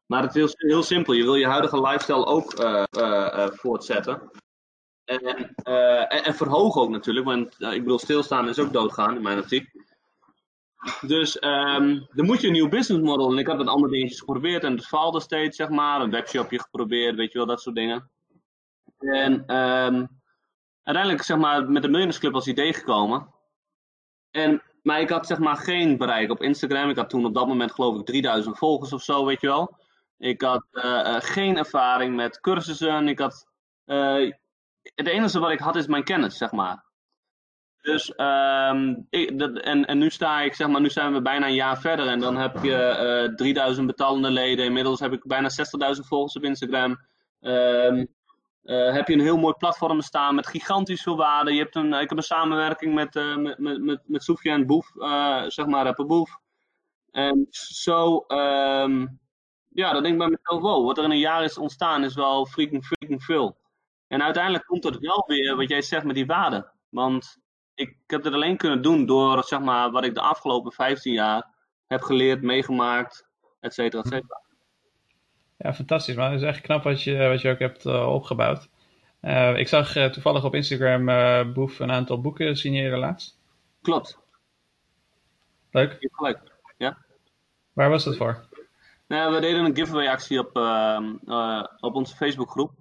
Maar 0.06 0.22
het 0.22 0.36
is 0.36 0.54
heel, 0.56 0.70
heel, 0.70 0.82
simpel. 0.82 1.12
Je 1.12 1.22
wil 1.22 1.34
je 1.34 1.46
huidige 1.46 1.80
lifestyle 1.80 2.26
ook 2.26 2.60
uh, 2.60 3.46
voortzetten. 3.48 4.30
En, 5.04 5.20
en, 5.20 5.54
en, 6.24 6.34
verhogen 6.34 6.82
ook 6.82 6.90
natuurlijk. 6.90 7.26
Want 7.26 7.60
ik 7.60 7.82
bedoel, 7.82 7.98
stilstaan 7.98 8.48
is 8.48 8.58
ook 8.58 8.72
doodgaan 8.72 9.16
in 9.16 9.22
mijn 9.22 9.38
optiek. 9.38 9.70
Dus 11.00 11.42
um, 11.42 12.06
dan 12.12 12.26
moet 12.26 12.40
je 12.40 12.46
een 12.46 12.52
nieuw 12.52 12.68
business 12.68 13.04
model. 13.04 13.32
En 13.32 13.38
ik 13.38 13.46
had 13.46 13.58
het 13.58 13.68
andere 13.68 13.92
dingetjes 13.92 14.18
geprobeerd 14.18 14.64
en 14.64 14.72
het 14.72 14.86
faalde 14.86 15.20
steeds, 15.20 15.56
zeg 15.56 15.68
maar. 15.68 16.00
Een 16.00 16.10
webshopje 16.10 16.60
geprobeerd, 16.60 17.16
weet 17.16 17.32
je 17.32 17.38
wel, 17.38 17.46
dat 17.46 17.60
soort 17.60 17.76
dingen. 17.76 18.10
En 18.98 19.32
um, 19.32 20.08
uiteindelijk, 20.82 21.24
zeg 21.24 21.36
maar, 21.36 21.60
met 21.60 21.82
de 21.82 21.88
Millionaires 21.88 22.18
Club 22.18 22.34
als 22.34 22.46
idee 22.46 22.72
gekomen. 22.72 23.26
En, 24.30 24.62
maar 24.82 25.00
ik 25.00 25.08
had, 25.08 25.26
zeg 25.26 25.38
maar, 25.38 25.56
geen 25.56 25.96
bereik 25.96 26.30
op 26.30 26.42
Instagram. 26.42 26.90
Ik 26.90 26.96
had 26.96 27.10
toen 27.10 27.26
op 27.26 27.34
dat 27.34 27.46
moment, 27.46 27.72
geloof 27.72 27.98
ik, 27.98 28.06
3000 28.06 28.58
volgers 28.58 28.92
of 28.92 29.02
zo, 29.02 29.24
weet 29.24 29.40
je 29.40 29.46
wel. 29.46 29.76
Ik 30.18 30.40
had 30.40 30.64
uh, 30.72 31.16
geen 31.18 31.56
ervaring 31.56 32.16
met 32.16 32.40
cursussen. 32.40 33.08
Ik 33.08 33.18
had. 33.18 33.46
Uh, 33.86 34.32
het 34.82 35.06
enige 35.06 35.38
wat 35.38 35.50
ik 35.50 35.58
had 35.58 35.76
is 35.76 35.86
mijn 35.86 36.04
kennis, 36.04 36.36
zeg 36.36 36.52
maar. 36.52 36.84
Dus, 37.82 38.12
um, 38.16 39.06
ik, 39.10 39.38
dat, 39.38 39.58
en, 39.58 39.84
en 39.84 39.98
nu 39.98 40.10
sta 40.10 40.40
ik, 40.40 40.54
zeg 40.54 40.68
maar, 40.68 40.80
nu 40.80 40.90
zijn 40.90 41.12
we 41.12 41.22
bijna 41.22 41.46
een 41.46 41.54
jaar 41.54 41.80
verder 41.80 42.06
en 42.06 42.20
dan 42.20 42.36
heb 42.36 42.62
je 42.62 43.26
uh, 43.28 43.34
3000 43.34 43.86
betalende 43.86 44.30
leden. 44.30 44.64
Inmiddels 44.64 45.00
heb 45.00 45.12
ik 45.12 45.26
bijna 45.26 45.50
60.000 45.94 46.00
volgers 46.00 46.36
op 46.36 46.44
Instagram. 46.44 46.90
Um, 47.40 48.08
heb 48.62 49.08
je 49.08 49.14
een 49.14 49.20
heel 49.20 49.38
mooi 49.38 49.54
platform 49.54 50.00
staan 50.00 50.34
met 50.34 50.46
gigantisch 50.46 51.02
veel. 51.02 51.48
Je 51.48 51.58
hebt 51.58 51.76
een, 51.76 51.92
ik 51.92 52.08
heb 52.08 52.18
een 52.18 52.22
samenwerking 52.22 52.94
met, 52.94 53.16
uh, 53.16 53.36
met, 53.36 53.58
met, 53.58 53.82
met, 53.82 54.00
met 54.06 54.40
en 54.42 54.66
Boef, 54.66 54.86
zeg 55.46 55.66
maar, 55.66 55.84
Rapper 55.84 56.06
Boef. 56.06 56.38
En 57.10 57.46
zo, 57.50 58.24
um, 58.28 59.20
ja, 59.68 59.92
dan 59.92 60.02
denk 60.02 60.14
ik 60.14 60.18
bij 60.18 60.38
mezelf, 60.40 60.62
wow, 60.62 60.86
wat 60.86 60.98
er 60.98 61.04
in 61.04 61.10
een 61.10 61.18
jaar 61.18 61.44
is 61.44 61.58
ontstaan 61.58 62.04
is 62.04 62.14
wel 62.14 62.46
freaking, 62.46 62.84
freaking 62.84 63.22
veel. 63.22 63.56
En 64.08 64.22
uiteindelijk 64.22 64.66
komt 64.66 64.84
het 64.84 64.98
wel 64.98 65.24
weer, 65.26 65.56
wat 65.56 65.68
jij 65.68 65.82
zegt, 65.82 66.04
met 66.04 66.14
die 66.14 66.26
waarde. 66.26 66.72
Want 66.88 67.41
ik 67.82 67.96
heb 68.06 68.24
het 68.24 68.34
alleen 68.34 68.56
kunnen 68.56 68.82
doen 68.82 69.06
door 69.06 69.44
zeg 69.44 69.60
maar, 69.60 69.90
wat 69.90 70.04
ik 70.04 70.14
de 70.14 70.20
afgelopen 70.20 70.72
15 70.72 71.12
jaar 71.12 71.46
heb 71.86 72.00
geleerd, 72.00 72.42
meegemaakt, 72.42 73.28
et 73.60 73.74
cetera, 73.74 74.02
et 74.02 74.08
cetera. 74.08 74.40
Ja, 75.56 75.74
fantastisch 75.74 76.14
man. 76.14 76.30
Het 76.30 76.40
is 76.40 76.46
echt 76.46 76.60
knap 76.60 76.82
wat 76.82 77.02
je, 77.02 77.28
wat 77.28 77.40
je 77.40 77.50
ook 77.50 77.58
hebt 77.58 77.84
uh, 77.84 78.14
opgebouwd. 78.14 78.68
Uh, 79.22 79.58
ik 79.58 79.68
zag 79.68 79.96
uh, 79.96 80.06
toevallig 80.06 80.44
op 80.44 80.54
Instagram 80.54 81.52
Boef 81.52 81.78
een 81.78 81.92
aantal 81.92 82.20
boeken 82.20 82.56
signeren 82.56 82.98
laatst. 82.98 83.38
Klopt. 83.82 84.18
Leuk. 85.70 85.96
Gelijk, 86.12 86.40
ja. 86.76 86.98
Waar 87.72 87.90
was 87.90 88.04
dat 88.04 88.16
voor? 88.16 88.48
Nou, 89.06 89.34
we 89.34 89.40
deden 89.40 89.64
een 89.64 89.76
giveaway 89.76 90.08
actie 90.08 90.38
op, 90.38 90.56
ehm, 90.56 91.14
op 91.80 91.94
onze 91.94 92.16
Facebookgroep. 92.16 92.72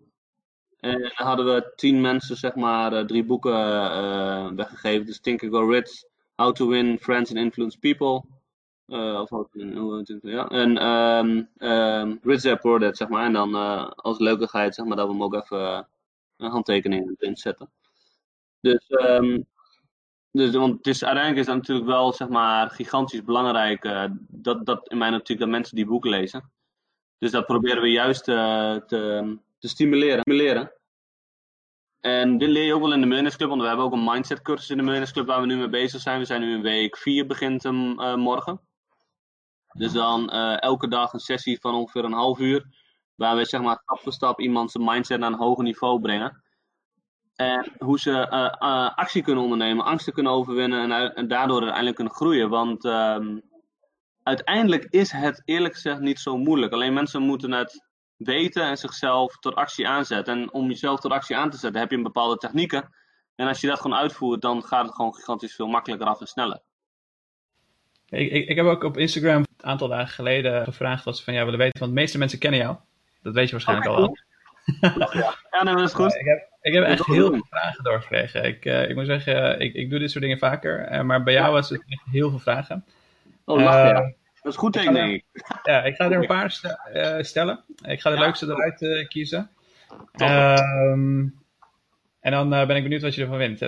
En 0.81 1.01
dan 1.01 1.11
hadden 1.13 1.45
we 1.45 1.73
tien 1.75 2.01
mensen, 2.01 2.37
zeg 2.37 2.55
maar, 2.55 3.05
drie 3.05 3.23
boeken 3.23 4.55
weggegeven. 4.55 5.05
Dus 5.05 5.19
Think 5.19 5.43
and 5.43 5.51
Go 5.51 5.69
Rich, 5.69 6.03
How 6.35 6.53
to 6.53 6.67
Win 6.67 6.99
Friends 6.99 7.29
and 7.29 7.39
Influence 7.39 7.79
People. 7.79 8.23
Uh, 8.87 9.25
of 9.31 9.47
ja. 10.21 10.47
En 10.47 10.85
um, 10.85 11.49
um, 11.57 12.19
Rich 12.23 12.41
Dad 12.41 12.59
Poor 12.59 12.79
Dad, 12.79 12.97
zeg 12.97 13.07
maar. 13.07 13.25
En 13.25 13.33
dan 13.33 13.55
als 13.95 14.19
leukigheid, 14.19 14.75
zeg 14.75 14.85
maar, 14.85 14.97
dat 14.97 15.05
we 15.07 15.13
hem 15.13 15.23
ook 15.23 15.35
even 15.35 15.87
een 16.37 16.49
handtekening 16.51 17.15
in 17.19 17.35
zetten. 17.35 17.69
Dus, 18.59 18.85
um, 18.89 19.45
dus, 20.31 20.55
want 20.55 20.77
het 20.77 20.87
is, 20.87 21.03
uiteindelijk 21.03 21.41
is 21.41 21.53
dat 21.53 21.61
natuurlijk 21.61 21.87
wel, 21.87 22.13
zeg 22.13 22.29
maar, 22.29 22.69
gigantisch 22.69 23.23
belangrijk. 23.23 24.09
dat, 24.27 24.65
dat 24.65 24.89
in 24.89 24.97
mijn 24.97 25.13
optiek, 25.13 25.39
dat 25.39 25.49
mensen 25.49 25.75
die 25.75 25.85
boeken 25.85 26.09
lezen. 26.09 26.51
Dus 27.17 27.31
dat 27.31 27.45
proberen 27.45 27.81
we 27.81 27.91
juist 27.91 28.23
te, 28.23 29.37
te 29.61 29.67
stimuleren. 29.67 30.73
En 31.99 32.37
dit 32.37 32.49
leer 32.49 32.65
je 32.65 32.73
ook 32.73 32.81
wel 32.81 32.93
in 32.93 32.99
de 32.99 33.05
Millennials 33.05 33.35
Club, 33.35 33.49
want 33.49 33.61
we 33.61 33.67
hebben 33.67 33.85
ook 33.85 33.93
een 33.93 34.03
mindset 34.03 34.41
cursus 34.41 34.69
in 34.69 34.77
de 34.77 34.83
Millennials 34.83 35.11
Club 35.11 35.27
waar 35.27 35.39
we 35.39 35.45
nu 35.45 35.57
mee 35.57 35.69
bezig 35.69 36.01
zijn. 36.01 36.19
We 36.19 36.25
zijn 36.25 36.41
nu 36.41 36.53
in 36.53 36.61
week 36.61 36.97
4, 36.97 37.27
begint 37.27 37.63
hem 37.63 37.75
morgen. 38.19 38.61
Dus 39.73 39.91
dan 39.91 40.29
uh, 40.33 40.61
elke 40.61 40.87
dag 40.87 41.13
een 41.13 41.19
sessie 41.19 41.59
van 41.59 41.73
ongeveer 41.73 42.03
een 42.03 42.11
half 42.11 42.39
uur. 42.39 42.65
Waar 43.15 43.35
we 43.35 43.45
zeg 43.45 43.61
maar 43.61 43.79
stap 43.83 43.99
voor 43.99 44.13
stap 44.13 44.39
iemand 44.39 44.71
zijn 44.71 44.83
mindset 44.83 45.19
naar 45.19 45.31
een 45.31 45.37
hoger 45.37 45.63
niveau 45.63 46.01
brengen. 46.01 46.43
En 47.35 47.71
hoe 47.77 47.99
ze 47.99 48.11
uh, 48.11 48.95
actie 48.95 49.23
kunnen 49.23 49.43
ondernemen, 49.43 49.85
angsten 49.85 50.13
kunnen 50.13 50.31
overwinnen 50.31 50.91
en, 50.91 51.15
en 51.15 51.27
daardoor 51.27 51.57
uiteindelijk 51.57 51.95
kunnen 51.95 52.13
groeien. 52.13 52.49
Want 52.49 52.85
um, 52.85 53.41
uiteindelijk 54.23 54.83
is 54.89 55.11
het 55.11 55.41
eerlijk 55.45 55.73
gezegd 55.73 55.99
niet 55.99 56.19
zo 56.19 56.37
moeilijk. 56.37 56.73
Alleen 56.73 56.93
mensen 56.93 57.21
moeten 57.21 57.51
het 57.51 57.90
weten 58.23 58.63
en 58.63 58.77
zichzelf 58.77 59.37
tot 59.37 59.55
actie 59.55 59.87
aanzetten. 59.87 60.39
En 60.39 60.53
om 60.53 60.67
jezelf 60.67 60.99
tot 60.99 61.11
actie 61.11 61.35
aan 61.35 61.49
te 61.49 61.57
zetten 61.57 61.81
heb 61.81 61.89
je 61.89 61.97
een 61.97 62.03
bepaalde 62.03 62.37
technieken. 62.37 62.89
En 63.35 63.47
als 63.47 63.61
je 63.61 63.67
dat 63.67 63.79
gewoon 63.79 63.97
uitvoert, 63.97 64.41
dan 64.41 64.63
gaat 64.63 64.85
het 64.85 64.95
gewoon 64.95 65.15
gigantisch 65.15 65.55
veel 65.55 65.67
makkelijker 65.67 66.07
af 66.07 66.19
en 66.19 66.27
sneller. 66.27 66.61
Ik, 68.09 68.31
ik, 68.31 68.47
ik, 68.47 68.55
heb 68.55 68.65
ook 68.65 68.83
op 68.83 68.97
Instagram 68.97 69.37
een 69.37 69.65
aantal 69.65 69.87
dagen 69.87 70.13
geleden 70.13 70.63
gevraagd 70.63 71.03
wat 71.03 71.17
ze 71.17 71.23
van 71.23 71.33
jou 71.33 71.45
willen 71.45 71.59
weten. 71.59 71.79
Want 71.79 71.91
de 71.91 71.99
meeste 71.99 72.17
mensen 72.17 72.39
kennen 72.39 72.59
jou. 72.59 72.75
Dat 73.21 73.33
weet 73.33 73.45
je 73.45 73.51
waarschijnlijk 73.51 73.89
al. 73.89 74.17
Ja, 74.81 75.35
ja 75.51 75.63
nee, 75.63 75.75
dat 75.75 75.83
is 75.83 75.93
goed. 75.93 76.15
ik, 76.19 76.25
heb, 76.25 76.49
ik 76.61 76.73
heb 76.73 76.83
echt 76.83 77.05
heel 77.05 77.29
veel 77.29 77.45
vragen 77.49 77.83
doorgekregen. 77.83 78.43
Ik, 78.43 78.65
uh, 78.65 78.89
ik 78.89 78.95
moet 78.95 79.05
zeggen, 79.05 79.59
ik, 79.59 79.73
ik 79.73 79.89
doe 79.89 79.99
dit 79.99 80.11
soort 80.11 80.23
dingen 80.23 80.39
vaker. 80.39 80.91
Uh, 80.91 81.01
maar 81.01 81.23
bij 81.23 81.33
jou 81.33 81.51
was 81.51 81.69
het 81.69 81.83
echt 81.87 82.03
heel 82.11 82.29
veel 82.29 82.39
vragen. 82.39 82.85
Oh, 83.45 83.63
lach, 83.63 83.75
uh, 83.75 83.89
ja. 83.89 84.13
Dat 84.41 84.53
is 84.53 84.59
goed 84.59 84.73
teken, 84.73 84.93
denk 84.93 85.13
ik. 85.13 85.25
Ja, 85.63 85.83
ik 85.83 85.95
ga 85.95 86.05
er 86.05 86.19
een 86.19 86.27
paar 86.27 86.51
st 86.51 86.77
stellen. 87.19 87.63
Ik 87.81 88.01
ga 88.01 88.09
de 88.09 88.15
ja, 88.15 88.21
leukste 88.21 88.45
eruit 88.45 89.07
kiezen. 89.07 89.49
Um, 90.21 91.39
en 92.19 92.31
dan 92.31 92.49
ben 92.49 92.75
ik 92.75 92.83
benieuwd 92.83 93.01
wat 93.01 93.15
je 93.15 93.21
ervan 93.21 93.37
vindt. 93.37 93.65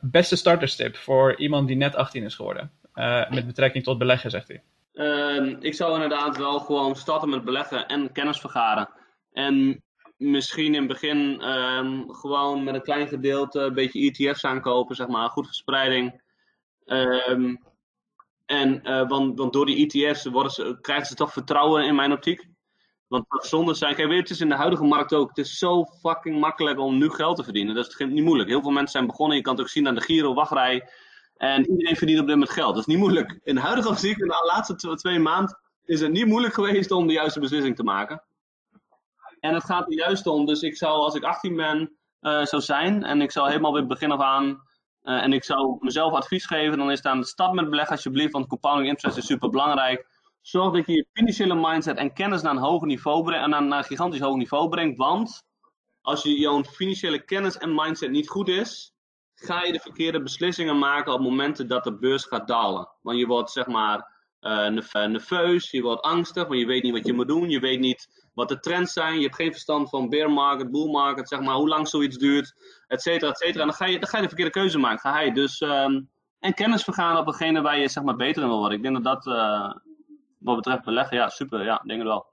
beste 0.00 0.36
starterstip 0.36 0.96
voor 0.96 1.36
iemand 1.36 1.68
die 1.68 1.76
net 1.76 1.96
18 1.96 2.24
is 2.24 2.34
geworden. 2.34 2.70
Met 3.30 3.46
betrekking 3.46 3.84
tot 3.84 3.98
beleggen, 3.98 4.30
zegt 4.30 4.48
hij. 4.48 4.62
Uh, 4.94 5.56
ik 5.60 5.74
zou 5.74 5.94
inderdaad 5.94 6.36
wel 6.36 6.58
gewoon 6.58 6.96
starten 6.96 7.28
met 7.28 7.44
beleggen 7.44 7.86
en 7.86 8.12
kennis 8.12 8.40
vergaren. 8.40 8.88
En 9.32 9.82
misschien 10.16 10.74
in 10.74 10.80
het 10.80 10.88
begin 10.88 11.40
uh, 11.40 12.02
gewoon 12.06 12.64
met 12.64 12.74
een 12.74 12.82
klein 12.82 13.08
gedeelte 13.08 13.60
een 13.60 13.74
beetje 13.74 14.00
ETF's 14.00 14.44
aankopen, 14.44 14.96
zeg 14.96 15.06
maar, 15.06 15.28
goed 15.28 15.46
verspreiding. 15.46 16.22
Ehm, 16.86 17.54
en 18.50 18.80
uh, 18.82 19.08
want, 19.08 19.38
want, 19.38 19.52
door 19.52 19.66
die 19.66 19.86
ETF's 19.86 20.24
worden 20.24 20.52
ze, 20.52 20.78
krijgen 20.80 21.06
ze 21.06 21.14
toch 21.14 21.32
vertrouwen 21.32 21.84
in 21.84 21.94
mijn 21.94 22.12
optiek. 22.12 22.48
Want 23.06 23.24
zonder 23.28 23.76
zijn, 23.76 23.94
kijk, 23.94 24.08
weet, 24.08 24.18
het 24.18 24.30
is 24.30 24.40
in 24.40 24.48
de 24.48 24.54
huidige 24.54 24.84
markt 24.84 25.14
ook. 25.14 25.28
Het 25.28 25.38
is 25.38 25.58
zo 25.58 25.84
fucking 25.84 26.40
makkelijk 26.40 26.78
om 26.78 26.98
nu 26.98 27.10
geld 27.10 27.36
te 27.36 27.44
verdienen. 27.44 27.74
Dat 27.74 27.86
is 27.86 27.96
niet 27.98 28.24
moeilijk. 28.24 28.48
Heel 28.48 28.60
veel 28.62 28.70
mensen 28.70 28.92
zijn 28.92 29.06
begonnen. 29.06 29.36
Je 29.36 29.42
kan 29.42 29.52
het 29.52 29.62
ook 29.62 29.68
zien 29.68 29.88
aan 29.88 29.94
de 29.94 30.00
Giro 30.00 30.34
wachtrij. 30.34 30.88
En 31.36 31.70
iedereen 31.70 31.96
verdient 31.96 32.20
op 32.20 32.26
dit 32.26 32.34
moment 32.34 32.52
geld. 32.52 32.74
Dat 32.74 32.86
is 32.86 32.94
niet 32.94 32.98
moeilijk. 32.98 33.40
In 33.42 33.54
de 33.54 33.60
huidige 33.60 33.94
fysiek, 33.94 34.18
in 34.18 34.26
de 34.26 34.52
laatste 34.54 34.96
twee 34.96 35.18
maanden, 35.18 35.58
is 35.84 36.00
het 36.00 36.12
niet 36.12 36.26
moeilijk 36.26 36.54
geweest 36.54 36.90
om 36.90 37.06
de 37.06 37.12
juiste 37.12 37.40
beslissing 37.40 37.76
te 37.76 37.82
maken. 37.82 38.22
En 39.40 39.54
het 39.54 39.64
gaat 39.64 39.86
er 39.86 39.92
juist 39.92 40.26
om. 40.26 40.46
Dus 40.46 40.62
ik 40.62 40.76
zou, 40.76 41.00
als 41.00 41.14
ik 41.14 41.22
18 41.22 41.56
ben, 41.56 41.96
uh, 42.20 42.44
zou 42.44 42.62
zijn. 42.62 43.04
En 43.04 43.20
ik 43.20 43.30
zou 43.30 43.48
helemaal 43.48 43.72
weer 43.72 43.86
begin 43.86 44.10
af 44.10 44.20
aan. 44.20 44.62
Uh, 45.02 45.22
en 45.22 45.32
ik 45.32 45.44
zou 45.44 45.76
mezelf 45.80 46.12
advies 46.12 46.46
geven. 46.46 46.78
Dan 46.78 46.90
is 46.90 47.00
de 47.00 47.24
stap 47.24 47.54
met 47.54 47.70
beleggen 47.70 47.94
alsjeblieft. 47.94 48.32
Want 48.32 48.46
compounding 48.46 48.88
interest 48.88 49.16
is 49.16 49.26
super 49.26 49.50
belangrijk. 49.50 50.06
Zorg 50.40 50.72
dat 50.72 50.86
je 50.86 50.92
je 50.92 51.06
financiële 51.12 51.54
mindset 51.54 51.96
en 51.96 52.12
kennis 52.12 52.42
naar 52.42 52.52
een 52.52 52.62
hoger 52.62 52.86
niveau 52.86 53.24
brengt. 53.24 53.44
En 53.44 53.50
naar 53.68 53.78
een 53.78 53.84
gigantisch 53.84 54.20
hoog 54.20 54.36
niveau 54.36 54.68
brengt. 54.68 54.96
Want 54.96 55.42
als 56.00 56.22
je 56.22 56.38
jouw 56.38 56.64
financiële 56.64 57.24
kennis 57.24 57.58
en 57.58 57.74
mindset 57.74 58.10
niet 58.10 58.28
goed 58.28 58.48
is 58.48 58.94
ga 59.40 59.64
je 59.64 59.72
de 59.72 59.80
verkeerde 59.80 60.22
beslissingen 60.22 60.78
maken 60.78 61.12
op 61.12 61.20
momenten 61.20 61.68
dat 61.68 61.84
de 61.84 61.98
beurs 61.98 62.24
gaat 62.24 62.48
dalen. 62.48 62.88
Want 63.02 63.18
je 63.18 63.26
wordt 63.26 63.50
zeg 63.50 63.66
maar 63.66 64.18
uh, 64.40 64.68
nerveus, 65.06 65.70
je 65.70 65.82
wordt 65.82 66.02
angstig, 66.02 66.46
want 66.46 66.60
je 66.60 66.66
weet 66.66 66.82
niet 66.82 66.92
wat 66.92 67.06
je 67.06 67.12
moet 67.12 67.28
doen. 67.28 67.50
Je 67.50 67.60
weet 67.60 67.80
niet 67.80 68.19
wat 68.32 68.48
de 68.48 68.60
trends 68.60 68.92
zijn. 68.92 69.16
Je 69.16 69.22
hebt 69.22 69.34
geen 69.34 69.52
verstand 69.52 69.88
van 69.88 70.08
bear 70.08 70.30
market, 70.30 70.70
bull 70.70 70.90
market, 70.90 71.28
zeg 71.28 71.40
maar, 71.40 71.54
hoe 71.54 71.68
lang 71.68 71.88
zoiets 71.88 72.16
duurt, 72.16 72.54
et 72.86 73.02
cetera, 73.02 73.30
et 73.30 73.38
cetera. 73.38 73.60
En 73.60 73.66
dan 73.66 73.76
ga 73.76 73.84
je, 73.84 73.98
dan 73.98 74.08
ga 74.08 74.16
je 74.16 74.22
de 74.22 74.28
verkeerde 74.28 74.52
keuze 74.52 74.78
maken. 74.78 74.98
Ga 74.98 75.12
hij. 75.12 75.32
Dus, 75.32 75.60
um, 75.60 76.10
en 76.38 76.54
kennis 76.54 76.84
vergaan 76.84 77.16
op 77.16 77.26
degene 77.26 77.60
waar 77.60 77.78
je 77.78 77.88
zeg 77.88 78.02
maar 78.04 78.16
beter 78.16 78.42
in 78.42 78.48
wil 78.48 78.58
worden. 78.58 78.76
Ik 78.76 78.82
denk 78.82 79.02
dat 79.02 79.24
dat, 79.24 79.36
uh, 79.36 79.72
wat 80.38 80.56
betreft 80.56 80.84
beleggen, 80.84 81.16
ja, 81.16 81.28
super, 81.28 81.64
ja, 81.64 81.82
denk 81.84 81.98
het 81.98 82.08
wel. 82.08 82.26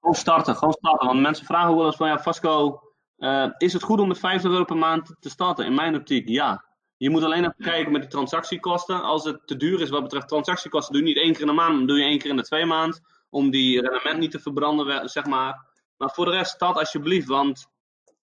Gewoon 0.00 0.14
starten, 0.14 0.56
gewoon 0.56 0.72
starten. 0.72 1.06
Want 1.06 1.20
mensen 1.20 1.46
vragen 1.46 1.76
wel 1.76 1.86
eens 1.86 1.96
van, 1.96 2.08
ja, 2.08 2.18
Vasco, 2.18 2.80
uh, 3.18 3.46
is 3.58 3.72
het 3.72 3.82
goed 3.82 4.00
om 4.00 4.08
met 4.08 4.18
50 4.18 4.50
euro 4.50 4.64
per 4.64 4.76
maand 4.76 5.16
te 5.20 5.30
starten? 5.30 5.66
In 5.66 5.74
mijn 5.74 5.96
optiek, 5.96 6.28
ja. 6.28 6.64
Je 6.96 7.10
moet 7.10 7.22
alleen 7.22 7.44
even 7.44 7.54
kijken 7.58 7.92
met 7.92 8.02
de 8.02 8.08
transactiekosten. 8.08 9.02
Als 9.02 9.24
het 9.24 9.46
te 9.46 9.56
duur 9.56 9.80
is 9.80 9.90
wat 9.90 10.02
betreft 10.02 10.28
transactiekosten, 10.28 10.92
doe 10.92 11.02
je 11.02 11.08
niet 11.08 11.22
één 11.22 11.32
keer 11.32 11.40
in 11.40 11.46
de 11.46 11.52
maand, 11.52 11.76
dan 11.76 11.86
doe 11.86 11.98
je 11.98 12.04
één 12.04 12.18
keer 12.18 12.30
in 12.30 12.36
de 12.36 12.42
twee 12.42 12.64
maand. 12.64 13.00
Om 13.36 13.50
die 13.50 13.80
rendement 13.80 14.18
niet 14.18 14.30
te 14.30 14.40
verbranden, 14.40 15.08
zeg 15.08 15.24
maar. 15.24 15.66
Maar 15.96 16.10
voor 16.10 16.24
de 16.24 16.30
rest, 16.30 16.50
start 16.50 16.76
alsjeblieft, 16.76 17.26
want 17.26 17.66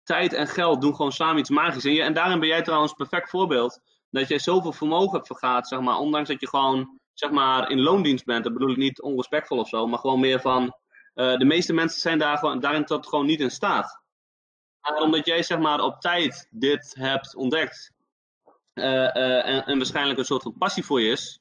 tijd 0.03 0.33
en 0.33 0.47
geld 0.47 0.81
doen 0.81 0.95
gewoon 0.95 1.13
samen 1.13 1.39
iets 1.39 1.51
magisch. 1.51 1.85
En, 1.85 1.93
je, 1.93 2.03
en 2.03 2.13
daarin 2.13 2.41
ben 2.41 2.49
jij 2.49 2.63
trouwens 2.63 2.93
perfect 2.93 3.31
voorbeeld. 3.31 3.81
Dat 4.11 4.29
jij 4.29 4.39
zoveel 4.39 4.73
vermogen 4.73 5.13
hebt 5.13 5.27
vergaat, 5.27 5.69
zeg 5.69 5.81
maar. 5.81 5.97
Ondanks 5.97 6.29
dat 6.29 6.41
je 6.41 6.49
gewoon, 6.49 7.01
zeg 7.13 7.31
maar, 7.31 7.71
in 7.71 7.81
loondienst 7.81 8.25
bent. 8.25 8.45
Dat 8.45 8.53
bedoel 8.53 8.71
ik 8.71 8.77
niet 8.77 9.03
onrespectvol 9.03 9.59
of 9.59 9.69
zo, 9.69 9.87
maar 9.87 9.99
gewoon 9.99 10.21
meer 10.21 10.41
van... 10.41 10.63
Uh, 11.15 11.37
de 11.37 11.45
meeste 11.45 11.73
mensen 11.73 12.01
zijn 12.01 12.19
daar 12.19 12.39
gewoon, 12.39 12.61
daarin 12.61 12.85
tot 12.85 13.07
gewoon 13.07 13.27
niet 13.27 13.41
in 13.41 13.51
staat. 13.51 14.01
Omdat 14.99 15.27
jij 15.27 15.43
zeg 15.43 15.59
maar 15.59 15.81
op 15.81 16.01
tijd 16.01 16.49
dit 16.51 16.95
hebt 16.99 17.35
ontdekt 17.35 17.93
uh, 18.75 19.17
en, 19.17 19.67
en, 19.67 19.77
waarschijnlijk 19.77 20.19
een 20.19 20.25
soort 20.25 20.43
van 20.43 20.59
passie 20.59 20.85
voor 20.85 21.01
je 21.01 21.11
is, 21.11 21.40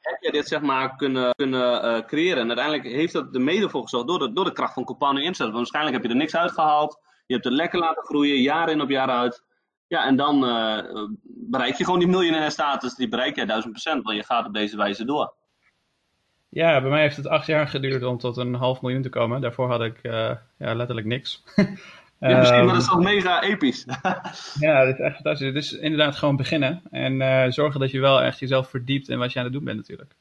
heb 0.00 0.22
je 0.22 0.32
dit 0.32 0.48
zeg 0.48 0.60
kunnen, 0.96 1.34
kunnen 1.34 1.84
uh, 1.84 2.04
creëren. 2.06 2.38
En 2.38 2.46
uiteindelijk 2.46 2.86
heeft 2.96 3.12
dat 3.12 3.34
er 3.34 3.40
mede 3.40 3.68
voor 3.68 3.82
gezorgd 3.82 4.06
door 4.06 4.18
de, 4.18 4.32
door 4.32 4.44
de 4.44 4.52
kracht 4.52 4.74
van 4.74 4.84
compounding 4.84 5.26
interest. 5.26 5.52
Want 5.52 5.70
waarschijnlijk 5.70 5.96
heb 5.96 6.04
je 6.04 6.10
er 6.10 6.20
niks 6.20 6.36
uitgehaald. 6.36 7.00
Je 7.26 7.34
hebt 7.34 7.46
het 7.46 7.54
lekker 7.54 7.78
laten 7.78 8.04
groeien, 8.04 8.42
jaar 8.42 8.70
in 8.70 8.80
op 8.80 8.90
jaar 8.90 9.08
uit. 9.08 9.44
Ja, 9.86 10.06
en 10.06 10.16
dan 10.16 10.40
bereik 11.24 11.74
je 11.74 11.84
gewoon 11.84 11.98
die 11.98 12.08
miljonair 12.08 12.50
status. 12.50 12.94
Die 12.94 13.08
bereik 13.08 13.36
jij 13.36 13.46
duizend 13.46 13.72
procent, 13.72 14.02
want 14.02 14.16
je 14.16 14.24
gaat 14.24 14.46
op 14.46 14.54
deze 14.54 14.76
wijze 14.76 15.04
door. 15.04 15.34
Ja, 16.48 16.80
bij 16.80 16.90
mij 16.90 17.00
heeft 17.00 17.16
het 17.16 17.26
acht 17.26 17.46
jaar 17.46 17.68
geduurd 17.68 18.02
om 18.02 18.18
tot 18.18 18.36
een 18.36 18.54
half 18.54 18.82
miljoen 18.82 19.02
te 19.02 19.08
komen. 19.08 19.40
Daarvoor 19.40 19.68
had 19.68 19.80
ik 19.80 19.98
ja, 20.02 20.74
letterlijk 20.74 21.06
niks. 21.06 21.42
Ja, 22.28 22.38
misschien, 22.38 22.64
maar 22.64 22.74
dat 22.74 22.82
is 22.82 22.88
toch 22.88 23.04
ehm, 23.04 23.14
mega 23.14 23.42
episch. 23.42 23.84
ja, 24.66 24.84
dat 24.84 24.94
is 24.94 25.00
echt 25.00 25.14
fantastisch. 25.14 25.46
Het 25.46 25.56
is 25.56 25.72
inderdaad 25.72 26.16
gewoon 26.16 26.36
beginnen. 26.36 26.82
En 26.90 27.20
uh, 27.20 27.44
zorgen 27.48 27.80
dat 27.80 27.90
je 27.90 28.00
wel 28.00 28.22
echt 28.22 28.38
jezelf 28.38 28.70
verdiept 28.70 29.08
in 29.08 29.18
wat 29.18 29.32
je 29.32 29.38
aan 29.38 29.44
het 29.44 29.54
doen 29.54 29.64
bent 29.64 29.76
natuurlijk. 29.76 30.14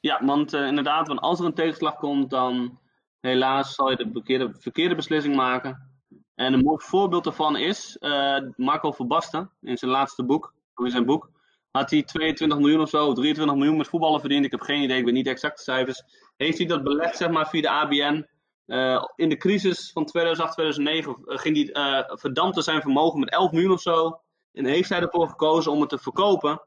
Ja, 0.00 0.24
want 0.24 0.54
uh, 0.54 0.66
inderdaad, 0.66 1.08
want 1.08 1.20
als 1.20 1.38
er 1.38 1.44
een 1.44 1.54
tegenslag 1.54 1.94
komt, 1.94 2.30
dan 2.30 2.78
helaas 3.20 3.74
zal 3.74 3.90
je 3.90 3.96
de 3.96 4.08
verkeerde, 4.12 4.50
verkeerde 4.58 4.94
beslissing 4.94 5.36
maken. 5.36 5.88
En 6.34 6.52
een 6.52 6.64
mooi 6.64 6.84
voorbeeld 6.84 7.24
daarvan 7.24 7.56
is 7.56 7.96
uh, 8.00 8.38
Marco 8.56 8.92
Verbasten 8.92 9.50
in 9.60 9.78
zijn 9.78 9.90
laatste 9.90 10.24
boek, 10.24 10.54
in 10.76 10.90
zijn 10.90 11.04
boek, 11.04 11.30
had 11.70 11.90
hij 11.90 12.02
22 12.02 12.58
miljoen 12.58 12.80
of 12.80 12.88
zo, 12.88 13.12
23 13.12 13.56
miljoen 13.56 13.76
met 13.76 13.88
voetballen 13.88 14.20
verdiend. 14.20 14.44
Ik 14.44 14.50
heb 14.50 14.60
geen 14.60 14.82
idee, 14.82 14.98
ik 14.98 15.04
weet 15.04 15.14
niet 15.14 15.24
de 15.24 15.30
exacte 15.30 15.62
cijfers. 15.62 16.02
Heeft 16.36 16.58
hij 16.58 16.66
dat 16.66 16.82
belegd, 16.82 17.16
zeg 17.16 17.30
maar, 17.30 17.48
via 17.48 17.60
de 17.60 17.70
ABN? 17.70 18.26
Uh, 18.70 19.04
in 19.16 19.28
de 19.28 19.36
crisis 19.36 19.90
van 19.92 20.04
2008, 20.04 20.52
2009 20.52 21.16
uh, 21.24 21.38
ging 21.38 21.72
hij 21.72 22.00
uh, 22.00 22.16
verdampte 22.16 22.62
zijn 22.62 22.80
vermogen 22.80 23.20
met 23.20 23.30
11 23.30 23.52
miljoen 23.52 23.72
of 23.72 23.80
zo. 23.80 24.20
En 24.52 24.64
heeft 24.64 24.88
hij 24.88 25.00
ervoor 25.00 25.28
gekozen 25.28 25.72
om 25.72 25.80
het 25.80 25.88
te 25.88 25.98
verkopen. 25.98 26.62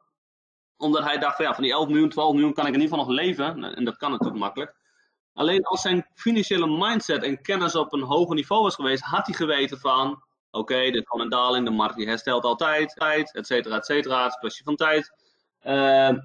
Omdat 0.77 1.03
hij 1.03 1.17
dacht 1.17 1.35
van 1.35 1.45
ja, 1.45 1.53
van 1.53 1.63
die 1.63 1.71
11 1.71 1.87
miljoen, 1.87 2.09
12 2.09 2.33
miljoen 2.33 2.53
kan 2.53 2.67
ik 2.67 2.73
in 2.73 2.81
ieder 2.81 2.97
geval 2.97 3.05
nog 3.05 3.15
leven. 3.15 3.75
En 3.75 3.85
dat 3.85 3.97
kan 3.97 4.11
natuurlijk 4.11 4.39
makkelijk. 4.39 4.75
Alleen 5.33 5.63
als 5.63 5.81
zijn 5.81 6.07
financiële 6.15 6.67
mindset 6.67 7.23
en 7.23 7.41
kennis 7.41 7.75
op 7.75 7.93
een 7.93 8.01
hoger 8.01 8.35
niveau 8.35 8.63
was 8.63 8.75
geweest, 8.75 9.03
had 9.03 9.25
hij 9.25 9.35
geweten 9.35 9.79
van, 9.79 10.23
oké, 10.51 10.91
dit 10.91 11.07
gewoon 11.07 11.25
een 11.25 11.31
daling, 11.31 11.65
de 11.65 11.71
markt 11.71 11.95
die 11.95 12.07
herstelt 12.07 12.43
altijd, 12.43 12.95
tijd, 12.95 13.33
et 13.33 13.47
cetera, 13.47 13.75
et 13.75 13.85
cetera, 13.85 14.23
het 14.23 14.37
kwestie 14.37 14.63
van 14.63 14.75
tijd. 14.75 15.13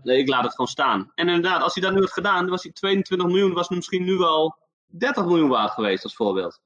Nee, 0.03 0.19
ik 0.19 0.29
laat 0.29 0.43
het 0.43 0.53
gewoon 0.53 0.67
staan. 0.67 1.13
En 1.15 1.29
inderdaad, 1.29 1.63
als 1.63 1.75
hij 1.75 1.83
dat 1.83 1.93
nu 1.93 2.01
had 2.01 2.13
gedaan, 2.13 2.49
was 2.49 2.63
hij 2.63 2.73
22 2.73 3.27
miljoen, 3.27 3.53
was 3.53 3.69
misschien 3.69 4.05
nu 4.05 4.17
wel 4.17 4.67
30 4.89 5.25
miljoen 5.25 5.49
waard 5.49 5.71
geweest 5.71 6.05
als 6.05 6.17
voorbeeld. 6.17 6.61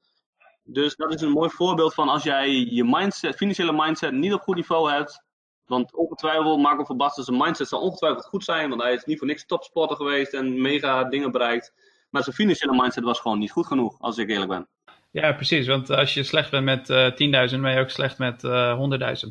Dus 0.63 0.95
dat 0.95 1.13
is 1.13 1.21
een 1.21 1.31
mooi 1.31 1.49
voorbeeld 1.49 1.93
van 1.93 2.09
als 2.09 2.23
jij 2.23 2.49
je 2.49 2.83
mindset, 2.83 3.35
financiële 3.35 3.73
mindset 3.73 4.11
niet 4.11 4.33
op 4.33 4.41
goed 4.41 4.55
niveau 4.55 4.91
hebt. 4.91 5.23
Want 5.65 5.93
ongetwijfeld, 5.93 6.61
Marco 6.61 6.83
van 6.83 6.97
Basten, 6.97 7.23
zijn 7.23 7.37
mindset 7.37 7.67
zal 7.67 7.81
ongetwijfeld 7.81 8.25
goed 8.25 8.43
zijn. 8.43 8.69
Want 8.69 8.81
hij 8.81 8.93
is 8.93 9.05
niet 9.05 9.17
voor 9.17 9.27
niks 9.27 9.45
topsporter 9.45 9.95
geweest 9.95 10.33
en 10.33 10.61
mega 10.61 11.03
dingen 11.03 11.31
bereikt. 11.31 11.73
Maar 12.09 12.23
zijn 12.23 12.35
financiële 12.35 12.81
mindset 12.81 13.03
was 13.03 13.19
gewoon 13.19 13.39
niet 13.39 13.51
goed 13.51 13.67
genoeg, 13.67 13.95
als 13.99 14.17
ik 14.17 14.29
eerlijk 14.29 14.49
ben. 14.49 14.67
Ja, 15.11 15.31
precies. 15.33 15.67
Want 15.67 15.89
als 15.89 16.13
je 16.13 16.23
slecht 16.23 16.51
bent 16.51 16.65
met 16.65 16.89
uh, 16.89 17.49
10.000, 17.51 17.59
ben 17.59 17.71
je 17.71 17.79
ook 17.79 17.89
slecht 17.89 18.17
met 18.17 18.43
uh, 18.43 18.79
100.000. 19.25 19.29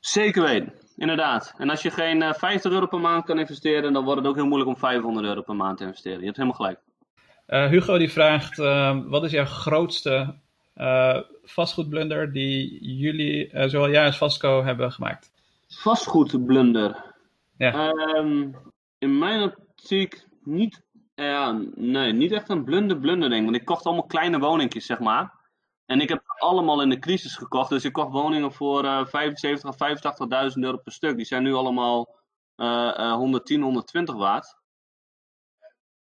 Zeker 0.00 0.42
weten, 0.42 0.72
inderdaad. 0.96 1.54
En 1.56 1.70
als 1.70 1.82
je 1.82 1.90
geen 1.90 2.22
uh, 2.22 2.32
50 2.32 2.72
euro 2.72 2.86
per 2.86 3.00
maand 3.00 3.24
kan 3.24 3.38
investeren, 3.38 3.92
dan 3.92 4.04
wordt 4.04 4.20
het 4.20 4.28
ook 4.28 4.34
heel 4.34 4.46
moeilijk 4.46 4.70
om 4.70 4.76
500 4.76 5.26
euro 5.26 5.42
per 5.42 5.56
maand 5.56 5.78
te 5.78 5.84
investeren. 5.84 6.18
Je 6.18 6.24
hebt 6.24 6.36
helemaal 6.36 6.56
gelijk. 6.56 6.80
Uh, 7.46 7.66
Hugo 7.68 7.98
die 7.98 8.12
vraagt, 8.12 8.58
uh, 8.58 8.98
wat 9.06 9.24
is 9.24 9.30
jouw 9.30 9.44
grootste 9.44 10.34
uh, 10.74 11.20
vastgoedblunder 11.42 12.32
die 12.32 12.78
jullie, 12.96 13.50
zowel 13.52 13.90
jij 13.90 14.06
als 14.06 14.16
Vasco, 14.16 14.64
hebben 14.64 14.92
gemaakt? 14.92 15.32
Vastgoedblunder? 15.68 17.14
Ja. 17.56 17.88
Um, 17.88 18.56
in 18.98 19.18
mijn 19.18 19.42
optiek 19.42 20.26
niet, 20.42 20.82
ja, 21.14 21.60
nee, 21.74 22.12
niet 22.12 22.32
echt 22.32 22.48
een 22.48 22.64
blunder 22.64 22.98
blunder 22.98 23.28
denk 23.28 23.44
Want 23.44 23.56
ik 23.56 23.64
kocht 23.64 23.84
allemaal 23.84 24.06
kleine 24.06 24.38
woningjes, 24.38 24.86
zeg 24.86 24.98
maar. 24.98 25.34
En 25.86 26.00
ik 26.00 26.08
heb 26.08 26.22
allemaal 26.38 26.82
in 26.82 26.88
de 26.88 26.98
crisis 26.98 27.36
gekocht. 27.36 27.70
Dus 27.70 27.84
ik 27.84 27.92
kocht 27.92 28.12
woningen 28.12 28.52
voor 28.52 29.06
75 29.08 29.70
of 29.70 29.76
85.000 30.54 30.62
euro 30.62 30.76
per 30.76 30.92
stuk. 30.92 31.16
Die 31.16 31.26
zijn 31.26 31.42
nu 31.42 31.54
allemaal 31.54 32.08
110, 32.56 33.62
120 33.62 34.14
waard. 34.14 34.56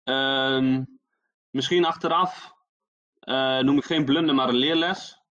Um, 0.04 0.97
Misschien 1.58 1.84
achteraf 1.84 2.52
uh, 3.20 3.58
noem 3.58 3.76
ik 3.76 3.84
geen 3.84 4.04
blunder, 4.04 4.34
maar 4.34 4.48
een 4.48 4.54
leerles. 4.54 5.22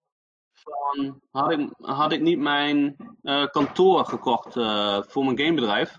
Van, 0.54 1.22
had, 1.82 2.12
ik, 2.12 2.22
niet 2.22 2.40
mijn 2.40 2.96
uh, 3.24 3.46
kantoor 3.46 4.06
gekocht 4.06 4.56
uh, 4.56 5.02
voor 5.02 5.26
mijn 5.26 5.40
gamebedrijf. 5.40 5.98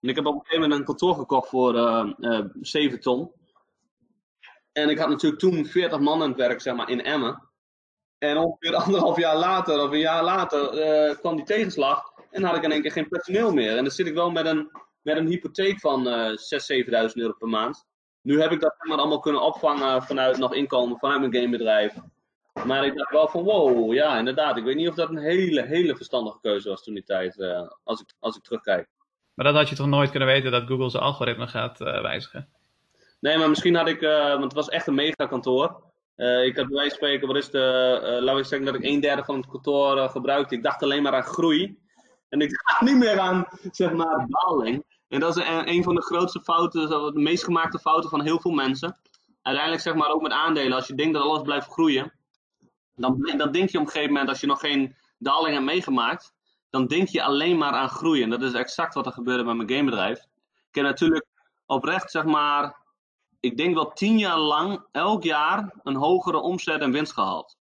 En 0.00 0.08
ik 0.08 0.16
heb 0.16 0.26
op 0.26 0.34
een 0.34 0.40
gegeven 0.40 0.60
moment 0.60 0.80
een 0.80 0.86
kantoor 0.86 1.14
gekocht 1.14 1.48
voor 1.48 1.74
7 2.60 3.00
ton. 3.00 3.32
En 4.72 4.88
ik 4.88 4.98
had 4.98 5.08
natuurlijk 5.08 5.40
toen 5.40 5.66
40 5.66 5.98
man 5.98 6.22
aan 6.22 6.28
het 6.28 6.38
werk 6.38 6.60
zeg 6.60 6.74
maar, 6.74 6.88
in 6.88 7.02
Emmen. 7.02 7.50
En 8.18 8.36
ongeveer 8.36 8.74
anderhalf 8.84 9.18
jaar 9.18 9.36
later, 9.36 9.82
of 9.82 9.90
een 9.90 9.98
jaar 9.98 10.24
later, 10.24 11.16
kwam 11.16 11.36
die 11.36 11.44
tegenslag. 11.44 12.12
En 12.30 12.42
had 12.42 12.56
ik 12.56 12.62
in 12.62 12.72
één 12.72 12.82
keer 12.82 12.92
geen 12.92 13.08
personeel 13.08 13.52
meer. 13.52 13.76
En 13.76 13.84
dan 13.84 13.92
zit 13.92 14.06
ik 14.06 14.14
wel 14.14 14.30
met 14.30 14.46
een, 14.46 14.70
met 15.02 15.16
een 15.16 15.26
hypotheek 15.26 15.80
van 15.80 16.08
uh, 16.08 16.28
6.000, 16.28 16.34
7.000 17.08 17.12
euro 17.12 17.32
per 17.32 17.48
maand. 17.48 17.88
Nu 18.22 18.40
heb 18.40 18.50
ik 18.50 18.60
dat 18.60 18.74
maar 18.78 18.98
allemaal 18.98 19.20
kunnen 19.20 19.42
opvangen 19.42 20.02
vanuit 20.02 20.38
nog 20.38 20.54
inkomen 20.54 20.98
vanuit 20.98 21.20
mijn 21.20 21.34
gamebedrijf. 21.34 21.94
Maar 22.64 22.86
ik 22.86 22.96
dacht 22.96 23.10
wel 23.10 23.28
van 23.28 23.42
wow, 23.42 23.92
ja 23.92 24.18
inderdaad. 24.18 24.56
Ik 24.56 24.64
weet 24.64 24.76
niet 24.76 24.88
of 24.88 24.94
dat 24.94 25.08
een 25.08 25.18
hele, 25.18 25.62
hele 25.62 25.96
verstandige 25.96 26.38
keuze 26.40 26.68
was 26.68 26.82
toen 26.82 26.94
die 26.94 27.04
tijd, 27.04 27.36
uh, 27.36 27.70
als, 27.84 28.00
ik, 28.00 28.14
als 28.18 28.36
ik 28.36 28.42
terugkijk. 28.42 28.88
Maar 29.34 29.46
dat 29.46 29.54
had 29.54 29.68
je 29.68 29.74
toch 29.74 29.86
nooit 29.86 30.10
kunnen 30.10 30.28
weten 30.28 30.50
dat 30.50 30.66
Google 30.66 30.90
zijn 30.90 31.02
algoritme 31.02 31.46
gaat 31.46 31.80
uh, 31.80 32.02
wijzigen? 32.02 32.48
Nee, 33.20 33.38
maar 33.38 33.48
misschien 33.48 33.74
had 33.74 33.88
ik, 33.88 34.02
uh, 34.02 34.28
want 34.28 34.42
het 34.42 34.52
was 34.52 34.68
echt 34.68 34.86
een 34.86 34.94
megakantoor. 34.94 35.82
ik 36.16 36.56
had 36.56 36.66
bij 36.66 36.76
wijze 36.76 36.88
van 36.88 36.90
spreken, 36.90 37.26
wat 37.26 37.36
is 37.36 37.50
de, 37.50 38.18
laat 38.22 38.38
ik 38.38 38.44
zeggen 38.44 38.66
dat 38.66 38.74
ik 38.74 38.84
een 38.84 39.00
derde 39.00 39.24
van 39.24 39.36
het 39.36 39.46
kantoor 39.46 40.08
gebruikte. 40.08 40.54
Ik 40.54 40.62
dacht 40.62 40.82
alleen 40.82 41.02
maar 41.02 41.14
aan 41.14 41.22
groei. 41.22 41.78
En 42.28 42.40
ik 42.40 42.50
dacht 42.50 42.80
niet 42.90 42.96
meer 42.96 43.18
aan, 43.18 43.46
zeg 43.70 43.92
maar, 43.92 44.26
daling. 44.28 44.84
En 45.10 45.20
dat 45.20 45.36
is 45.36 45.44
een, 45.46 45.82
van 45.82 45.94
de 45.94 46.02
grootste 46.02 46.40
fouten, 46.40 46.88
de 46.88 47.20
meest 47.20 47.44
gemaakte 47.44 47.78
fouten 47.78 48.10
van 48.10 48.22
heel 48.22 48.40
veel 48.40 48.50
mensen. 48.50 48.98
Uiteindelijk 49.42 49.84
zeg 49.84 49.94
maar 49.94 50.10
ook 50.10 50.22
met 50.22 50.32
aandelen, 50.32 50.72
als 50.72 50.86
je 50.86 50.94
denkt 50.94 51.14
dat 51.14 51.22
alles 51.22 51.42
blijft 51.42 51.66
groeien, 51.66 52.12
dan, 52.94 53.34
dan 53.36 53.52
denk 53.52 53.70
je 53.70 53.78
op 53.78 53.84
een 53.84 53.90
gegeven 53.90 54.12
moment, 54.12 54.28
als 54.28 54.40
je 54.40 54.46
nog 54.46 54.60
geen 54.60 54.96
daling 55.18 55.54
hebt 55.54 55.64
meegemaakt, 55.64 56.32
dan 56.70 56.86
denk 56.86 57.08
je 57.08 57.22
alleen 57.22 57.58
maar 57.58 57.72
aan 57.72 57.88
groeien. 57.88 58.22
En 58.22 58.30
dat 58.30 58.42
is 58.42 58.52
exact 58.52 58.94
wat 58.94 59.06
er 59.06 59.12
gebeurde 59.12 59.44
bij 59.44 59.54
mijn 59.54 59.70
gamebedrijf. 59.70 60.18
Ik 60.68 60.74
heb 60.74 60.84
natuurlijk 60.84 61.26
oprecht, 61.66 62.10
zeg 62.10 62.24
maar, 62.24 62.76
ik 63.40 63.56
denk 63.56 63.74
wel 63.74 63.92
tien 63.92 64.18
jaar 64.18 64.38
lang, 64.38 64.84
elk 64.92 65.22
jaar, 65.22 65.74
een 65.82 65.96
hogere 65.96 66.38
omzet 66.38 66.80
en 66.80 66.92
winst 66.92 67.12
gehaald. 67.12 67.56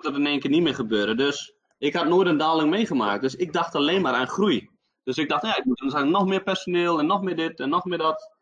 Dat 0.00 0.14
in 0.14 0.26
één 0.26 0.40
keer 0.40 0.50
niet 0.50 0.62
meer 0.62 0.74
gebeurde. 0.74 1.14
Dus 1.14 1.54
ik 1.78 1.94
had 1.94 2.06
nooit 2.06 2.28
een 2.28 2.36
daling 2.36 2.70
meegemaakt. 2.70 3.22
Dus 3.22 3.34
ik 3.34 3.52
dacht 3.52 3.74
alleen 3.74 4.02
maar 4.02 4.14
aan 4.14 4.28
groei. 4.28 4.70
Dus 5.08 5.16
ik 5.16 5.28
dacht, 5.28 5.42
ja, 5.42 5.56
ik 5.56 5.64
moet 5.64 5.90
dan 5.90 6.10
nog 6.10 6.26
meer 6.26 6.42
personeel 6.42 6.98
en 6.98 7.06
nog 7.06 7.22
meer 7.22 7.36
dit 7.36 7.60
en 7.60 7.68
nog 7.68 7.84
meer 7.84 7.98
dat. 7.98 8.32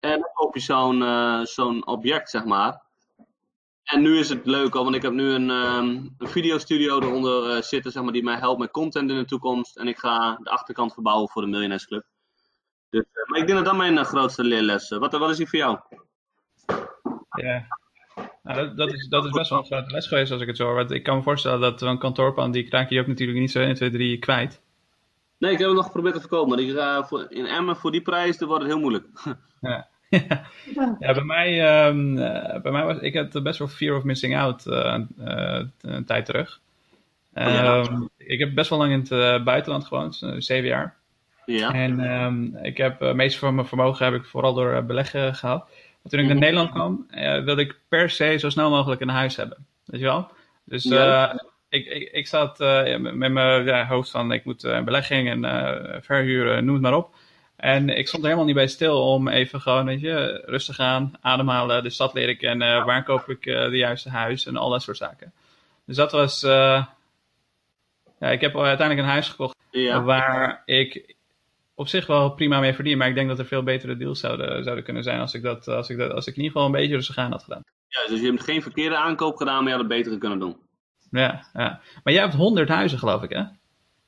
En 0.00 0.20
dan 0.20 0.30
koop 0.34 0.54
je 0.54 0.60
zo'n 0.60 1.00
uh, 1.00 1.44
zo'n 1.44 1.86
object, 1.86 2.30
zeg 2.30 2.44
maar. 2.44 2.82
En 3.84 4.02
nu 4.02 4.18
is 4.18 4.28
het 4.28 4.46
leuk, 4.46 4.74
want 4.74 4.94
ik 4.94 5.02
heb 5.02 5.12
nu 5.12 5.30
een, 5.30 5.50
um, 5.50 6.14
een 6.18 6.28
videostudio 6.28 7.00
eronder 7.00 7.56
uh, 7.56 7.62
zitten, 7.62 7.92
zeg 7.92 8.02
maar, 8.02 8.12
die 8.12 8.22
mij 8.22 8.36
helpt 8.36 8.58
met 8.58 8.70
content 8.70 9.10
in 9.10 9.16
de 9.16 9.24
toekomst. 9.24 9.76
En 9.76 9.88
ik 9.88 9.98
ga 9.98 10.38
de 10.42 10.50
achterkant 10.50 10.92
verbouwen 10.92 11.28
voor 11.28 11.42
de 11.42 11.48
Millionaires 11.48 11.86
Club. 11.86 12.04
Dus, 12.90 13.04
uh, 13.12 13.30
maar 13.30 13.40
ik 13.40 13.46
denk 13.46 13.58
dat 13.58 13.66
dat 13.66 13.76
mijn 13.76 14.04
grootste 14.04 14.44
leerles 14.44 14.90
is. 14.90 14.98
Wat, 14.98 15.12
wat 15.12 15.30
is 15.30 15.36
die 15.36 15.48
voor 15.48 15.58
jou? 15.58 15.78
Ja, 17.30 17.66
nou, 18.42 18.58
dat, 18.58 18.76
dat, 18.76 18.92
is, 18.92 19.08
dat 19.08 19.24
is 19.24 19.30
best 19.30 19.50
wel 19.50 19.58
een 19.58 19.64
grote 19.64 19.90
les 19.90 20.06
geweest 20.06 20.32
als 20.32 20.40
ik 20.40 20.46
het 20.46 20.56
zo 20.56 20.64
hoor. 20.64 20.74
Want 20.74 20.90
ik 20.90 21.02
kan 21.02 21.16
me 21.16 21.22
voorstellen 21.22 21.60
dat 21.60 21.82
een 21.82 21.98
kantoorpand, 21.98 22.52
die 22.52 22.70
raak 22.70 22.90
je 22.90 23.00
ook 23.00 23.06
natuurlijk 23.06 23.38
niet 23.38 23.50
zo 23.50 23.60
1, 23.60 23.74
2, 23.74 23.90
3 23.90 24.18
kwijt. 24.18 24.62
Nee, 25.42 25.52
ik 25.52 25.58
heb 25.58 25.66
het 25.66 25.76
nog 25.76 25.86
geprobeerd 25.86 26.14
te 26.14 26.20
verkopen, 26.20 26.48
maar 26.48 26.58
uh, 26.58 27.04
voor, 27.04 27.26
in 27.28 27.46
Emmen 27.46 27.76
voor 27.76 27.90
die 27.90 28.00
prijs 28.00 28.38
dan 28.38 28.48
wordt 28.48 28.62
het 28.62 28.72
heel 28.72 28.80
moeilijk. 28.80 29.06
ja. 29.60 29.88
ja, 30.98 31.12
bij 31.12 31.22
mij, 31.22 31.86
um, 31.86 32.16
uh, 32.16 32.60
bij 32.60 32.72
mij 32.72 32.84
was 32.84 32.98
ik 32.98 33.14
had 33.14 33.42
best 33.42 33.58
wel 33.58 33.68
fear 33.68 33.96
of 33.96 34.02
missing 34.02 34.36
out 34.36 34.66
uh, 34.66 34.98
een 35.80 36.04
tijd 36.04 36.26
terug. 36.26 36.60
Um, 37.34 37.46
oh, 37.46 37.52
ja. 37.52 38.08
Ik 38.16 38.38
heb 38.38 38.54
best 38.54 38.70
wel 38.70 38.78
lang 38.78 38.92
in 38.92 39.16
het 39.16 39.44
buitenland 39.44 39.84
gewoond, 39.84 40.22
zeven 40.38 40.68
jaar. 40.68 40.96
Ja. 41.46 41.72
En 41.72 42.00
um, 42.00 42.56
ik 42.56 42.76
heb 42.76 43.00
het 43.00 43.16
meeste 43.16 43.38
van 43.38 43.54
mijn 43.54 43.66
vermogen 43.66 44.04
heb 44.04 44.14
ik 44.14 44.24
vooral 44.24 44.54
door 44.54 44.84
beleggen. 44.84 45.38
Maar 45.42 45.62
toen 46.08 46.20
ik 46.20 46.26
naar 46.26 46.36
Nederland 46.36 46.70
kwam, 46.70 47.06
wilde 47.44 47.62
ik 47.62 47.78
per 47.88 48.10
se 48.10 48.38
zo 48.38 48.50
snel 48.50 48.70
mogelijk 48.70 49.00
een 49.00 49.08
huis 49.08 49.36
hebben. 49.36 49.66
Weet 49.84 50.00
je 50.00 50.06
wel? 50.06 50.30
Dus 50.64 50.82
ja 50.82 51.51
ik, 51.72 51.86
ik, 51.86 52.12
ik 52.12 52.26
zat 52.26 52.60
uh, 52.60 52.96
met 52.96 53.32
mijn 53.32 53.64
ja, 53.64 53.86
hoofd 53.86 54.10
van 54.10 54.32
ik 54.32 54.44
moet 54.44 54.64
uh, 54.64 54.82
belegging 54.82 55.28
en 55.28 55.44
uh, 55.44 56.00
verhuren, 56.00 56.64
noem 56.64 56.74
het 56.74 56.82
maar 56.82 56.96
op. 56.96 57.14
En 57.56 57.88
ik 57.88 58.08
stond 58.08 58.22
er 58.22 58.28
helemaal 58.28 58.48
niet 58.48 58.56
bij 58.56 58.66
stil 58.66 59.12
om 59.12 59.28
even 59.28 59.60
gewoon, 59.60 59.84
weet 59.84 60.00
je, 60.00 60.42
rustig 60.46 60.78
aan, 60.78 61.12
ademhalen, 61.20 61.82
de 61.82 61.90
stad 61.90 62.14
leren 62.14 62.36
kennen, 62.36 62.84
waar 62.84 63.04
koop 63.04 63.28
ik 63.28 63.42
de 63.42 63.76
juiste 63.76 64.10
huis 64.10 64.46
en 64.46 64.56
al 64.56 64.70
dat 64.70 64.82
soort 64.82 64.96
zaken. 64.96 65.32
Dus 65.86 65.96
dat 65.96 66.12
was, 66.12 66.40
ja, 66.40 66.88
ik 68.18 68.40
heb 68.40 68.56
uiteindelijk 68.56 68.98
een 68.98 69.12
huis 69.12 69.28
gekocht 69.28 69.56
ja. 69.70 70.02
waar 70.02 70.62
ik 70.64 71.14
op 71.74 71.88
zich 71.88 72.06
wel 72.06 72.30
prima 72.30 72.60
mee 72.60 72.74
verdien, 72.74 72.98
maar 72.98 73.08
ik 73.08 73.14
denk 73.14 73.28
dat 73.28 73.38
er 73.38 73.46
veel 73.46 73.62
betere 73.62 73.96
deals 73.96 74.20
zouden, 74.20 74.64
zouden 74.64 74.84
kunnen 74.84 75.02
zijn 75.02 75.20
als 75.20 75.34
ik 75.34 75.42
dat, 75.42 75.68
als 75.68 75.88
ik 75.88 75.98
dat, 75.98 76.12
als 76.12 76.26
ik 76.26 76.36
in 76.36 76.42
ieder 76.42 76.52
geval 76.52 76.66
een 76.66 76.80
beetje 76.80 76.94
rustig 76.94 77.16
aan 77.16 77.30
had 77.30 77.42
gedaan. 77.42 77.62
Ja, 77.88 78.06
dus 78.06 78.20
je 78.20 78.26
hebt 78.26 78.44
geen 78.44 78.62
verkeerde 78.62 78.96
aankoop 78.96 79.36
gedaan, 79.36 79.56
maar 79.56 79.72
je 79.72 79.78
had 79.78 79.88
het 79.88 79.96
betere 79.96 80.18
kunnen 80.18 80.38
doen. 80.38 80.56
Ja, 81.12 81.46
ja. 81.52 81.80
Maar 82.04 82.12
jij 82.12 82.22
hebt 82.22 82.34
100 82.34 82.68
huizen, 82.68 82.98
geloof 82.98 83.22
ik, 83.22 83.30
hè? 83.30 83.42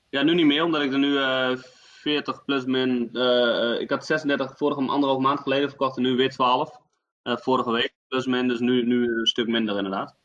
Ja, 0.08 0.22
nu 0.22 0.34
niet 0.34 0.46
meer, 0.46 0.64
omdat 0.64 0.82
ik 0.82 0.92
er 0.92 0.98
nu 0.98 1.08
uh, 1.08 1.50
eh, 1.50 1.58
40 1.58 2.44
plus 2.44 2.64
min. 2.64 3.08
Uh, 3.12 3.80
ik 3.80 3.90
had 3.90 4.06
36 4.06 4.56
vorige 4.56 4.80
anderhalf 4.80 5.22
maand 5.22 5.40
geleden 5.40 5.68
verkocht 5.68 5.96
en 5.96 6.02
nu 6.02 6.16
weer 6.16 6.30
12. 6.30 6.80
Uh, 7.22 7.36
vorige 7.36 7.70
week 7.72 7.94
plus 8.08 8.26
min, 8.26 8.48
dus 8.48 8.60
nu, 8.60 8.86
nu 8.86 9.18
een 9.18 9.26
stuk 9.26 9.46
minder 9.46 9.76
inderdaad. 9.76 10.16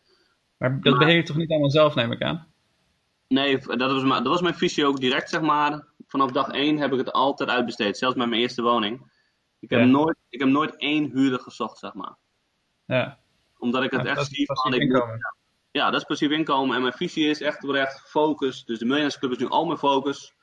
Maar 0.58 0.82
dat 0.82 0.98
beheer 0.98 1.16
je 1.16 1.24
toch 1.24 1.36
niet 1.36 1.50
allemaal 1.50 1.70
zelf, 1.70 1.96
neem 1.96 2.12
ik 2.12 2.22
aan? 2.22 2.48
Nee, 3.28 3.58
dat 3.58 3.92
was, 3.92 4.04
dat 4.04 4.28
was 4.28 4.42
mijn 4.42 4.56
visie 4.56 4.86
ook 4.86 5.00
direct, 5.00 5.30
zeg 5.30 5.42
maar. 5.42 5.86
Vanaf 6.08 6.32
dag 6.32 6.50
1 6.50 6.78
heb 6.78 6.92
ik 6.92 6.98
het 6.98 7.12
altijd 7.12 7.50
uitbesteed, 7.50 7.98
zelfs 7.98 8.16
met 8.16 8.30
mijn 8.30 8.42
eerste 8.42 8.62
woning. 8.62 9.12
Ik 9.60 9.70
heb, 9.70 9.80
ja. 9.80 9.86
nooit, 9.86 10.18
ik 10.30 10.40
heb 10.40 10.50
nooit 10.50 10.76
één 10.76 11.12
huurder 11.12 11.40
gezocht, 11.40 11.78
zeg 11.78 11.94
maar. 11.94 12.16
Ja. 12.86 13.20
Omdat 13.58 13.84
ik 13.84 13.92
het 13.92 14.04
ja, 14.04 14.10
echt 14.10 14.26
zie 14.26 14.46
van. 14.46 14.74
Ik, 14.74 14.92
ja, 14.92 15.34
dat 15.72 15.93
is 15.93 16.03
passief 16.03 16.32
inkomen. 16.32 16.76
En 16.76 16.82
mijn 16.82 16.93
visie 16.93 17.30
is 17.30 17.41
echt 17.41 17.63
oprecht 17.63 18.09
focus. 18.09 18.65
Dus 18.65 18.80
de 18.80 18.86
Millionairesclub 18.86 19.32
is 19.32 19.38
nu 19.38 19.47
al 19.47 19.65
mijn 19.65 19.78
focus. 19.78 20.34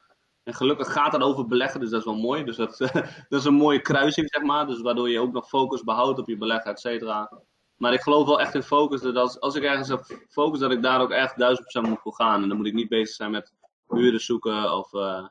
En 0.43 0.55
gelukkig 0.55 0.93
gaat 0.93 1.13
het 1.13 1.23
over 1.23 1.47
beleggen, 1.47 1.81
dus 1.81 1.91
dat 1.91 1.99
is 1.99 2.05
wel 2.05 2.17
mooi. 2.17 2.45
Dus 2.45 2.57
dat, 2.57 2.79
dat 3.29 3.41
is 3.41 3.45
een 3.45 3.55
mooie 3.55 3.81
kruising, 3.81 4.29
zeg 4.31 4.43
maar. 4.43 4.67
Dus 4.67 4.81
waardoor 4.81 5.11
je 5.11 5.21
ook 5.21 5.33
nog 5.33 5.49
focus 5.49 5.83
behoudt 5.83 6.19
op 6.19 6.29
je 6.29 6.37
beleggen, 6.37 6.71
et 6.71 6.81
cetera. 6.81 7.33
Maar 7.77 7.93
ik 7.93 8.01
geloof 8.01 8.27
wel 8.27 8.41
echt 8.41 8.55
in 8.55 8.63
focus. 8.63 9.01
Dat 9.01 9.17
als, 9.17 9.41
als 9.41 9.55
ik 9.55 9.63
ergens 9.63 9.89
heb 9.89 10.05
focus, 10.29 10.59
dat 10.59 10.73
ik 10.73 10.83
daar 10.83 11.01
ook 11.01 11.11
echt 11.11 11.39
duizend 11.39 11.67
procent 11.69 11.89
moet 11.89 12.01
voor 12.03 12.15
gaan. 12.15 12.43
En 12.43 12.49
dan 12.49 12.57
moet 12.57 12.67
ik 12.67 12.75
niet 12.75 12.89
bezig 12.89 13.15
zijn 13.15 13.31
met 13.31 13.53
huren 13.89 14.21
zoeken 14.21 14.73
of 14.73 14.93
uh, 14.93 15.27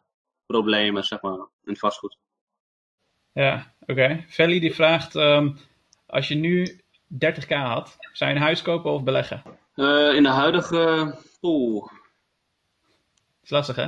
problemen, 0.46 1.04
zeg 1.04 1.22
maar, 1.22 1.48
in 1.64 1.78
vastgoed. 1.78 2.18
Ja, 3.32 3.74
oké. 3.80 4.26
Okay. 4.38 4.60
Die 4.60 4.74
vraagt, 4.74 5.16
um, 5.16 5.58
als 6.06 6.28
je 6.28 6.36
nu 6.36 6.82
30k 7.14 7.48
had, 7.48 7.98
zou 8.12 8.30
je 8.30 8.36
een 8.36 8.42
huis 8.42 8.62
kopen 8.62 8.92
of 8.92 9.04
beleggen? 9.04 9.44
In 9.76 10.24
de 10.24 10.30
huidige... 10.30 11.16
Oeh. 11.42 11.92
is 13.42 13.50
lastig, 13.50 13.76
hè? 13.76 13.82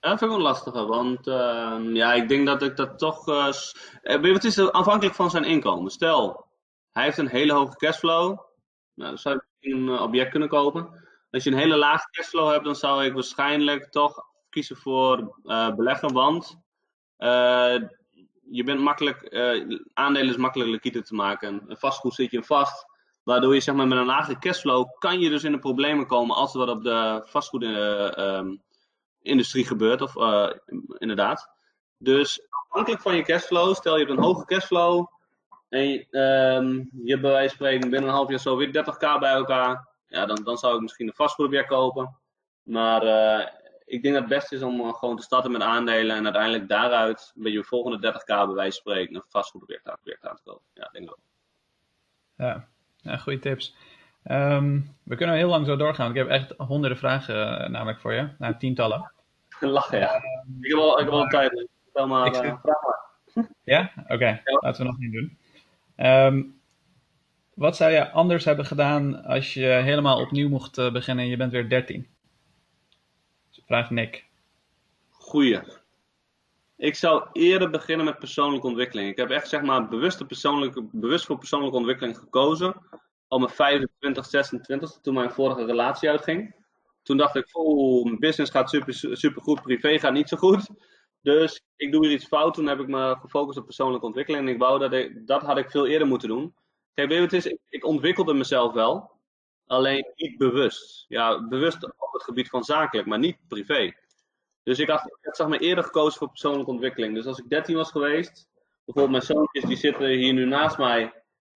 Ja, 0.00 0.08
dat 0.08 0.18
vind 0.18 0.30
ik 0.30 0.36
wel 0.36 0.46
lastiger, 0.46 0.86
want 0.86 1.26
ehm, 1.26 1.94
ja, 1.94 2.12
ik 2.12 2.28
denk 2.28 2.46
dat 2.46 2.62
ik 2.62 2.76
dat 2.76 2.98
toch... 2.98 3.28
Uh, 3.28 4.32
wat 4.32 4.44
is 4.44 4.56
het 4.56 4.72
afhankelijk 4.72 5.16
van 5.16 5.30
zijn 5.30 5.44
inkomen? 5.44 5.90
Stel, 5.90 6.46
hij 6.92 7.04
heeft 7.04 7.18
een 7.18 7.28
hele 7.28 7.52
hoge 7.52 7.76
cashflow. 7.76 8.38
Nou, 8.94 9.08
dan 9.08 9.18
zou 9.18 9.40
je 9.58 9.74
een 9.74 9.90
object 10.00 10.30
kunnen 10.30 10.48
kopen. 10.48 11.08
Als 11.30 11.44
je 11.44 11.50
een 11.50 11.58
hele 11.58 11.76
lage 11.76 12.10
cashflow 12.10 12.50
hebt, 12.50 12.64
dan 12.64 12.76
zou 12.76 13.04
ik 13.04 13.12
waarschijnlijk 13.12 13.90
toch 13.90 14.24
kiezen 14.50 14.76
voor 14.76 15.38
uh, 15.44 15.74
beleggen, 15.74 16.12
want 16.12 16.58
je 18.50 18.64
bent 18.64 18.80
makkelijk, 18.80 19.34
aandelen 19.92 20.28
is 20.28 20.36
makkelijk 20.36 20.70
liquide 20.70 21.02
te 21.02 21.14
maken. 21.14 21.64
Vastgoed 21.68 22.14
zit 22.14 22.30
je 22.30 22.42
vast, 22.42 22.89
waardoor 23.22 23.54
je 23.54 23.60
zeg 23.60 23.74
maar 23.74 23.88
met 23.88 23.98
een 23.98 24.06
lage 24.06 24.38
cashflow 24.38 24.88
kan 24.98 25.20
je 25.20 25.30
dus 25.30 25.44
in 25.44 25.52
de 25.52 25.58
problemen 25.58 26.06
komen 26.06 26.36
als 26.36 26.52
er 26.52 26.58
wat 26.58 26.68
op 26.68 26.82
de 26.82 27.22
vastgoedindustrie 27.24 29.66
gebeurt, 29.66 30.00
of 30.00 30.14
inderdaad. 30.98 31.50
Dus 31.98 32.46
afhankelijk 32.50 33.02
van 33.02 33.16
je 33.16 33.22
cashflow, 33.22 33.74
stel 33.74 33.98
je 33.98 34.04
hebt 34.04 34.18
een 34.18 34.24
hoge 34.24 34.44
cashflow 34.44 35.06
en 35.68 35.88
je, 35.88 36.16
um, 36.58 36.90
je 37.04 37.10
hebt 37.10 37.22
bij 37.22 37.30
wijze 37.30 37.48
van 37.48 37.56
spreken 37.56 37.90
binnen 37.90 38.08
een 38.08 38.14
half 38.14 38.28
jaar 38.28 38.38
zo 38.38 38.56
weer 38.56 38.68
30k 38.68 39.18
bij 39.18 39.32
elkaar 39.32 39.90
ja, 40.10 40.26
dan, 40.26 40.44
dan 40.44 40.58
zou 40.58 40.74
ik 40.74 40.80
misschien 40.80 41.06
een 41.06 41.14
vastgoedobject 41.14 41.68
kopen. 41.68 42.16
Maar 42.62 43.04
uh, 43.04 43.46
ik 43.84 44.02
denk 44.02 44.14
dat 44.14 44.22
het 44.22 44.32
beste 44.32 44.54
is 44.54 44.62
om 44.62 44.94
gewoon 44.94 45.16
te 45.16 45.22
starten 45.22 45.50
met 45.50 45.62
aandelen 45.62 46.16
en 46.16 46.24
uiteindelijk 46.24 46.68
daaruit 46.68 47.32
bij 47.34 47.52
je 47.52 47.64
volgende 47.64 48.12
30k 48.12 48.26
bij 48.26 48.46
wijze 48.46 48.80
van 48.82 48.92
spreken 48.92 49.14
een 49.14 49.24
vastgoedobject 49.28 49.88
aan, 49.88 49.98
aan 50.20 50.36
te 50.36 50.42
kopen. 50.44 50.64
Ja, 50.74 50.88
denk 50.92 51.04
ik 51.04 51.16
wel. 51.16 51.24
Ja, 52.48 52.68
ja 53.02 53.16
goede 53.16 53.38
tips. 53.38 53.76
Um, 54.24 54.96
we 55.02 55.16
kunnen 55.16 55.36
heel 55.36 55.48
lang 55.48 55.66
zo 55.66 55.76
doorgaan. 55.76 56.10
Ik 56.10 56.16
heb 56.16 56.28
echt 56.28 56.54
honderden 56.56 56.98
vragen 56.98 57.62
uh, 57.62 57.68
namelijk 57.68 58.00
voor 58.00 58.12
je. 58.12 58.28
Nou, 58.38 58.56
tientallen. 58.58 59.12
Lachen, 59.60 59.98
ja. 59.98 60.14
ik 60.60 60.70
heb 60.70 60.78
wel, 60.78 60.92
ik 60.92 61.04
heb 61.04 61.12
wel 61.12 61.26
tijd. 61.26 61.68
Stel 61.90 62.06
maar, 62.06 62.26
ik 62.26 62.34
vraag 62.34 62.62
maar. 62.62 62.98
Ja? 63.64 63.92
Oké, 64.02 64.12
okay. 64.12 64.40
ja. 64.44 64.58
laten 64.60 64.82
we 64.82 64.90
nog 64.90 64.98
niet 64.98 65.12
doen. 65.12 65.38
Um, 66.06 66.60
wat 67.54 67.76
zou 67.76 67.92
je 67.92 68.10
anders 68.10 68.44
hebben 68.44 68.66
gedaan 68.66 69.24
als 69.24 69.54
je 69.54 69.66
helemaal 69.66 70.20
opnieuw 70.20 70.48
mocht 70.48 70.78
eh, 70.78 70.92
beginnen 70.92 71.24
en 71.24 71.30
je 71.30 71.36
bent 71.36 71.52
weer 71.52 71.68
13? 71.68 72.06
Vraag 73.66 73.90
Nick. 73.90 74.24
Goeie. 75.10 75.60
Ik 76.80 76.94
zou 76.94 77.28
eerder 77.32 77.70
beginnen 77.70 78.06
met 78.06 78.18
persoonlijke 78.18 78.66
ontwikkeling. 78.66 79.10
Ik 79.10 79.16
heb 79.16 79.30
echt 79.30 79.48
zeg 79.48 79.62
maar 79.62 79.88
bewust, 79.88 80.26
persoonlijke, 80.26 80.88
bewust 80.92 81.24
voor 81.24 81.38
persoonlijke 81.38 81.76
ontwikkeling 81.76 82.18
gekozen. 82.18 82.74
Al 83.28 83.38
mijn 83.38 83.50
25, 83.50 84.26
26, 84.26 84.98
toen 85.02 85.14
mijn 85.14 85.30
vorige 85.30 85.64
relatie 85.64 86.10
uitging. 86.10 86.54
Toen 87.02 87.16
dacht 87.16 87.36
ik, 87.36 87.48
oh, 87.52 88.04
mijn 88.04 88.18
business 88.18 88.50
gaat 88.50 88.70
super, 88.70 88.94
super 88.94 89.42
goed, 89.42 89.62
privé 89.62 89.98
gaat 89.98 90.12
niet 90.12 90.28
zo 90.28 90.36
goed. 90.36 90.68
Dus 91.22 91.62
ik 91.76 91.92
doe 91.92 92.06
hier 92.06 92.14
iets 92.14 92.26
fout. 92.26 92.54
Toen 92.54 92.66
heb 92.66 92.80
ik 92.80 92.86
me 92.86 93.16
gefocust 93.20 93.58
op 93.58 93.64
persoonlijke 93.64 94.06
ontwikkeling. 94.06 94.46
En 94.46 94.52
ik 94.54 94.60
wou 94.60 94.78
dat 94.78 94.92
ik, 94.92 95.26
dat 95.26 95.42
had 95.42 95.58
ik 95.58 95.70
veel 95.70 95.86
eerder 95.86 96.08
moeten 96.08 96.28
doen. 96.28 96.54
Kijk, 96.94 97.08
weet 97.08 97.16
je 97.16 97.22
wat 97.22 97.32
het 97.32 97.44
is? 97.44 97.52
Ik, 97.52 97.58
ik, 97.68 97.84
ontwikkelde 97.84 98.34
mezelf 98.34 98.72
wel, 98.72 99.10
alleen 99.66 100.12
niet 100.14 100.38
bewust. 100.38 101.04
Ja, 101.08 101.46
bewust 101.48 101.84
op 101.84 102.12
het 102.12 102.22
gebied 102.22 102.48
van 102.48 102.64
zakelijk, 102.64 103.08
maar 103.08 103.18
niet 103.18 103.38
privé. 103.48 103.92
Dus 104.62 104.78
ik 104.78 104.88
had, 104.88 105.06
ik 105.06 105.36
had 105.36 105.60
eerder 105.60 105.84
gekozen 105.84 106.18
voor 106.18 106.28
persoonlijke 106.28 106.70
ontwikkeling. 106.70 107.14
Dus 107.14 107.26
als 107.26 107.38
ik 107.38 107.48
13 107.48 107.76
was 107.76 107.90
geweest, 107.90 108.48
bijvoorbeeld 108.84 109.26
mijn 109.26 109.38
zoontjes 109.38 109.64
die 109.64 109.76
zitten 109.76 110.06
hier 110.06 110.32
nu 110.32 110.44
naast 110.46 110.78
mij. 110.78 111.12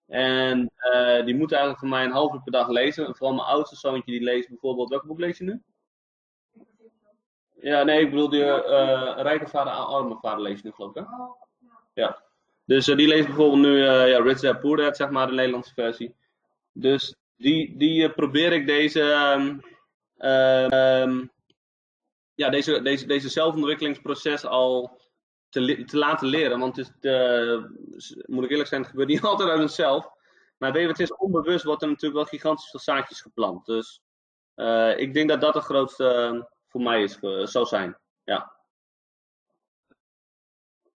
En 0.07 0.71
uh, 0.79 1.25
die 1.25 1.35
moeten 1.35 1.57
eigenlijk 1.57 1.79
voor 1.79 1.89
mij 1.89 2.05
een 2.05 2.13
half 2.13 2.35
uur 2.35 2.43
per 2.43 2.53
dag 2.53 2.69
lezen. 2.69 3.17
vooral 3.17 3.35
mijn 3.35 3.49
oudste 3.49 3.77
zoontje 3.77 4.13
die 4.13 4.23
leest 4.23 4.49
bijvoorbeeld, 4.49 4.89
welk 4.89 5.07
boek 5.07 5.19
lees 5.19 5.39
je 5.39 5.45
nu? 5.45 5.63
Ja, 7.61 7.83
nee, 7.83 8.01
ik 8.01 8.11
bedoel, 8.11 8.29
de 8.29 8.37
uh, 8.37 9.23
Rijke 9.23 9.49
Vader, 9.49 9.73
Arme 9.73 10.17
Vader 10.21 10.43
lees 10.43 10.57
je 10.57 10.65
nu 10.65 10.73
geloof 10.73 10.95
ik, 10.95 11.05
hè? 11.05 11.15
Ja. 12.03 12.23
Dus 12.65 12.89
uh, 12.89 12.97
die 12.97 13.09
leest 13.09 13.27
bijvoorbeeld 13.27 13.63
nu 13.63 13.77
uh, 13.77 14.09
ja, 14.09 14.19
Rich 14.23 14.41
Dad 14.41 14.61
Poor 14.61 14.77
Dad, 14.77 14.97
zeg 14.97 15.11
maar, 15.11 15.27
de 15.27 15.33
Nederlandse 15.33 15.75
versie. 15.75 16.15
Dus 16.73 17.15
die, 17.37 17.77
die 17.77 18.11
probeer 18.11 18.53
ik 18.53 18.67
deze, 18.67 19.01
um, 19.03 19.61
um, 20.31 21.31
ja, 22.35 22.51
deze, 22.51 22.83
deze, 22.83 23.07
deze 23.07 23.29
zelfontwikkelingsproces 23.29 24.45
al 24.45 25.01
te, 25.49 25.85
te 25.85 25.99
laten 25.99 26.29
leren. 26.29 26.59
Want 26.59 26.77
het 26.77 27.05
is, 27.97 28.17
moet 28.27 28.45
ik 28.45 28.51
eerlijk 28.51 28.69
zijn, 28.69 28.81
het 28.81 28.91
gebeurt 28.91 29.09
niet 29.09 29.23
altijd 29.31 29.49
uit 29.49 29.61
onszelf. 29.61 30.11
Maar 30.59 30.73
weet 30.73 30.89
het 30.89 31.01
is 31.01 31.17
onbewust, 31.17 31.65
wordt 31.65 31.83
er 31.83 31.89
natuurlijk 31.89 32.15
wel 32.15 32.25
gigantisch 32.25 32.71
veel 32.71 32.81
zaadjes 32.81 33.21
geplant. 33.21 33.67
Dus 33.67 34.01
ik 34.97 35.15
denk 35.15 35.29
dat 35.29 35.41
dat 35.41 35.53
de 35.53 35.61
grootste 35.61 36.49
voor 36.69 36.81
mij 36.81 37.03
is, 37.03 37.19
zou 37.43 37.67
zijn. 37.67 37.99
Ja 38.25 38.55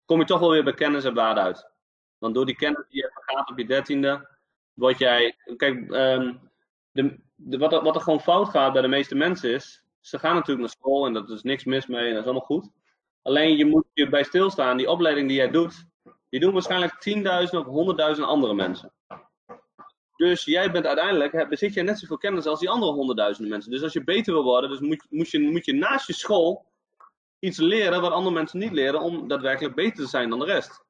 kom 0.07 0.19
je 0.19 0.25
toch 0.25 0.39
wel 0.39 0.51
weer 0.51 0.63
bij 0.63 0.73
kennis 0.73 1.03
en 1.03 1.13
waarde 1.13 1.41
uit. 1.41 1.69
Want 2.17 2.35
door 2.35 2.45
die 2.45 2.55
kennis 2.55 2.85
die 2.89 3.01
je 3.01 3.11
gaat 3.13 3.49
op 3.49 3.57
je 3.57 3.65
dertiende, 3.65 4.29
word 4.73 4.97
jij. 4.97 5.37
Kijk, 5.57 5.91
um, 5.91 6.51
de, 6.91 7.19
de, 7.35 7.57
wat, 7.57 7.81
wat 7.81 7.95
er 7.95 8.01
gewoon 8.01 8.21
fout 8.21 8.49
gaat 8.49 8.73
bij 8.73 8.81
de 8.81 8.87
meeste 8.87 9.15
mensen 9.15 9.53
is. 9.53 9.83
Ze 10.07 10.19
gaan 10.19 10.33
natuurlijk 10.33 10.59
naar 10.59 10.75
school 10.79 11.05
en 11.05 11.13
dat 11.13 11.29
is 11.29 11.41
niks 11.41 11.63
mis 11.63 11.87
mee 11.87 12.07
en 12.07 12.09
dat 12.09 12.19
is 12.19 12.23
allemaal 12.23 12.45
goed. 12.45 12.69
Alleen 13.21 13.57
je 13.57 13.65
moet 13.65 13.85
je 13.93 14.09
bij 14.09 14.23
stilstaan, 14.23 14.77
die 14.77 14.89
opleiding 14.89 15.27
die 15.27 15.37
jij 15.37 15.49
doet, 15.49 15.85
die 16.29 16.39
doen 16.39 16.53
waarschijnlijk 16.53 16.93
10.000 16.93 17.67
of 17.67 18.15
100.000 18.15 18.21
andere 18.23 18.53
mensen. 18.53 18.93
Dus 20.15 20.45
jij 20.45 20.71
bent 20.71 20.85
uiteindelijk, 20.85 21.49
bezit 21.49 21.73
je 21.73 21.81
net 21.81 21.99
zoveel 21.99 22.17
kennis 22.17 22.45
als 22.45 22.59
die 22.59 22.69
andere 22.69 22.91
honderdduizenden 22.91 23.51
mensen. 23.51 23.71
Dus 23.71 23.81
als 23.83 23.93
je 23.93 24.03
beter 24.03 24.33
wil 24.33 24.43
worden, 24.43 24.69
dus 24.69 24.79
moet, 24.79 25.05
moet, 25.09 25.29
je, 25.29 25.39
moet 25.39 25.65
je 25.65 25.73
naast 25.73 26.07
je 26.07 26.13
school 26.13 26.65
iets 27.39 27.57
leren 27.57 28.01
wat 28.01 28.11
andere 28.11 28.35
mensen 28.35 28.59
niet 28.59 28.71
leren 28.71 29.01
om 29.01 29.27
daadwerkelijk 29.27 29.75
beter 29.75 30.03
te 30.03 30.09
zijn 30.09 30.29
dan 30.29 30.39
de 30.39 30.45
rest. 30.45 30.85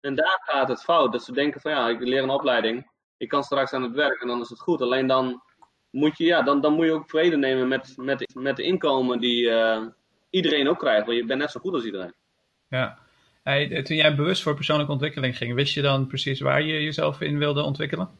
En 0.00 0.14
daar 0.14 0.40
gaat 0.42 0.68
het 0.68 0.82
fout. 0.82 1.12
Dat 1.12 1.24
ze 1.24 1.32
denken 1.32 1.60
van 1.60 1.70
ja, 1.70 1.88
ik 1.88 2.00
leer 2.00 2.22
een 2.22 2.30
opleiding, 2.30 2.90
ik 3.16 3.28
kan 3.28 3.42
straks 3.42 3.72
aan 3.72 3.82
het 3.82 3.92
werk 3.92 4.20
en 4.20 4.28
dan 4.28 4.40
is 4.40 4.48
het 4.48 4.60
goed. 4.60 4.80
Alleen 4.80 5.06
dan 5.06 5.42
moet 5.90 6.18
je, 6.18 6.24
ja, 6.24 6.42
dan, 6.42 6.60
dan 6.60 6.72
moet 6.72 6.84
je 6.84 6.92
ook 6.92 7.10
vrede 7.10 7.36
nemen 7.36 7.68
met, 7.68 7.92
met, 7.96 8.34
met 8.34 8.56
de 8.56 8.62
inkomen 8.62 9.18
die 9.18 9.42
uh, 9.42 9.86
iedereen 10.30 10.68
ook 10.68 10.78
krijgt. 10.78 11.06
Want 11.06 11.18
je 11.18 11.24
bent 11.24 11.40
net 11.40 11.50
zo 11.50 11.60
goed 11.60 11.74
als 11.74 11.84
iedereen. 11.84 12.14
Ja. 12.68 12.98
Hey, 13.42 13.82
toen 13.82 13.96
jij 13.96 14.16
bewust 14.16 14.42
voor 14.42 14.54
persoonlijke 14.54 14.92
ontwikkeling 14.92 15.36
ging, 15.36 15.54
wist 15.54 15.74
je 15.74 15.82
dan 15.82 16.06
precies 16.06 16.40
waar 16.40 16.62
je 16.62 16.82
jezelf 16.82 17.20
in 17.20 17.38
wilde 17.38 17.62
ontwikkelen? 17.62 18.10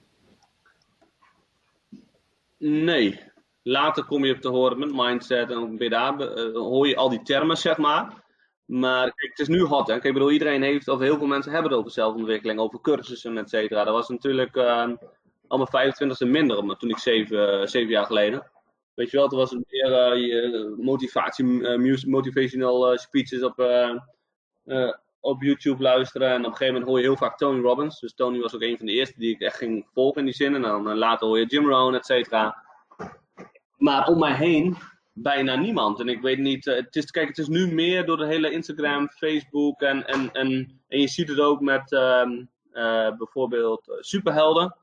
Nee, 2.59 3.21
Later 3.63 4.05
kom 4.05 4.25
je 4.25 4.35
op 4.35 4.41
te 4.41 4.49
horen 4.49 4.79
met 4.79 4.93
mindset 4.93 5.51
en 5.51 5.77
bij 5.77 5.89
daar 5.89 6.21
uh, 6.21 6.55
hoor 6.55 6.89
je 6.89 6.97
al 6.97 7.09
die 7.09 7.23
termen, 7.23 7.57
zeg 7.57 7.77
maar. 7.77 8.25
Maar 8.65 9.13
kijk, 9.15 9.31
het 9.31 9.39
is 9.39 9.49
nu 9.49 9.61
hot, 9.61 9.87
hè. 9.87 9.93
Kijk, 9.93 10.05
ik 10.05 10.13
bedoel, 10.13 10.31
iedereen 10.31 10.63
heeft, 10.63 10.89
of 10.89 11.01
heel 11.01 11.19
veel 11.19 11.27
mensen 11.27 11.53
hebben 11.53 11.71
het 11.71 11.81
over 11.81 11.93
zelfontwikkeling, 11.93 12.59
over 12.59 12.81
cursussen, 12.81 13.39
et 13.39 13.51
cetera. 13.51 13.85
Dat 13.85 13.95
was 13.95 14.09
natuurlijk 14.09 14.57
uh, 14.57 14.91
al 15.51 15.69
mijn 15.71 15.95
25e 15.95 16.31
minder, 16.31 16.77
toen 16.77 16.91
ik 16.91 16.99
zeven, 16.99 17.61
uh, 17.61 17.67
zeven 17.67 17.91
jaar 17.91 18.07
geleden. 18.07 18.51
Weet 18.95 19.11
je 19.11 19.17
wel, 19.17 19.29
toen 19.29 19.39
was 19.39 19.51
het 19.51 19.65
meer 19.69 20.17
uh, 20.17 20.77
motivatie, 20.77 21.45
motivational 22.07 22.99
speeches 22.99 23.43
op, 23.43 23.59
op 25.21 25.43
YouTube 25.43 25.83
luisteren. 25.83 26.29
En 26.29 26.39
op 26.39 26.45
een 26.45 26.57
gegeven 26.57 26.73
moment 26.73 26.91
hoor 26.91 26.99
je 26.99 27.05
heel 27.05 27.17
vaak 27.17 27.37
Tony 27.37 27.61
Robbins. 27.61 28.01
Dus 28.01 28.15
Tony 28.15 28.41
was 28.41 28.55
ook 28.55 28.63
een 28.63 28.77
van 28.77 28.87
de 28.87 28.93
eerste 28.93 29.19
die 29.19 29.35
ik 29.35 29.41
echt 29.41 29.57
ging 29.57 29.87
volgen 29.93 30.19
in 30.19 30.25
die 30.25 30.35
zin. 30.35 30.55
En 30.55 30.63
dan 30.63 30.99
later 30.99 31.27
hoor 31.27 31.39
je 31.39 31.47
Jim 31.47 31.69
Rohn, 31.69 31.95
et 31.95 32.07
cetera. 32.07 32.65
Maar 33.77 34.07
om 34.07 34.19
mij 34.19 34.35
heen 34.35 34.77
bijna 35.13 35.57
niemand. 35.57 36.01
En 36.01 36.09
ik 36.09 36.21
weet 36.21 36.39
niet, 36.39 36.65
het 36.65 36.97
is, 36.97 37.11
kijk, 37.11 37.29
het 37.29 37.39
is 37.39 37.49
nu 37.49 37.75
meer 37.75 38.07
door 38.07 38.17
de 38.17 38.27
hele 38.27 38.51
Instagram, 38.51 39.09
Facebook 39.09 39.81
en, 39.81 40.07
en, 40.07 40.33
en, 40.33 40.81
en 40.89 41.01
je 41.01 41.09
ziet 41.09 41.29
het 41.29 41.41
ook 41.41 41.61
met 41.61 41.93
uh, 41.93 43.17
bijvoorbeeld 43.17 43.97
superhelden. 44.01 44.77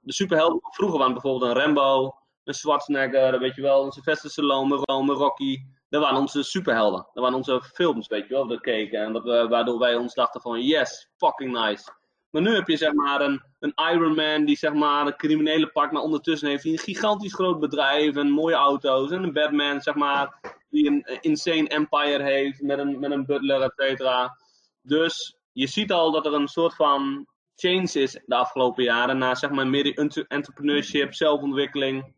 De 0.00 0.12
superhelden 0.12 0.58
vroeger 0.62 0.98
waren 0.98 1.12
bijvoorbeeld 1.12 1.50
een 1.50 1.62
Rambo, 1.62 2.14
een 2.44 2.54
Schwarzenegger, 2.54 3.38
weet 3.38 3.54
je 3.54 3.62
wel, 3.62 3.84
een 3.84 3.92
Sylvester 3.92 4.30
Stallone, 4.30 4.82
een 4.84 5.10
Rocky. 5.10 5.58
Dat 5.88 6.02
waren 6.02 6.18
onze 6.18 6.42
superhelden. 6.42 7.06
Dat 7.12 7.22
waren 7.22 7.36
onze 7.36 7.62
films, 7.62 8.08
weet 8.08 8.28
je 8.28 8.34
wel, 8.34 8.46
dat 8.46 8.60
keken. 8.60 9.00
En 9.00 9.12
dat, 9.12 9.48
waardoor 9.48 9.78
wij 9.78 9.96
ons 9.96 10.14
dachten 10.14 10.40
van, 10.40 10.62
yes, 10.62 11.08
fucking 11.16 11.52
nice. 11.52 11.92
Maar 12.30 12.42
nu 12.42 12.54
heb 12.54 12.68
je 12.68 12.76
zeg 12.76 12.92
maar 12.92 13.20
een, 13.20 13.42
een 13.58 13.72
Iron 13.92 14.14
Man 14.14 14.44
die 14.44 14.56
zeg 14.56 14.72
maar 14.72 15.06
een 15.06 15.16
criminele 15.16 15.66
pakt, 15.66 15.92
maar 15.92 16.02
ondertussen 16.02 16.48
heeft 16.48 16.62
hij 16.62 16.72
een 16.72 16.78
gigantisch 16.78 17.34
groot 17.34 17.60
bedrijf 17.60 18.16
en 18.16 18.30
mooie 18.30 18.54
auto's. 18.54 19.10
En 19.10 19.22
een 19.22 19.32
Batman 19.32 19.80
zeg 19.80 19.94
maar 19.94 20.40
die 20.70 20.86
een 20.86 21.18
insane 21.20 21.68
empire 21.68 22.22
heeft 22.22 22.62
met 22.62 22.78
een, 22.78 22.98
met 22.98 23.10
een 23.10 23.26
butler, 23.26 23.62
et 23.62 23.72
cetera. 23.76 24.36
Dus 24.82 25.36
je 25.52 25.66
ziet 25.66 25.92
al 25.92 26.10
dat 26.10 26.26
er 26.26 26.34
een 26.34 26.48
soort 26.48 26.74
van 26.74 27.26
change 27.60 28.02
is 28.02 28.20
de 28.26 28.34
afgelopen 28.34 28.84
jaren 28.84 29.18
naar 29.18 29.36
zeg 29.36 29.50
maar 29.50 29.66
meer 29.66 29.94
entrepreneurship, 30.28 31.14
zelfontwikkeling, 31.14 32.14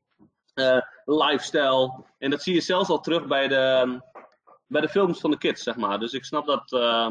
uh, 0.54 0.80
lifestyle. 1.04 2.04
En 2.18 2.30
dat 2.30 2.42
zie 2.42 2.54
je 2.54 2.60
zelfs 2.60 2.88
al 2.88 3.00
terug 3.00 3.26
bij 3.26 3.48
de, 3.48 4.00
bij 4.66 4.80
de 4.80 4.88
films 4.88 5.20
van 5.20 5.30
de 5.30 5.38
kids, 5.38 5.62
zeg 5.62 5.76
maar. 5.76 5.98
Dus 5.98 6.12
ik 6.12 6.24
snap 6.24 6.46
dat, 6.46 6.72
uh, 6.72 7.10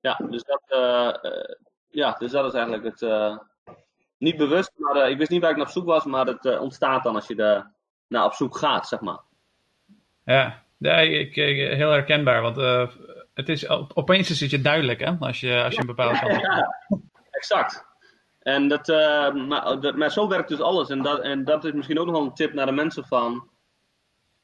ja, 0.00 0.20
dus 0.30 0.42
dat, 0.44 0.62
uh, 0.68 1.30
ja, 1.88 2.12
dus 2.18 2.30
dat 2.30 2.44
is 2.44 2.52
eigenlijk 2.52 3.00
het, 3.00 3.38
niet 4.18 4.36
bewust, 4.36 4.72
maar 4.76 5.10
ik 5.10 5.18
wist 5.18 5.30
niet 5.30 5.40
waar 5.40 5.50
ik 5.50 5.56
naar 5.56 5.66
op 5.66 5.72
zoek 5.72 5.86
was, 5.86 6.04
maar 6.04 6.26
het 6.26 6.58
ontstaat 6.58 7.02
dan 7.02 7.14
als 7.14 7.26
je 7.26 7.36
er 7.36 7.70
naar 8.06 8.24
op 8.24 8.32
zoek 8.32 8.56
gaat, 8.56 8.88
zeg 8.88 9.00
maar. 9.00 9.20
Ja, 10.24 10.62
ja 10.78 10.96
ik, 10.96 11.34
heel 11.34 11.90
herkenbaar, 11.90 12.42
want 12.42 12.56
het 13.34 13.48
is, 13.48 13.68
opeens 13.68 14.30
is 14.30 14.40
het 14.40 14.50
je 14.50 14.60
duidelijk 14.60 15.00
hè, 15.00 15.16
als 15.18 15.40
je, 15.40 15.62
als 15.62 15.74
je 15.74 15.80
een 15.80 15.86
bepaalde 15.86 16.18
kant 16.18 16.40
ja, 16.40 16.68
exact. 17.38 17.86
En 18.38 18.68
dat, 18.68 18.88
uh, 18.88 19.34
maar, 19.34 19.80
dat, 19.80 19.96
maar, 19.96 20.10
zo 20.10 20.28
werkt 20.28 20.48
dus 20.48 20.60
alles. 20.60 20.88
En 20.88 21.02
dat, 21.02 21.20
en 21.20 21.44
dat 21.44 21.64
is 21.64 21.72
misschien 21.72 21.98
ook 21.98 22.06
nog 22.06 22.14
wel 22.14 22.24
een 22.24 22.34
tip 22.34 22.52
naar 22.52 22.66
de 22.66 22.72
mensen 22.72 23.04
van. 23.04 23.48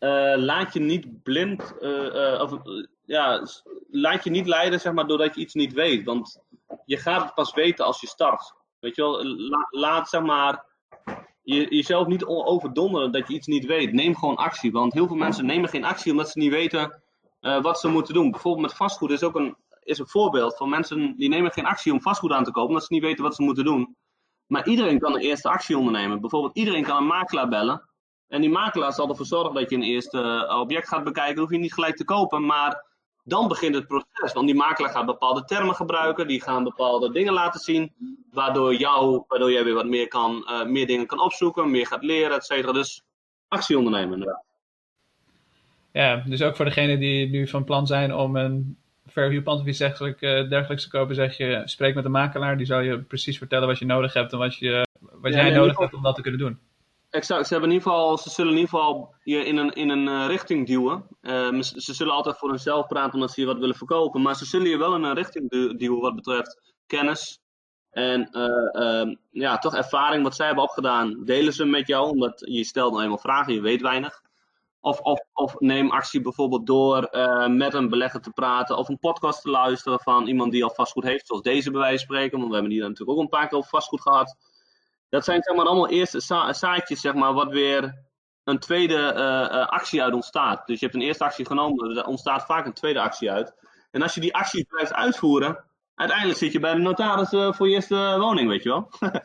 Uh, 0.01 0.35
laat 0.37 0.73
je 0.73 0.81
niet 0.81 1.23
blind, 1.23 1.75
uh, 1.81 2.41
of, 2.41 2.59
ja, 3.05 3.47
laat 3.91 4.25
je 4.25 4.31
niet 4.31 4.47
leiden 4.47 4.81
zeg 4.81 4.93
maar, 4.93 5.07
doordat 5.07 5.35
je 5.35 5.41
iets 5.41 5.55
niet 5.55 5.73
weet. 5.73 6.05
Want 6.05 6.41
je 6.85 6.97
gaat 6.97 7.23
het 7.23 7.35
pas 7.35 7.55
weten 7.55 7.85
als 7.85 8.01
je 8.01 8.07
start. 8.07 8.55
Weet 8.81 8.97
je 8.97 9.03
wel, 9.03 9.25
laat 9.71 10.09
zeg 10.09 10.23
maar, 10.23 10.65
je, 11.43 11.75
jezelf 11.75 12.07
niet 12.07 12.25
overdonderen 12.25 13.13
dat 13.13 13.29
je 13.29 13.35
iets 13.35 13.47
niet 13.47 13.67
weet. 13.67 13.93
Neem 13.93 14.17
gewoon 14.17 14.37
actie. 14.37 14.73
Want 14.73 14.93
heel 14.93 15.07
veel 15.07 15.17
mensen 15.17 15.47
nemen 15.47 15.69
geen 15.69 15.85
actie 15.85 16.11
omdat 16.11 16.31
ze 16.31 16.39
niet 16.39 16.51
weten 16.51 17.03
wat 17.41 17.81
ze 17.81 17.89
moeten 17.89 18.15
doen. 18.15 18.31
Bijvoorbeeld 18.31 18.67
met 18.67 18.77
vastgoed 18.77 19.11
is 19.11 19.23
ook 19.23 19.35
een, 19.35 19.57
is 19.85 19.99
een 19.99 20.09
voorbeeld 20.09 20.57
van 20.57 20.69
mensen 20.69 21.17
die 21.17 21.29
nemen 21.29 21.53
geen 21.53 21.67
actie 21.67 21.93
om 21.93 22.03
vastgoed 22.03 22.33
aan 22.33 22.45
te 22.45 22.51
kopen, 22.51 22.69
omdat 22.69 22.85
ze 22.85 22.93
niet 22.93 23.03
weten 23.03 23.25
wat 23.25 23.35
ze 23.35 23.43
moeten 23.43 23.65
doen. 23.65 23.97
Maar 24.47 24.67
iedereen 24.67 24.99
kan 24.99 25.15
een 25.15 25.21
eerste 25.21 25.49
actie 25.49 25.79
ondernemen. 25.79 26.21
Bijvoorbeeld 26.21 26.57
iedereen 26.57 26.85
kan 26.85 26.97
een 26.97 27.07
makelaar 27.07 27.49
bellen. 27.49 27.89
En 28.29 28.41
die 28.41 28.51
makelaar 28.51 28.93
zal 28.93 29.09
ervoor 29.09 29.27
zorgen 29.27 29.55
dat 29.55 29.71
je 29.71 29.77
een 29.77 29.83
eerste 29.83 30.47
eh, 30.49 30.61
object 30.61 30.89
gaat 30.89 31.05
bekijken. 31.05 31.41
hoef 31.41 31.51
je 31.51 31.59
niet 31.59 31.75
gelijk 31.75 31.97
te 31.97 32.05
kopen, 32.05 32.47
maar 32.47 32.85
dan 33.25 33.49
begint 33.49 33.75
het 33.75 33.87
proces. 33.87 34.33
Want 34.33 34.47
die 34.47 34.55
makelaar 34.55 34.91
gaat 34.91 35.07
bepaalde 35.07 35.45
termen 35.45 35.75
gebruiken. 35.75 36.27
Die 36.27 36.43
gaan 36.43 36.65
bepaalde 36.65 37.13
dingen 37.13 37.33
laten 37.33 37.61
zien. 37.61 37.93
Waardoor, 38.31 38.75
jou, 38.75 39.25
waardoor 39.29 39.53
jij 39.53 39.65
weer 39.65 39.75
wat 39.75 39.87
meer, 39.87 40.09
kan, 40.09 40.49
uh, 40.51 40.65
meer 40.65 40.87
dingen 40.87 41.07
kan 41.07 41.21
opzoeken. 41.21 41.71
Meer 41.71 41.87
gaat 41.87 42.03
leren, 42.03 42.37
et 42.37 42.45
cetera. 42.45 42.73
Dus 42.73 43.03
actie 43.49 43.77
ondernemen 43.79 44.13
inderdaad. 44.13 44.45
Ja, 45.93 46.17
dus 46.27 46.43
ook 46.43 46.57
voor 46.57 46.65
degenen 46.65 46.99
die 47.01 47.29
nu 47.29 47.49
van 47.49 47.65
plan 47.65 47.87
zijn 47.87 48.15
om 48.15 48.37
een 48.37 48.79
verhuurpand 49.15 49.61
of 49.61 49.67
iets 49.67 49.79
dergelijks, 49.79 50.83
te 50.83 50.89
kopen, 50.91 51.15
zeg 51.15 51.37
je, 51.37 51.63
spreek 51.65 51.95
met 51.95 52.05
een 52.05 52.11
makelaar. 52.11 52.57
Die 52.57 52.67
zal 52.67 52.81
je 52.81 52.99
precies 53.03 53.39
vertellen 53.39 53.69
wat 53.69 53.79
je 53.79 53.85
nodig 53.85 54.13
hebt 54.13 54.33
en 54.33 54.39
wat, 54.39 54.57
je, 54.57 54.87
wat 55.01 55.33
jij 55.33 55.51
nodig 55.51 55.79
hebt 55.79 55.95
om 55.95 56.03
dat 56.03 56.15
te 56.15 56.23
kunnen 56.23 56.41
doen. 56.41 56.59
Exact, 57.11 57.47
ze, 57.47 57.53
hebben 57.53 57.71
in 57.71 57.77
ieder 57.77 57.93
geval, 57.93 58.19
ze 58.19 58.31
zullen 58.31 58.53
in 58.53 58.59
ieder 58.59 58.71
geval 58.71 59.15
je 59.23 59.45
in 59.45 59.57
een, 59.57 59.73
in 59.73 59.89
een 59.89 60.07
uh, 60.07 60.27
richting 60.27 60.67
duwen. 60.67 61.05
Uh, 61.23 61.61
ze 61.61 61.95
zullen 61.95 62.13
altijd 62.13 62.39
voor 62.39 62.49
hunzelf 62.49 62.87
praten 62.87 63.15
omdat 63.15 63.31
ze 63.31 63.41
je 63.41 63.47
wat 63.47 63.59
willen 63.59 63.77
verkopen. 63.77 64.23
Maar 64.23 64.37
ze 64.37 64.45
zullen 64.45 64.69
je 64.69 64.79
wel 64.79 64.95
in 64.95 65.03
een 65.03 65.15
richting 65.15 65.51
duwen 65.79 66.01
wat 66.01 66.15
betreft 66.15 66.61
kennis. 66.87 67.39
En 67.91 68.29
uh, 68.33 69.15
ja, 69.31 69.59
toch 69.59 69.75
ervaring 69.75 70.23
wat 70.23 70.35
zij 70.35 70.47
hebben 70.47 70.65
opgedaan, 70.65 71.25
delen 71.25 71.53
ze 71.53 71.65
met 71.65 71.87
jou. 71.87 72.11
Omdat 72.11 72.43
je 72.51 72.65
stelt 72.65 72.91
nou 72.91 73.03
eenmaal 73.03 73.19
vragen, 73.19 73.55
je 73.55 73.61
weet 73.61 73.81
weinig. 73.81 74.23
Of, 74.85 75.01
of, 75.01 75.21
of 75.33 75.61
neem 75.61 75.91
actie 75.91 76.21
bijvoorbeeld 76.21 76.67
door 76.67 77.09
uh, 77.13 77.47
met 77.47 77.75
een 77.75 77.89
belegger 77.89 78.21
te 78.21 78.31
praten 78.31 78.77
of 78.77 78.89
een 78.89 78.99
podcast 78.99 79.43
te 79.43 79.51
luisteren 79.51 80.01
van 80.01 80.27
iemand 80.27 80.53
die 80.53 80.65
al 80.65 80.75
vastgoed 80.75 81.05
heeft, 81.05 81.27
zoals 81.27 81.43
deze 81.43 81.71
bij 81.71 81.81
wijze 81.81 82.07
van 82.07 82.15
spreken, 82.15 82.39
want 82.39 82.49
we 82.49 82.55
hebben 82.55 82.73
die 82.73 82.81
natuurlijk 82.81 83.11
ook 83.11 83.25
een 83.25 83.29
paar 83.29 83.49
keer 83.49 83.59
over 83.59 83.71
vastgoed 83.71 84.01
gehad. 84.01 84.37
Dat 85.09 85.25
zijn 85.25 85.43
zeg 85.43 85.57
maar 85.57 85.67
allemaal 85.67 85.89
eerste 85.89 86.21
zaadjes, 86.51 87.01
zeg 87.01 87.15
maar, 87.15 87.33
wat 87.33 87.53
weer 87.53 88.05
een 88.45 88.59
tweede 88.59 89.15
uh, 89.17 89.67
actie 89.67 90.03
uit 90.03 90.15
ontstaat. 90.15 90.67
Dus 90.67 90.81
je 90.81 90.85
hebt 90.87 90.99
een 90.99 91.07
eerste 91.07 91.25
actie 91.25 91.47
genomen, 91.47 91.97
er 91.97 92.07
ontstaat 92.07 92.45
vaak 92.45 92.67
een 92.67 92.73
tweede 92.73 93.01
actie 93.01 93.31
uit. 93.31 93.55
En 93.91 94.03
als 94.03 94.15
je 94.15 94.21
die 94.21 94.35
acties 94.35 94.65
blijft 94.69 94.95
uitvoeren, 94.95 95.65
uiteindelijk 95.95 96.39
zit 96.39 96.53
je 96.53 96.61
bij 96.61 96.75
de 96.75 96.81
notaris 96.81 97.57
voor 97.57 97.69
je 97.69 97.75
eerste 97.75 98.17
woning, 98.19 98.49
weet 98.49 98.63
je 98.63 98.69
wel. 98.69 98.91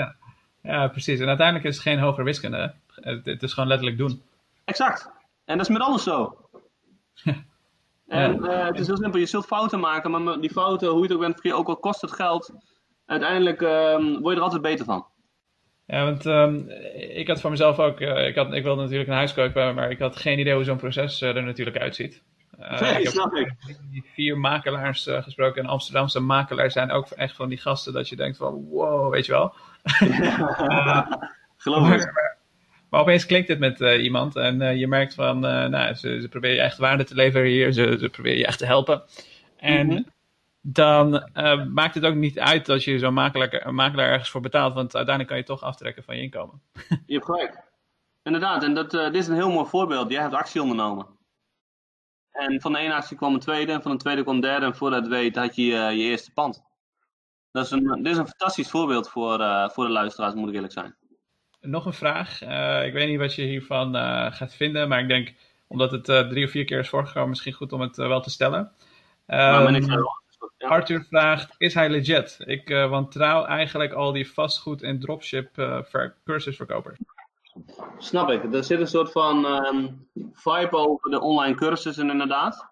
ja. 0.00 0.16
ja, 0.62 0.88
precies. 0.88 1.20
En 1.20 1.28
uiteindelijk 1.28 1.66
is 1.66 1.74
het 1.74 1.82
geen 1.82 1.98
hogere 1.98 2.24
wiskunde. 2.24 2.74
Het 3.24 3.42
is 3.42 3.52
gewoon 3.52 3.68
letterlijk 3.68 3.98
doen. 3.98 4.22
Exact. 4.66 5.10
En 5.44 5.56
dat 5.56 5.66
is 5.68 5.72
met 5.72 5.82
alles 5.82 6.02
zo. 6.02 6.48
en 8.06 8.36
uh, 8.36 8.66
het 8.66 8.78
is 8.78 8.86
heel 8.86 8.96
simpel, 8.96 9.20
je 9.20 9.26
zult 9.26 9.46
fouten 9.46 9.80
maken, 9.80 10.10
maar 10.10 10.40
die 10.40 10.50
fouten, 10.50 10.88
hoe 10.88 10.96
je 10.96 11.02
het 11.02 11.12
ook 11.12 11.20
bent, 11.20 11.52
ook 11.52 11.68
al 11.68 11.76
kost 11.76 12.00
het 12.00 12.12
geld, 12.12 12.52
uiteindelijk 13.06 13.60
uh, 13.60 13.94
word 13.96 14.34
je 14.34 14.36
er 14.36 14.40
altijd 14.40 14.62
beter 14.62 14.84
van. 14.84 15.06
Ja, 15.86 16.04
want 16.04 16.24
um, 16.24 16.70
ik 16.94 17.28
had 17.28 17.40
voor 17.40 17.50
mezelf 17.50 17.78
ook, 17.78 18.00
uh, 18.00 18.26
ik, 18.26 18.34
had, 18.34 18.52
ik 18.52 18.62
wilde 18.62 18.82
natuurlijk 18.82 19.08
een 19.08 19.14
huis 19.14 19.34
kopen, 19.34 19.74
maar 19.74 19.90
ik 19.90 19.98
had 19.98 20.16
geen 20.16 20.38
idee 20.38 20.54
hoe 20.54 20.64
zo'n 20.64 20.76
proces 20.76 21.22
uh, 21.22 21.36
er 21.36 21.42
natuurlijk 21.42 21.78
uitziet. 21.78 22.22
Uh, 22.60 22.80
nee, 22.80 23.00
ik 23.00 23.08
snap 23.08 23.34
ik. 23.34 23.54
Die 23.90 24.04
vier 24.14 24.38
makelaars 24.38 25.02
gesproken 25.10 25.62
en 25.62 25.68
Amsterdamse 25.68 26.20
makelaars 26.20 26.72
zijn 26.72 26.90
ook 26.90 27.10
echt 27.10 27.36
van 27.36 27.48
die 27.48 27.58
gasten 27.58 27.92
dat 27.92 28.08
je 28.08 28.16
denkt 28.16 28.36
van 28.36 28.68
wow, 28.68 29.12
weet 29.12 29.26
je 29.26 29.32
wel. 29.32 29.54
Geloof 31.56 31.90
ik. 31.90 32.12
Maar 32.12 32.35
opeens 32.90 33.26
klinkt 33.26 33.48
het 33.48 33.58
met 33.58 33.80
uh, 33.80 34.02
iemand 34.02 34.36
en 34.36 34.60
uh, 34.60 34.76
je 34.76 34.86
merkt 34.86 35.14
van, 35.14 35.36
uh, 35.36 35.66
nou, 35.66 35.94
ze, 35.94 36.20
ze, 36.20 36.28
proberen 36.28 36.56
je 36.56 36.62
echt 36.62 36.78
waarde 36.78 37.04
te 37.04 37.14
leveren 37.14 37.46
hier, 37.46 37.72
ze, 37.72 37.96
ze 38.00 38.08
proberen 38.08 38.38
je 38.38 38.46
echt 38.46 38.58
te 38.58 38.66
helpen. 38.66 39.02
En 39.56 39.86
mm 39.86 39.92
-hmm. 39.92 40.06
dan 40.60 41.30
maakt 41.72 41.94
het 41.94 42.04
ook 42.04 42.14
niet 42.14 42.38
uit 42.38 42.66
dat 42.66 42.84
je 42.84 42.98
zo'n 42.98 43.14
makelaar, 43.14 43.74
makelaar 43.74 44.10
ergens 44.10 44.30
voor 44.30 44.40
betaalt, 44.40 44.74
want 44.74 44.96
uiteindelijk 44.96 45.28
kan 45.28 45.36
je 45.36 45.58
toch 45.58 45.62
aftrekken 45.62 46.02
van 46.02 46.16
je 46.16 46.22
inkomen. 46.22 46.60
je 47.06 47.14
hebt 47.14 47.24
gelijk. 47.24 47.64
Inderdaad, 48.22 48.62
en 48.62 48.74
dat, 48.74 48.90
dit 48.90 49.14
is 49.14 49.28
een 49.28 49.34
heel 49.34 49.50
mooi 49.50 49.66
voorbeeld. 49.66 50.10
Jij 50.10 50.22
hebt 50.22 50.34
actie 50.34 50.62
ondernomen. 50.62 51.06
En 52.30 52.60
van 52.60 52.72
de 52.72 52.78
ene 52.78 52.94
actie 52.94 53.16
kwam 53.16 53.34
een 53.34 53.40
tweede, 53.40 53.72
en 53.72 53.82
van 53.82 53.90
de 53.90 53.96
tweede 53.96 54.22
kwam 54.22 54.34
een 54.34 54.40
derde, 54.40 54.66
en 54.66 54.74
voordat 54.74 55.00
het 55.00 55.10
weet 55.10 55.36
had 55.36 55.56
je 55.56 55.64
je 55.64 55.92
eerste 55.92 56.32
pand. 56.32 56.64
Dat 57.52 57.64
is 57.64 57.70
een, 57.70 58.02
dit 58.02 58.12
is 58.12 58.18
een 58.18 58.28
fantastisch 58.28 58.70
voorbeeld 58.70 59.08
voor, 59.08 59.38
voor 59.72 59.84
de 59.84 59.92
luisteraars, 59.92 60.34
moet 60.34 60.48
ik 60.48 60.54
eerlijk 60.54 60.72
zijn 60.72 60.96
nog 61.66 61.86
een 61.86 61.92
vraag. 61.92 62.42
Uh, 62.42 62.86
ik 62.86 62.92
weet 62.92 63.08
niet 63.08 63.18
wat 63.18 63.34
je 63.34 63.42
hiervan 63.42 63.96
uh, 63.96 64.32
gaat 64.32 64.54
vinden, 64.54 64.88
maar 64.88 65.00
ik 65.00 65.08
denk, 65.08 65.32
omdat 65.66 65.90
het 65.90 66.08
uh, 66.08 66.28
drie 66.28 66.44
of 66.44 66.50
vier 66.50 66.64
keer 66.64 66.78
is 66.78 66.88
voorgekomen, 66.88 67.28
misschien 67.28 67.52
goed 67.52 67.72
om 67.72 67.80
het 67.80 67.96
wel 67.96 68.20
te 68.20 68.30
stellen. 68.30 68.72
Um, 69.26 69.74
ik 69.74 69.84
ja. 70.58 70.68
Arthur 70.68 71.04
vraagt, 71.04 71.54
is 71.58 71.74
hij 71.74 71.90
legit? 71.90 72.36
Ik 72.38 72.68
wantrouw 72.68 73.44
eigenlijk 73.44 73.92
al 73.92 74.12
die 74.12 74.32
vastgoed- 74.32 74.82
en 74.82 75.00
dropship 75.00 75.48
ver 75.84 76.14
cursusverkopers. 76.24 76.98
Snap 77.98 78.30
ik. 78.30 78.54
Er 78.54 78.64
zit 78.64 78.80
een 78.80 78.86
soort 78.86 79.12
van 79.12 79.44
um, 79.44 80.08
vibe 80.32 80.76
over 80.76 81.10
de 81.10 81.20
online 81.20 81.54
cursussen 81.54 82.10
inderdaad. 82.10 82.68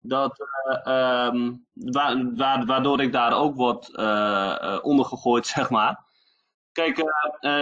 Dat, 0.00 0.46
um, 0.84 1.64
wa 1.74 2.64
waardoor 2.64 3.00
ik 3.00 3.12
daar 3.12 3.32
ook 3.32 3.54
word 3.56 3.96
ondergegooid, 4.82 5.46
zeg 5.56 5.70
maar. 5.70 6.04
Kijk, 6.72 6.98
uh, 6.98 7.04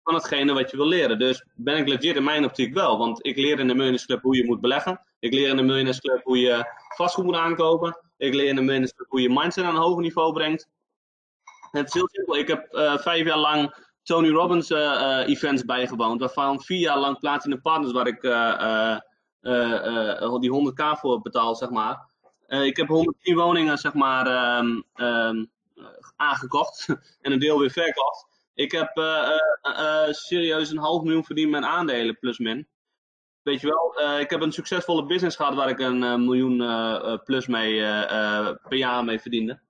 van 0.02 0.14
hetgene 0.14 0.52
wat 0.52 0.70
je 0.70 0.76
wil 0.76 0.88
leren. 0.88 1.18
Dus 1.18 1.46
ben 1.54 1.76
ik 1.76 1.88
legit 1.88 2.16
in 2.16 2.24
mijn 2.24 2.44
optiek 2.44 2.74
wel. 2.74 2.98
Want 2.98 3.26
ik 3.26 3.36
leer 3.36 3.58
in 3.58 3.66
de 3.66 3.74
Millionaires 3.74 4.06
Club 4.06 4.22
hoe 4.22 4.36
je 4.36 4.44
moet 4.44 4.60
beleggen. 4.60 5.00
Ik 5.18 5.32
leer 5.32 5.48
in 5.48 5.56
de 5.56 5.62
Millionaires 5.62 6.00
Club 6.00 6.22
hoe 6.22 6.38
je 6.38 6.64
vastgoed 6.96 7.24
moet 7.24 7.36
aankopen. 7.36 7.98
Ik 8.16 8.34
leer 8.34 8.48
in 8.48 8.54
de 8.54 8.60
Millionaires 8.60 8.94
Club 8.94 9.08
hoe 9.08 9.20
je 9.20 9.28
mindset 9.28 9.64
aan 9.64 9.74
een 9.74 9.80
hoger 9.80 10.02
niveau 10.02 10.32
brengt. 10.32 10.68
Het 11.70 11.86
is 11.86 11.92
heel 11.92 12.08
simpel. 12.08 12.36
Ik 12.36 12.48
heb 12.48 12.66
vijf 13.00 13.26
jaar 13.26 13.38
lang 13.38 13.90
Tony 14.02 14.30
Robbins 14.30 14.70
uh, 14.70 15.22
events 15.26 15.64
bijgewoond. 15.64 16.20
Waarvan 16.20 16.62
vier 16.62 16.78
jaar 16.78 16.98
lang 16.98 17.18
Platinum 17.18 17.60
Partners, 17.60 17.92
waar 17.92 18.06
ik 18.06 18.22
uh, 18.22 18.98
die 20.40 20.72
100k 20.72 20.98
voor 20.98 21.20
betaal, 21.20 21.54
zeg 21.54 21.70
maar. 21.70 22.10
ik 22.46 22.76
heb 22.76 22.88
110 22.88 23.36
woningen, 23.36 23.78
zeg 23.78 23.94
maar, 23.94 24.56
um, 24.58 24.84
um, 24.96 25.50
aangekocht. 26.16 26.88
en 27.20 27.32
een 27.32 27.38
deel 27.38 27.58
weer 27.58 27.70
verkocht. 27.70 28.26
Ik 28.54 28.72
heb 28.72 28.90
serieus 30.10 30.70
een 30.70 30.78
half 30.78 31.02
miljoen 31.02 31.24
verdiend 31.24 31.50
met 31.50 31.62
aandelen, 31.64 32.18
plus 32.18 32.38
min. 32.38 32.68
Weet 33.42 33.60
je 33.60 33.66
wel, 33.66 34.18
ik 34.20 34.30
heb 34.30 34.40
een 34.40 34.52
succesvolle 34.52 35.06
business 35.06 35.36
gehad 35.36 35.54
waar 35.54 35.68
ik 35.68 35.78
een 35.78 36.24
miljoen 36.24 36.56
plus 37.24 37.46
mee 37.46 37.80
per 38.68 38.76
jaar 38.76 39.04
mee 39.04 39.20
verdiende. 39.20 39.60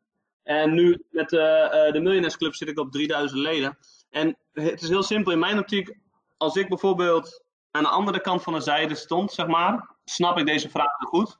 En 0.42 0.74
nu 0.74 1.04
met 1.10 1.28
de 1.28 1.90
Millionaires 1.92 2.36
Club 2.36 2.54
zit 2.54 2.68
ik 2.68 2.78
op 2.78 2.92
3000 2.92 3.40
leden. 3.40 3.78
En 4.10 4.38
het 4.52 4.82
is 4.82 4.88
heel 4.88 5.02
simpel. 5.02 5.32
In 5.32 5.38
mijn 5.38 5.58
optiek, 5.58 5.96
als 6.36 6.56
ik 6.56 6.68
bijvoorbeeld 6.68 7.44
aan 7.70 7.82
de 7.82 7.88
andere 7.88 8.20
kant 8.20 8.42
van 8.42 8.52
de 8.52 8.60
zijde 8.60 8.94
stond, 8.94 9.32
zeg 9.32 9.46
maar, 9.46 9.96
snap 10.04 10.38
ik 10.38 10.46
deze 10.46 10.70
vraag 10.70 10.96
goed. 10.98 11.36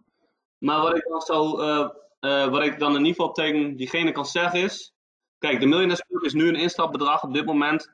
Maar 0.58 0.80
wat 0.80 0.96
ik 0.96 1.06
dan, 1.08 1.20
zo, 1.20 1.60
uh, 1.60 2.48
wat 2.48 2.62
ik 2.62 2.78
dan 2.78 2.90
in 2.90 3.04
ieder 3.04 3.14
geval 3.14 3.32
tegen 3.32 3.76
diegene 3.76 4.12
kan 4.12 4.26
zeggen 4.26 4.60
is... 4.60 4.94
Kijk, 5.38 5.60
de 5.60 5.66
Millionaires 5.66 6.06
Club 6.06 6.22
is 6.22 6.32
nu 6.32 6.48
een 6.48 6.54
instapbedrag 6.54 7.22
op 7.22 7.34
dit 7.34 7.44
moment. 7.44 7.92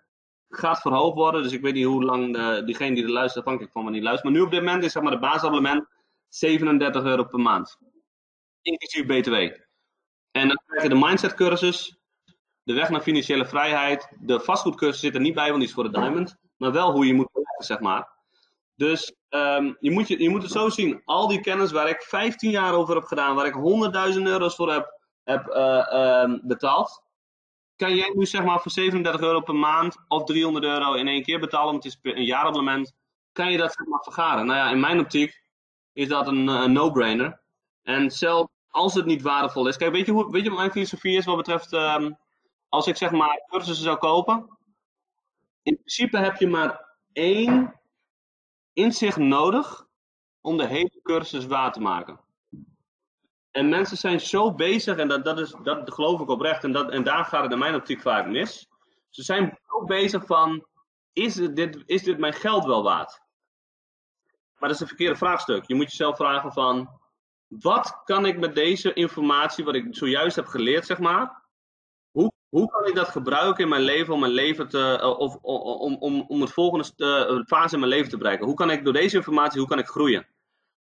Gaat 0.48 0.80
verhoogd 0.80 1.16
worden, 1.16 1.42
dus 1.42 1.52
ik 1.52 1.60
weet 1.60 1.74
niet 1.74 1.84
hoe 1.84 2.04
lang 2.04 2.32
de, 2.32 2.62
diegene 2.64 2.94
die 2.94 3.04
er 3.04 3.10
luistert, 3.10 3.44
afhankelijk 3.44 3.72
van 3.72 3.82
wanneer 3.82 4.00
die 4.00 4.10
luistert. 4.10 4.32
Maar 4.32 4.40
nu 4.40 4.46
op 4.46 4.52
dit 4.52 4.64
moment 4.64 4.84
is 4.84 4.92
zeg 4.92 5.02
maar, 5.02 5.12
de 5.12 5.18
basisabonnement 5.18 5.86
37 6.28 7.04
euro 7.04 7.24
per 7.24 7.38
maand. 7.38 7.78
Inclusief 8.62 9.06
BTW. 9.06 9.66
En 10.38 10.48
dan 10.48 10.60
krijg 10.66 10.82
je 10.82 10.88
de 10.88 11.06
mindset 11.06 11.34
cursus 11.34 11.98
de 12.68 12.74
weg 12.74 12.88
naar 12.88 13.00
financiële 13.00 13.46
vrijheid, 13.46 14.08
de 14.20 14.40
vastgoedcursus 14.40 15.00
zit 15.00 15.14
er 15.14 15.20
niet 15.20 15.34
bij, 15.34 15.46
want 15.46 15.58
die 15.58 15.68
is 15.68 15.74
voor 15.74 15.84
de 15.84 16.00
diamond. 16.00 16.36
Maar 16.56 16.72
wel 16.72 16.92
hoe 16.92 17.06
je 17.06 17.14
moet 17.14 17.32
beleggen, 17.32 17.64
zeg 17.64 17.80
maar. 17.80 18.08
Dus 18.74 19.14
ehm, 19.28 19.72
je, 19.80 19.90
moet 19.90 20.08
je, 20.08 20.22
je 20.22 20.30
moet 20.30 20.42
het 20.42 20.52
zo 20.52 20.68
zien. 20.68 21.02
Al 21.04 21.28
die 21.28 21.40
kennis 21.40 21.72
waar 21.72 21.88
ik 21.88 22.02
15 22.02 22.50
jaar 22.50 22.74
over 22.74 22.94
heb 22.94 23.04
gedaan, 23.04 23.34
waar 23.34 23.46
ik 23.46 23.54
100.000 24.14 24.22
euro's 24.22 24.54
voor 24.54 24.72
heb, 24.72 25.00
heb 25.24 25.46
eh, 25.46 25.92
ehm, 25.92 26.38
betaald. 26.42 27.02
Kan 27.76 27.94
jij 27.94 28.12
nu 28.14 28.26
zeg 28.26 28.44
maar 28.44 28.60
voor 28.60 28.70
37 28.70 29.20
euro 29.20 29.40
per 29.40 29.54
maand 29.54 29.96
of 30.08 30.24
300 30.24 30.64
euro 30.64 30.94
in 30.94 31.08
één 31.08 31.22
keer 31.22 31.40
betalen, 31.40 31.70
want 31.72 31.84
het 31.84 31.92
is 31.92 32.12
een 32.12 32.24
jaarabonnement. 32.24 32.92
Kan 33.32 33.50
je 33.50 33.58
dat 33.58 33.72
zeg 33.72 33.86
maar 33.86 34.02
vergaren? 34.02 34.46
Nou 34.46 34.58
ja, 34.58 34.70
in 34.70 34.80
mijn 34.80 35.00
optiek 35.00 35.42
is 35.92 36.08
dat 36.08 36.26
een, 36.26 36.48
een 36.48 36.72
no-brainer. 36.72 37.40
En 37.82 38.10
zelfs 38.10 38.57
als 38.70 38.94
het 38.94 39.06
niet 39.06 39.22
waardevol 39.22 39.66
is. 39.66 39.76
Kijk, 39.76 39.92
weet 39.92 40.06
je, 40.06 40.12
hoe, 40.12 40.30
weet 40.30 40.42
je 40.42 40.48
wat 40.48 40.58
mijn 40.58 40.70
filosofie 40.70 41.16
is 41.16 41.24
wat 41.24 41.36
betreft. 41.36 41.72
Um, 41.72 42.16
als 42.68 42.86
ik 42.86 42.96
zeg 42.96 43.10
maar 43.10 43.42
cursussen 43.46 43.84
zou 43.84 43.98
kopen. 43.98 44.58
In 45.62 45.74
principe 45.74 46.18
heb 46.18 46.36
je 46.36 46.48
maar 46.48 46.96
één 47.12 47.80
inzicht 48.72 49.16
nodig 49.16 49.86
om 50.40 50.56
de 50.56 50.66
hele 50.66 51.00
cursus 51.02 51.46
waar 51.46 51.72
te 51.72 51.80
maken. 51.80 52.20
En 53.50 53.68
mensen 53.68 53.96
zijn 53.96 54.20
zo 54.20 54.54
bezig, 54.54 54.96
en 54.96 55.08
dat, 55.08 55.24
dat, 55.24 55.38
is, 55.38 55.54
dat 55.62 55.92
geloof 55.92 56.20
ik 56.20 56.28
oprecht, 56.28 56.64
en, 56.64 56.72
dat, 56.72 56.90
en 56.90 57.04
daar 57.04 57.24
gaat 57.24 57.42
het 57.42 57.52
in 57.52 57.58
mijn 57.58 57.74
optiek 57.74 58.00
vaak 58.00 58.26
mis. 58.26 58.68
Ze 59.08 59.22
zijn 59.22 59.58
zo 59.66 59.84
bezig 59.84 60.26
van, 60.26 60.66
is 61.12 61.34
dit, 61.34 61.82
is 61.86 62.02
dit 62.02 62.18
mijn 62.18 62.32
geld 62.32 62.64
wel 62.64 62.82
waard? 62.82 63.20
Maar 64.58 64.68
dat 64.68 64.70
is 64.70 64.80
een 64.80 64.86
verkeerde 64.86 65.16
vraagstuk. 65.16 65.66
Je 65.66 65.74
moet 65.74 65.90
jezelf 65.90 66.16
vragen 66.16 66.52
van, 66.52 67.00
wat 67.48 68.00
kan 68.04 68.26
ik 68.26 68.38
met 68.38 68.54
deze 68.54 68.92
informatie, 68.92 69.64
wat 69.64 69.74
ik 69.74 69.86
zojuist 69.90 70.36
heb 70.36 70.46
geleerd, 70.46 70.86
zeg 70.86 70.98
maar, 70.98 71.42
hoe, 72.10 72.32
hoe 72.48 72.68
kan 72.68 72.86
ik 72.86 72.94
dat 72.94 73.08
gebruiken 73.08 73.64
in 73.64 73.70
mijn 73.70 73.82
leven 73.82 74.14
om 74.14 74.20
mijn 74.20 74.32
leven 74.32 74.68
te, 74.68 74.98
eh, 75.00 75.18
of 75.18 75.36
om, 75.36 75.96
om, 75.96 76.24
om 76.28 76.40
het 76.40 76.52
volgende 76.52 76.92
uh, 76.96 77.44
fase 77.44 77.74
in 77.74 77.80
mijn 77.80 77.92
leven 77.92 78.10
te 78.10 78.16
bereiken? 78.16 78.46
Hoe 78.46 78.54
kan 78.54 78.70
ik 78.70 78.84
door 78.84 78.92
deze 78.92 79.16
informatie, 79.16 79.58
hoe 79.58 79.68
kan 79.68 79.78
ik 79.78 79.86
groeien? 79.86 80.26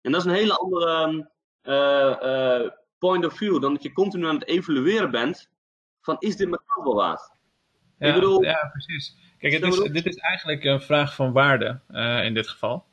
En 0.01 0.13
dat 0.13 0.21
is 0.21 0.27
een 0.27 0.37
hele 0.37 0.59
andere 0.59 1.31
uh, 1.63 2.71
point 2.99 3.25
of 3.25 3.37
view 3.37 3.61
dan 3.61 3.73
dat 3.73 3.83
je 3.83 3.93
continu 3.93 4.27
aan 4.27 4.35
het 4.35 4.49
evalueren 4.49 5.11
bent 5.11 5.51
van 6.01 6.17
is 6.19 6.37
dit 6.37 6.49
mijn 6.49 6.63
geld 6.67 6.87
wel 6.87 6.95
waard? 6.95 7.33
Ja, 7.99 8.09
ik 8.09 8.15
bedoel, 8.15 8.43
ja 8.43 8.69
precies. 8.73 9.17
Kijk, 9.39 9.53
het 9.53 9.63
is, 9.63 9.79
dit 9.79 10.07
is 10.07 10.17
eigenlijk 10.17 10.65
een 10.65 10.81
vraag 10.81 11.15
van 11.15 11.33
waarde 11.33 11.81
in 12.25 12.35
dit 12.35 12.49
geval. 12.49 12.85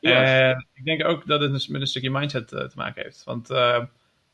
En 0.00 0.66
ik 0.74 0.84
denk 0.84 1.04
ook 1.04 1.26
dat 1.26 1.40
het 1.40 1.52
dus 1.52 1.68
met 1.68 1.80
een 1.80 1.86
stukje 1.86 2.10
mindset 2.10 2.48
te 2.48 2.72
maken 2.74 3.02
heeft. 3.02 3.24
Want 3.24 3.46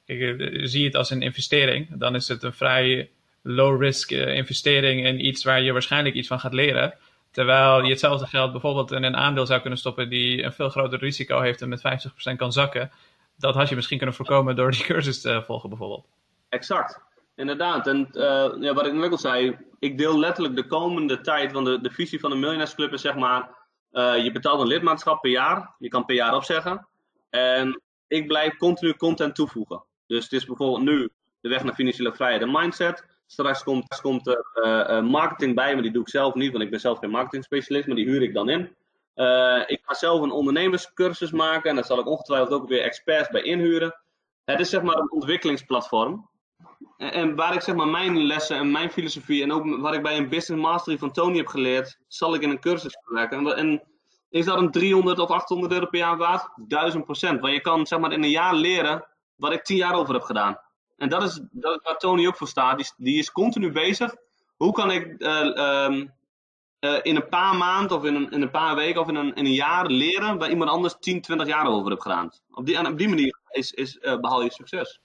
kijk, 0.04 0.50
zie 0.62 0.80
je 0.80 0.86
het 0.86 0.96
als 0.96 1.10
een 1.10 1.22
investering, 1.22 1.88
dan 1.98 2.14
is 2.14 2.28
het 2.28 2.42
een 2.42 2.52
vrij 2.52 3.10
low-risk 3.42 4.10
investering 4.10 5.06
in 5.06 5.26
iets 5.26 5.44
waar 5.44 5.62
je 5.62 5.72
waarschijnlijk 5.72 6.14
iets 6.14 6.28
van 6.28 6.40
gaat 6.40 6.52
leren. 6.52 6.94
Terwijl 7.30 7.82
je 7.82 7.90
hetzelfde 7.90 8.26
geld 8.26 8.52
bijvoorbeeld 8.52 8.92
in 8.92 9.02
een 9.02 9.16
aandeel 9.16 9.46
zou 9.46 9.60
kunnen 9.60 9.78
stoppen 9.78 10.08
die 10.08 10.42
een 10.42 10.52
veel 10.52 10.68
groter 10.68 10.98
risico 10.98 11.40
heeft 11.40 11.62
en 11.62 11.68
met 11.68 12.08
50% 12.32 12.36
kan 12.36 12.52
zakken. 12.52 12.90
Dat 13.38 13.54
had 13.54 13.68
je 13.68 13.74
misschien 13.74 13.96
kunnen 13.96 14.16
voorkomen 14.16 14.56
door 14.56 14.70
die 14.70 14.84
cursus 14.84 15.20
te 15.20 15.42
volgen 15.46 15.68
bijvoorbeeld. 15.68 16.06
Exact, 16.48 17.00
inderdaad. 17.34 17.86
En 17.86 18.08
uh, 18.12 18.22
ja, 18.60 18.74
wat 18.74 18.86
ik 18.86 18.92
net 18.92 19.10
al 19.10 19.18
zei, 19.18 19.56
ik 19.78 19.98
deel 19.98 20.18
letterlijk 20.18 20.56
de 20.56 20.66
komende 20.66 21.20
tijd, 21.20 21.52
want 21.52 21.66
de, 21.66 21.80
de 21.80 21.90
visie 21.90 22.20
van 22.20 22.30
de 22.30 22.36
Millionairesclub 22.36 22.92
is 22.92 23.00
zeg 23.00 23.14
maar, 23.14 23.48
uh, 23.96 24.24
je 24.24 24.32
betaalt 24.32 24.60
een 24.60 24.66
lidmaatschap 24.66 25.20
per 25.20 25.30
jaar, 25.30 25.74
je 25.78 25.88
kan 25.88 26.04
per 26.04 26.14
jaar 26.14 26.34
opzeggen. 26.34 26.88
En 27.30 27.82
ik 28.06 28.26
blijf 28.26 28.56
continu 28.56 28.94
content 28.94 29.34
toevoegen. 29.34 29.84
Dus 30.06 30.24
het 30.24 30.32
is 30.32 30.44
bijvoorbeeld 30.44 30.82
nu 30.82 31.10
de 31.40 31.48
weg 31.48 31.64
naar 31.64 31.74
financiële 31.74 32.14
vrijheid 32.14 32.42
en 32.42 32.50
mindset. 32.50 33.04
Straks 33.26 33.62
komt, 33.62 34.00
komt 34.00 34.26
er 34.26 34.46
uh, 34.54 35.00
marketing 35.02 35.54
bij, 35.54 35.72
maar 35.72 35.82
die 35.82 35.92
doe 35.92 36.02
ik 36.02 36.08
zelf 36.08 36.34
niet, 36.34 36.52
want 36.52 36.64
ik 36.64 36.70
ben 36.70 36.80
zelf 36.80 36.98
geen 36.98 37.10
marketing 37.10 37.44
specialist, 37.44 37.86
maar 37.86 37.96
die 37.96 38.06
huur 38.06 38.22
ik 38.22 38.34
dan 38.34 38.48
in. 38.48 38.60
Ik 39.66 39.80
ga 39.82 39.94
zelf 39.94 40.20
een 40.20 40.30
ondernemerscursus 40.30 41.30
maken 41.30 41.70
en 41.70 41.76
daar 41.76 41.84
zal 41.84 41.98
ik 41.98 42.06
ongetwijfeld 42.06 42.50
ook 42.50 42.68
weer 42.68 42.82
experts 42.82 43.28
bij 43.28 43.42
inhuren. 43.42 44.00
Het 44.44 44.60
is 44.60 44.70
zeg 44.70 44.82
maar 44.82 44.96
een 44.96 45.12
ontwikkelingsplatform. 45.12 46.28
En, 46.96 47.34
waar 47.34 47.54
ik 47.54 47.60
zeg 47.60 47.74
maar 47.74 47.88
mijn 47.88 48.22
lessen 48.22 48.56
en 48.56 48.70
mijn 48.70 48.90
filosofie 48.90 49.42
en 49.42 49.52
ook 49.52 49.80
wat 49.80 49.94
ik 49.94 50.02
bij 50.02 50.16
een 50.16 50.28
business 50.28 50.62
mastery 50.62 50.98
van 50.98 51.12
Tony 51.12 51.36
heb 51.36 51.46
geleerd, 51.46 51.98
zal 52.08 52.34
ik 52.34 52.42
in 52.42 52.50
een 52.50 52.60
cursus 52.60 52.98
werken. 53.04 53.56
En, 53.56 53.82
is 54.30 54.44
dat 54.44 54.58
een 54.58 54.70
300 54.70 55.18
of 55.18 55.30
800 55.30 55.72
euro 55.72 55.86
per 55.86 55.98
jaar 55.98 56.16
waard? 56.16 56.48
1000 56.56 57.04
procent. 57.04 57.40
Want 57.40 57.52
je 57.52 57.60
kan 57.60 57.86
zeg 57.86 57.98
maar 57.98 58.12
in 58.12 58.22
een 58.22 58.30
jaar 58.30 58.54
leren 58.54 59.06
wat 59.36 59.52
ik 59.52 59.64
10 59.64 59.76
jaar 59.76 59.94
over 59.94 60.14
heb 60.14 60.22
gedaan. 60.22 60.58
En 60.96 61.08
dat 61.08 61.22
is, 61.22 61.40
dat 61.50 61.80
waar 61.82 61.96
Tony 61.96 62.26
ook 62.26 62.36
voor 62.36 62.48
staat. 62.48 62.94
Die, 62.96 63.18
is 63.18 63.32
continu 63.32 63.72
bezig. 63.72 64.14
Hoe 64.56 64.72
kan 64.72 64.90
ik 64.90 65.14
uh, 65.18 65.84
um, 65.84 66.12
uh, 66.80 66.98
in 67.02 67.16
een 67.16 67.28
paar 67.28 67.56
maanden 67.56 67.96
of 67.96 68.04
in 68.04 68.14
een, 68.14 68.30
in 68.30 68.42
een 68.42 68.50
paar 68.50 68.74
weken 68.74 69.00
of 69.00 69.08
in 69.08 69.14
een, 69.14 69.34
in 69.34 69.44
een 69.44 69.52
jaar 69.52 69.86
leren 69.86 70.38
waar 70.38 70.50
iemand 70.50 70.70
anders 70.70 70.96
10, 71.00 71.20
20 71.20 71.46
jaar 71.46 71.66
over 71.66 71.90
heeft 71.90 72.02
gedaan? 72.02 72.30
Op 72.50 72.66
die, 72.66 72.88
op 72.88 72.98
die 72.98 73.08
manier 73.08 73.38
is, 73.50 73.72
is, 73.72 73.98
uh, 74.00 74.20
behaal 74.20 74.42
je 74.42 74.50
succes. 74.50 75.00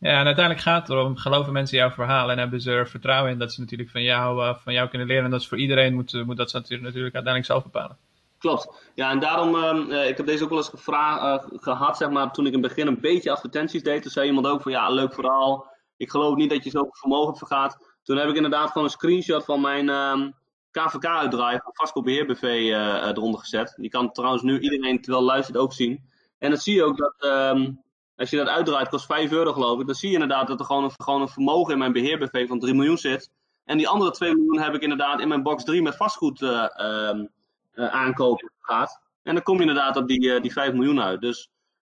Ja, 0.00 0.18
en 0.18 0.26
uiteindelijk 0.26 0.64
gaat 0.64 0.88
het 0.88 0.96
erom, 0.96 1.16
geloven 1.16 1.52
mensen 1.52 1.78
jouw 1.78 1.90
verhaal 1.90 2.30
en 2.30 2.38
hebben 2.38 2.60
ze 2.60 2.70
er 2.70 2.88
vertrouwen 2.88 3.32
in 3.32 3.38
dat 3.38 3.52
ze 3.52 3.60
natuurlijk 3.60 3.90
van 3.90 4.02
jou, 4.02 4.56
van 4.62 4.72
jou 4.72 4.88
kunnen 4.88 5.06
leren. 5.06 5.24
En 5.24 5.30
dat 5.30 5.40
is 5.40 5.48
voor 5.48 5.58
iedereen, 5.58 5.94
moet, 5.94 6.24
moet 6.26 6.36
dat 6.36 6.50
ze 6.50 6.56
natuurlijk, 6.56 6.94
uiteindelijk 6.96 7.44
zelf 7.44 7.62
bepalen. 7.62 7.96
Klopt. 8.38 8.90
Ja, 8.94 9.10
en 9.10 9.18
daarom, 9.18 9.54
uh, 9.54 10.08
ik 10.08 10.16
heb 10.16 10.26
deze 10.26 10.42
ook 10.42 10.48
wel 10.48 10.58
eens 10.58 10.68
gevraagd, 10.68 11.52
uh, 11.52 11.58
gehad, 11.60 11.96
zeg 11.96 12.10
maar, 12.10 12.32
toen 12.32 12.46
ik 12.46 12.52
in 12.52 12.62
het 12.62 12.68
begin 12.68 12.86
een 12.86 13.00
beetje 13.00 13.30
advertenties 13.30 13.82
deed. 13.82 14.02
Toen 14.02 14.10
zei 14.10 14.26
iemand 14.26 14.46
ook 14.46 14.62
van, 14.62 14.72
ja, 14.72 14.90
leuk 14.90 15.14
verhaal. 15.14 15.66
Ik 15.96 16.10
geloof 16.10 16.36
niet 16.36 16.50
dat 16.50 16.64
je 16.64 16.70
zoveel 16.70 16.94
vermogen 16.94 17.36
vergaat. 17.36 17.78
Toen 18.02 18.16
heb 18.16 18.28
ik 18.28 18.36
inderdaad 18.36 18.70
gewoon 18.70 18.84
een 18.84 18.92
screenshot 18.92 19.44
van 19.44 19.60
mijn 19.60 19.88
um, 19.88 20.34
KVK-uitdraai 20.70 21.60
van 21.62 22.08
uh, 22.08 23.06
eronder 23.06 23.40
gezet. 23.40 23.74
Die 23.76 23.90
kan 23.90 24.12
trouwens 24.12 24.42
nu 24.42 24.58
iedereen, 24.58 25.00
terwijl 25.00 25.24
luistert, 25.24 25.56
ook 25.56 25.72
zien. 25.72 26.04
En 26.38 26.50
dan 26.50 26.58
zie 26.58 26.74
je 26.74 26.84
ook 26.84 26.96
dat, 26.96 27.14
um, 27.24 27.82
als 28.20 28.30
je 28.30 28.36
dat 28.36 28.48
uitdraait, 28.48 28.88
kost 28.88 29.06
5 29.06 29.32
euro 29.32 29.52
geloof 29.52 29.80
ik. 29.80 29.86
Dan 29.86 29.94
zie 29.94 30.08
je 30.08 30.14
inderdaad 30.14 30.46
dat 30.46 30.60
er 30.60 30.66
gewoon 30.66 30.84
een, 30.84 30.92
gewoon 30.96 31.20
een 31.20 31.28
vermogen 31.28 31.72
in 31.72 31.78
mijn 31.78 31.92
beheer-BV 31.92 32.48
van 32.48 32.58
3 32.58 32.74
miljoen 32.74 32.98
zit. 32.98 33.30
En 33.64 33.76
die 33.76 33.88
andere 33.88 34.10
2 34.10 34.34
miljoen 34.34 34.60
heb 34.60 34.74
ik 34.74 34.82
inderdaad 34.82 35.20
in 35.20 35.28
mijn 35.28 35.42
box 35.42 35.64
3 35.64 35.82
met 35.82 35.96
vastgoed 35.96 36.40
um, 36.40 37.28
uh, 37.74 37.88
aankopen 37.88 38.50
gaat. 38.60 39.00
En 39.22 39.34
dan 39.34 39.42
kom 39.42 39.54
je 39.54 39.60
inderdaad 39.60 39.96
op 39.96 40.08
die, 40.08 40.20
uh, 40.20 40.40
die 40.40 40.52
5 40.52 40.72
miljoen 40.72 41.00
uit. 41.00 41.20
Dus 41.20 41.50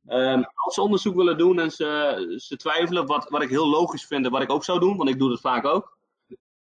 um, 0.09 0.45
als 0.55 0.75
ze 0.75 0.83
onderzoek 0.83 1.15
willen 1.15 1.39
doen 1.39 1.61
en 1.61 1.71
ze, 1.71 2.35
ze 2.37 2.57
twijfelen, 2.57 3.07
wat, 3.07 3.29
wat 3.29 3.43
ik 3.43 3.49
heel 3.49 3.69
logisch 3.69 4.07
vind 4.07 4.25
en 4.25 4.31
wat 4.31 4.43
ik 4.43 4.51
ook 4.51 4.65
zou 4.65 4.81
doen, 4.81 4.97
want 4.97 5.09
ik 5.09 5.19
doe 5.19 5.29
dat 5.29 5.41
vaak 5.41 5.65
ook. 5.65 5.97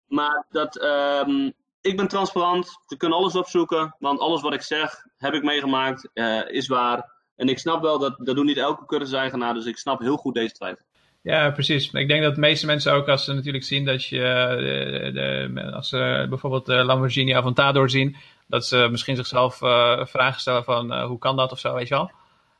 Maar 0.06 0.46
dat, 0.50 0.82
um, 0.82 1.52
ik 1.80 1.96
ben 1.96 2.08
transparant, 2.08 2.78
ze 2.86 2.96
kunnen 2.96 3.18
alles 3.18 3.36
opzoeken, 3.36 3.96
want 3.98 4.20
alles 4.20 4.42
wat 4.42 4.54
ik 4.54 4.62
zeg, 4.62 5.06
heb 5.16 5.34
ik 5.34 5.42
meegemaakt, 5.42 6.08
is 6.46 6.68
waar. 6.68 7.13
En 7.36 7.48
ik 7.48 7.58
snap 7.58 7.82
wel 7.82 7.98
dat, 7.98 8.14
dat 8.18 8.36
doen 8.36 8.46
niet 8.46 8.56
elke 8.56 8.86
cursus-eigenaar, 8.86 9.54
dus 9.54 9.66
ik 9.66 9.76
snap 9.76 10.00
heel 10.00 10.16
goed 10.16 10.34
deze 10.34 10.54
twijfel. 10.54 10.84
Ja, 11.22 11.50
precies. 11.50 11.90
Ik 11.92 12.08
denk 12.08 12.22
dat 12.22 12.34
de 12.34 12.40
meeste 12.40 12.66
mensen 12.66 12.92
ook, 12.92 13.08
als 13.08 13.24
ze 13.24 13.32
natuurlijk 13.32 13.64
zien 13.64 13.84
dat 13.84 14.04
je, 14.04 14.18
de, 14.58 15.10
de, 15.54 15.72
als 15.72 15.88
ze 15.88 16.26
bijvoorbeeld 16.28 16.66
de 16.66 16.84
Lamborghini 16.84 17.32
Aventador 17.32 17.90
zien, 17.90 18.16
dat 18.46 18.66
ze 18.66 18.88
misschien 18.90 19.16
zichzelf 19.16 19.62
uh, 19.62 20.04
vragen 20.04 20.40
stellen 20.40 20.64
van 20.64 20.92
uh, 20.92 21.06
hoe 21.06 21.18
kan 21.18 21.36
dat 21.36 21.52
of 21.52 21.58
zo, 21.58 21.74
weet 21.74 21.88
je 21.88 21.94
wel. 21.94 22.10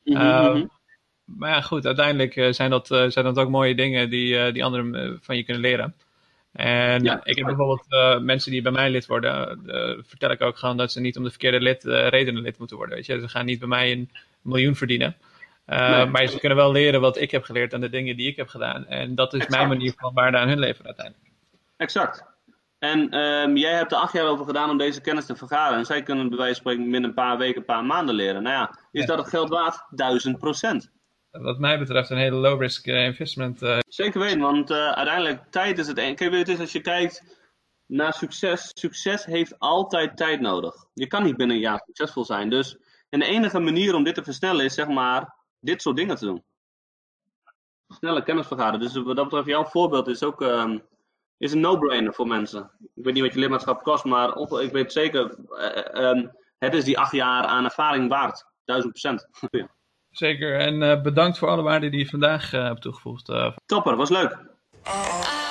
Mm 0.04 0.16
-hmm. 0.16 0.56
uh, 0.56 0.64
maar 1.24 1.50
ja, 1.50 1.60
goed, 1.60 1.86
uiteindelijk 1.86 2.54
zijn 2.54 2.70
dat, 2.70 2.86
zijn 2.86 3.24
dat 3.24 3.38
ook 3.38 3.48
mooie 3.48 3.74
dingen 3.74 4.10
die, 4.10 4.52
die 4.52 4.64
anderen 4.64 5.18
van 5.22 5.36
je 5.36 5.44
kunnen 5.44 5.62
leren. 5.62 5.94
En 6.54 7.02
ja, 7.02 7.20
ik 7.24 7.36
heb 7.36 7.46
bijvoorbeeld 7.46 7.86
mensen 8.22 8.50
die 8.50 8.62
bij 8.62 8.72
mij 8.72 8.90
lid 8.90 9.06
worden, 9.06 9.60
vertel 10.06 10.30
ik 10.30 10.42
ook 10.42 10.56
gewoon 10.56 10.76
dat 10.76 10.92
ze 10.92 11.00
niet 11.00 11.16
om 11.16 11.24
de 11.24 11.30
verkeerde 11.30 11.60
lid, 11.60 11.84
redenen 11.84 12.42
lid 12.42 12.58
moeten 12.58 12.76
worden. 12.76 12.94
Weet 12.94 13.06
je? 13.06 13.20
Ze 13.20 13.28
gaan 13.28 13.44
niet 13.44 13.58
bij 13.58 13.68
mij 13.68 13.92
een 13.92 14.10
miljoen 14.42 14.76
verdienen. 14.76 15.16
Nee. 15.66 16.06
Maar 16.06 16.26
ze 16.26 16.38
kunnen 16.38 16.58
wel 16.58 16.72
leren 16.72 17.00
wat 17.00 17.20
ik 17.20 17.30
heb 17.30 17.44
geleerd 17.44 17.72
en 17.72 17.80
de 17.80 17.90
dingen 17.90 18.16
die 18.16 18.28
ik 18.28 18.36
heb 18.36 18.48
gedaan. 18.48 18.86
En 18.86 19.14
dat 19.14 19.32
is 19.34 19.40
exact. 19.40 19.56
mijn 19.56 19.68
manier 19.68 19.92
van 19.96 20.14
waarde 20.14 20.36
aan 20.36 20.48
hun 20.48 20.58
leven 20.58 20.84
uiteindelijk. 20.84 21.30
Exact. 21.76 22.24
En 22.78 23.18
um, 23.18 23.56
jij 23.56 23.72
hebt 23.72 23.92
er 23.92 23.98
acht 23.98 24.12
jaar 24.12 24.26
over 24.26 24.44
gedaan 24.44 24.70
om 24.70 24.78
deze 24.78 25.00
kennis 25.00 25.26
te 25.26 25.36
vergaren. 25.36 25.78
En 25.78 25.84
zij 25.84 26.02
kunnen 26.02 26.28
bij 26.28 26.38
wijze 26.38 26.62
van 26.62 26.72
spreken 26.72 26.90
binnen 26.90 27.10
een 27.10 27.16
paar 27.16 27.38
weken, 27.38 27.58
een 27.58 27.64
paar 27.64 27.84
maanden 27.84 28.14
leren. 28.14 28.42
Nou 28.42 28.54
ja, 28.54 28.78
is 28.92 29.00
ja. 29.00 29.06
dat 29.06 29.18
het 29.18 29.28
geld 29.28 29.48
waard? 29.48 29.86
Duizend 29.90 30.38
procent. 30.38 30.90
Wat 31.42 31.58
mij 31.58 31.78
betreft 31.78 32.10
een 32.10 32.16
hele 32.16 32.36
low-risk 32.36 32.86
uh, 32.86 33.04
investment. 33.04 33.62
Uh... 33.62 33.78
Zeker 33.88 34.20
weten, 34.20 34.40
want 34.40 34.70
uh, 34.70 34.92
uiteindelijk 34.92 35.50
tijd 35.50 35.78
is 35.78 35.86
het 35.86 35.98
een. 35.98 36.14
Kijk, 36.14 36.48
is 36.48 36.60
als 36.60 36.72
je 36.72 36.80
kijkt 36.80 37.38
naar 37.86 38.12
succes. 38.12 38.70
Succes 38.74 39.24
heeft 39.24 39.58
altijd 39.58 40.16
tijd 40.16 40.40
nodig. 40.40 40.74
Je 40.92 41.06
kan 41.06 41.22
niet 41.22 41.36
binnen 41.36 41.56
een 41.56 41.62
jaar 41.62 41.82
succesvol 41.86 42.24
zijn. 42.24 42.50
Dus 42.50 42.76
en 43.08 43.18
de 43.18 43.26
enige 43.26 43.58
manier 43.58 43.94
om 43.94 44.04
dit 44.04 44.14
te 44.14 44.24
versnellen 44.24 44.64
is 44.64 44.74
zeg 44.74 44.88
maar 44.88 45.34
dit 45.60 45.82
soort 45.82 45.96
dingen 45.96 46.16
te 46.16 46.24
doen. 46.24 46.44
Snelle 47.88 48.22
kennis 48.22 48.46
vergaren. 48.46 48.80
Dus 48.80 48.94
wat 48.94 49.16
dat 49.16 49.24
betreft, 49.24 49.46
jouw 49.46 49.64
voorbeeld 49.64 50.08
is 50.08 50.22
ook... 50.22 50.40
Um, 50.40 50.82
is 51.36 51.52
een 51.52 51.60
no-brainer 51.60 52.14
voor 52.14 52.26
mensen. 52.26 52.70
Ik 52.94 53.04
weet 53.04 53.14
niet 53.14 53.22
wat 53.22 53.32
je 53.34 53.38
lidmaatschap 53.38 53.82
kost, 53.82 54.04
maar 54.04 54.38
ik 54.60 54.72
weet 54.72 54.92
zeker, 54.92 55.38
um, 55.94 56.32
het 56.58 56.74
is 56.74 56.84
die 56.84 56.98
acht 56.98 57.12
jaar 57.12 57.44
aan 57.44 57.64
ervaring 57.64 58.08
waard. 58.08 58.46
Duizend 58.64 58.92
procent. 58.92 59.28
Zeker, 60.16 60.58
en 60.58 60.82
uh, 60.82 61.02
bedankt 61.02 61.38
voor 61.38 61.48
alle 61.48 61.62
waarden 61.62 61.90
die 61.90 62.00
je 62.00 62.08
vandaag 62.08 62.52
uh, 62.52 62.64
hebt 62.64 62.82
toegevoegd. 62.82 63.32
Topper, 63.66 63.96
was 63.96 64.10
leuk. 64.10 64.38
I 64.86 65.43